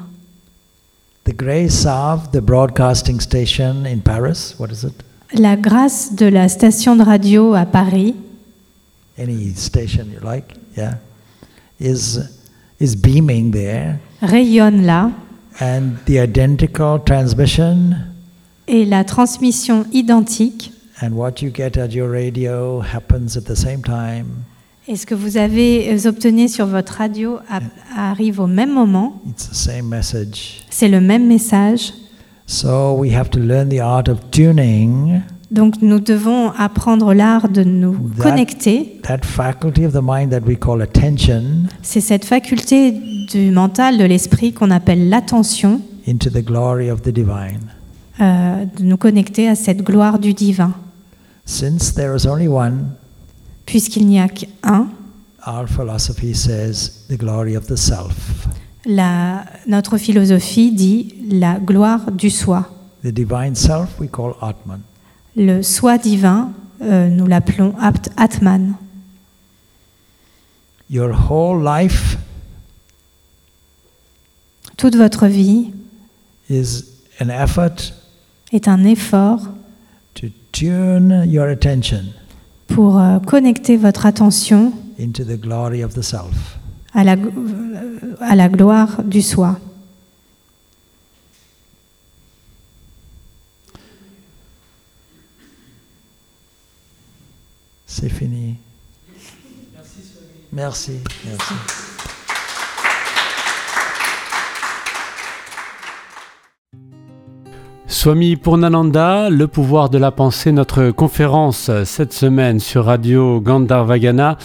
The 1.24 1.34
grace 1.34 1.84
of 1.86 2.30
the 2.32 2.40
broadcasting 2.40 3.18
station 3.20 3.84
in 3.86 3.98
Paris, 3.98 4.54
what 4.58 4.68
is 4.70 4.84
it? 4.86 4.94
La 5.32 5.56
grâce 5.56 6.14
de 6.14 6.26
la 6.26 6.48
station 6.48 6.94
de 6.96 7.02
radio 7.02 7.54
à 7.54 7.66
Paris, 7.66 8.14
Any 9.18 9.52
station 9.56 10.04
you 10.12 10.20
like, 10.24 10.54
yeah, 10.76 10.98
is, 11.80 12.18
is 12.80 12.94
beaming 12.96 13.52
there, 13.52 13.98
rayonne 14.22 14.84
là 14.84 15.10
and 15.60 15.92
the 16.06 16.18
identical 16.18 16.98
transmission 17.04 17.94
et 18.66 18.84
la 18.84 19.04
transmission 19.04 19.84
identique 19.92 20.72
and 21.02 21.10
what 21.12 21.40
you 21.42 21.50
get 21.50 21.76
at 21.76 21.88
your 21.92 22.10
radio 22.10 22.80
happens 22.80 23.36
at 23.36 23.44
the 23.44 23.56
same 23.56 23.82
time. 23.82 24.44
et 24.86 24.96
ce 24.96 25.06
que 25.06 25.14
vous 25.14 25.36
avez 25.36 25.92
euh, 25.92 26.08
obtenu 26.08 26.48
sur 26.48 26.66
votre 26.66 26.94
radio 26.94 27.38
arrive 27.96 28.40
au 28.40 28.46
même 28.46 28.72
moment. 28.72 29.20
It's 29.30 29.48
the 29.48 29.54
same 29.54 29.88
message. 29.88 30.64
C'est 30.68 30.88
le 30.88 31.00
même 31.00 31.26
message. 31.26 31.92
So 32.46 32.92
we 32.94 33.14
have 33.14 33.30
to 33.30 33.38
learn 33.40 33.70
the 33.70 33.80
art 33.80 34.08
of 34.08 34.18
tuning 34.30 35.22
Donc 35.54 35.80
nous 35.82 36.00
devons 36.00 36.50
apprendre 36.50 37.14
l'art 37.14 37.48
de 37.48 37.62
nous 37.62 37.96
connecter. 38.20 39.00
C'est 41.82 42.00
cette 42.00 42.24
faculté 42.24 42.92
du 43.30 43.50
mental, 43.52 43.96
de 43.98 44.04
l'esprit 44.04 44.52
qu'on 44.52 44.70
appelle 44.72 45.08
l'attention, 45.08 45.80
into 46.08 46.28
the 46.28 46.44
glory 46.44 46.90
of 46.90 47.02
the 47.02 47.10
divine. 47.10 47.60
euh, 48.20 48.64
de 48.76 48.82
nous 48.84 48.96
connecter 48.96 49.48
à 49.48 49.54
cette 49.54 49.82
gloire 49.82 50.18
du 50.18 50.34
divin. 50.34 50.72
Since 51.46 51.94
there 51.94 52.16
is 52.16 52.26
only 52.26 52.48
one, 52.48 52.86
Puisqu'il 53.66 54.06
n'y 54.06 54.18
a 54.20 54.28
qu'un, 54.28 54.88
our 55.46 55.66
philosophy 55.68 56.34
says 56.34 57.06
the 57.08 57.16
glory 57.16 57.56
of 57.56 57.66
the 57.66 57.76
self. 57.76 58.48
la- 58.84 59.44
notre 59.68 59.98
philosophie 59.98 60.72
dit 60.72 61.14
la 61.30 61.58
gloire 61.60 62.10
du 62.12 62.28
soi. 62.30 62.68
The 63.04 63.08
divine 63.12 63.54
self 63.54 64.00
we 64.00 64.08
call 64.10 64.34
Atman. 64.42 64.80
Le 65.36 65.62
soi 65.62 65.98
divin, 65.98 66.52
euh, 66.82 67.08
nous 67.08 67.26
l'appelons 67.26 67.74
Apt- 67.80 68.10
Atman. 68.16 68.74
Your 70.90 71.10
whole 71.30 71.64
life 71.64 72.18
Toute 74.76 74.96
votre 74.96 75.26
vie 75.26 75.72
is 76.50 76.84
an 77.20 77.28
effort 77.30 77.92
est 78.52 78.68
un 78.68 78.84
effort 78.84 79.40
to 80.14 80.26
tune 80.52 81.24
your 81.26 81.46
attention 81.48 82.02
pour 82.68 82.98
euh, 82.98 83.18
connecter 83.20 83.76
votre 83.76 84.04
attention 84.06 84.72
into 85.00 85.24
the 85.24 85.40
glory 85.40 85.82
of 85.82 85.94
the 85.94 86.02
self. 86.02 86.58
à 86.92 87.02
la, 87.02 87.14
euh, 87.14 88.16
à 88.20 88.36
la 88.36 88.48
gloire 88.48 89.02
du 89.04 89.22
soi. 89.22 89.58
C'est 97.96 98.08
fini. 98.08 98.56
Merci. 100.52 100.94
Merci. 101.24 101.54
Swami 107.86 108.34
Purnananda, 108.34 109.30
le 109.30 109.46
pouvoir 109.46 109.90
de 109.90 109.98
la 109.98 110.10
pensée, 110.10 110.50
notre 110.50 110.90
conférence 110.90 111.70
cette 111.84 112.12
semaine 112.12 112.58
sur 112.58 112.86
Radio 112.86 113.40
Gandharvagana. 113.40 114.38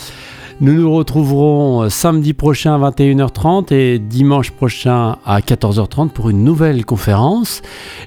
Nous 0.62 0.74
nous 0.74 0.94
retrouverons 0.94 1.84
euh, 1.84 1.90
samedi 1.90 2.34
prochain 2.34 2.76
à 2.76 2.92
21h30 2.92 3.74
et 3.74 3.98
dimanche 3.98 4.52
prochain 4.52 5.16
à 5.26 5.40
14h30 5.40 6.10
pour 6.10 6.30
une 6.30 6.44
nouvelle 6.44 6.84
conférence. 6.84 7.62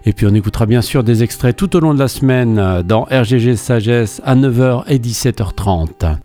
Et 0.04 0.12
puis 0.12 0.26
on 0.26 0.34
écoutera 0.34 0.66
bien 0.66 0.82
sûr 0.82 1.02
des 1.02 1.22
extraits 1.22 1.56
tout 1.56 1.74
au 1.74 1.80
long 1.80 1.94
de 1.94 1.98
la 1.98 2.08
semaine 2.08 2.58
euh, 2.58 2.82
dans 2.82 3.04
RGG 3.04 3.56
Sagesse 3.56 4.20
à 4.26 4.36
9h 4.36 4.82
et 4.88 4.98
17h30. 4.98 6.18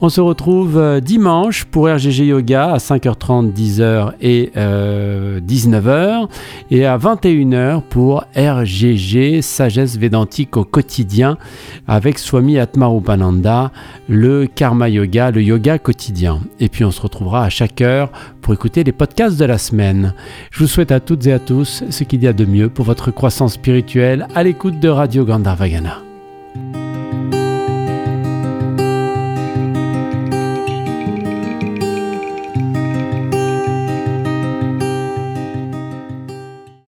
On 0.00 0.08
se 0.08 0.20
retrouve 0.20 0.78
euh, 0.78 0.98
dimanche 0.98 1.66
pour 1.66 1.86
RGG 1.86 2.26
Yoga 2.26 2.72
à 2.72 2.78
5h30, 2.78 3.52
10h 3.52 4.12
et 4.20 4.50
euh, 4.56 5.40
19h 5.40 6.26
et 6.70 6.86
à 6.86 6.98
21h 6.98 7.82
pour 7.82 8.24
RGG 8.34 9.40
Sagesse 9.42 9.98
Védantique 9.98 10.56
au 10.56 10.64
quotidien 10.64 11.38
avec 11.86 12.18
Swami 12.18 12.58
Atmarupananda, 12.58 13.70
le 14.08 14.46
Karma 14.46 14.88
Yoga, 14.88 15.30
le 15.30 15.42
quotidien. 15.78 16.40
Et 16.58 16.68
puis 16.68 16.84
on 16.84 16.90
se 16.90 17.00
retrouvera 17.00 17.44
à 17.44 17.50
chaque 17.50 17.80
heure 17.80 18.10
pour 18.40 18.54
écouter 18.54 18.84
les 18.84 18.92
podcasts 18.92 19.38
de 19.38 19.44
la 19.44 19.58
semaine. 19.58 20.14
Je 20.50 20.60
vous 20.60 20.66
souhaite 20.66 20.92
à 20.92 21.00
toutes 21.00 21.26
et 21.26 21.32
à 21.32 21.38
tous 21.38 21.84
ce 21.90 22.04
qu'il 22.04 22.22
y 22.22 22.28
a 22.28 22.32
de 22.32 22.44
mieux 22.44 22.68
pour 22.68 22.84
votre 22.84 23.10
croissance 23.10 23.54
spirituelle 23.54 24.26
à 24.34 24.42
l'écoute 24.42 24.80
de 24.80 24.88
Radio 24.88 25.24
Gandharvagana. 25.24 26.09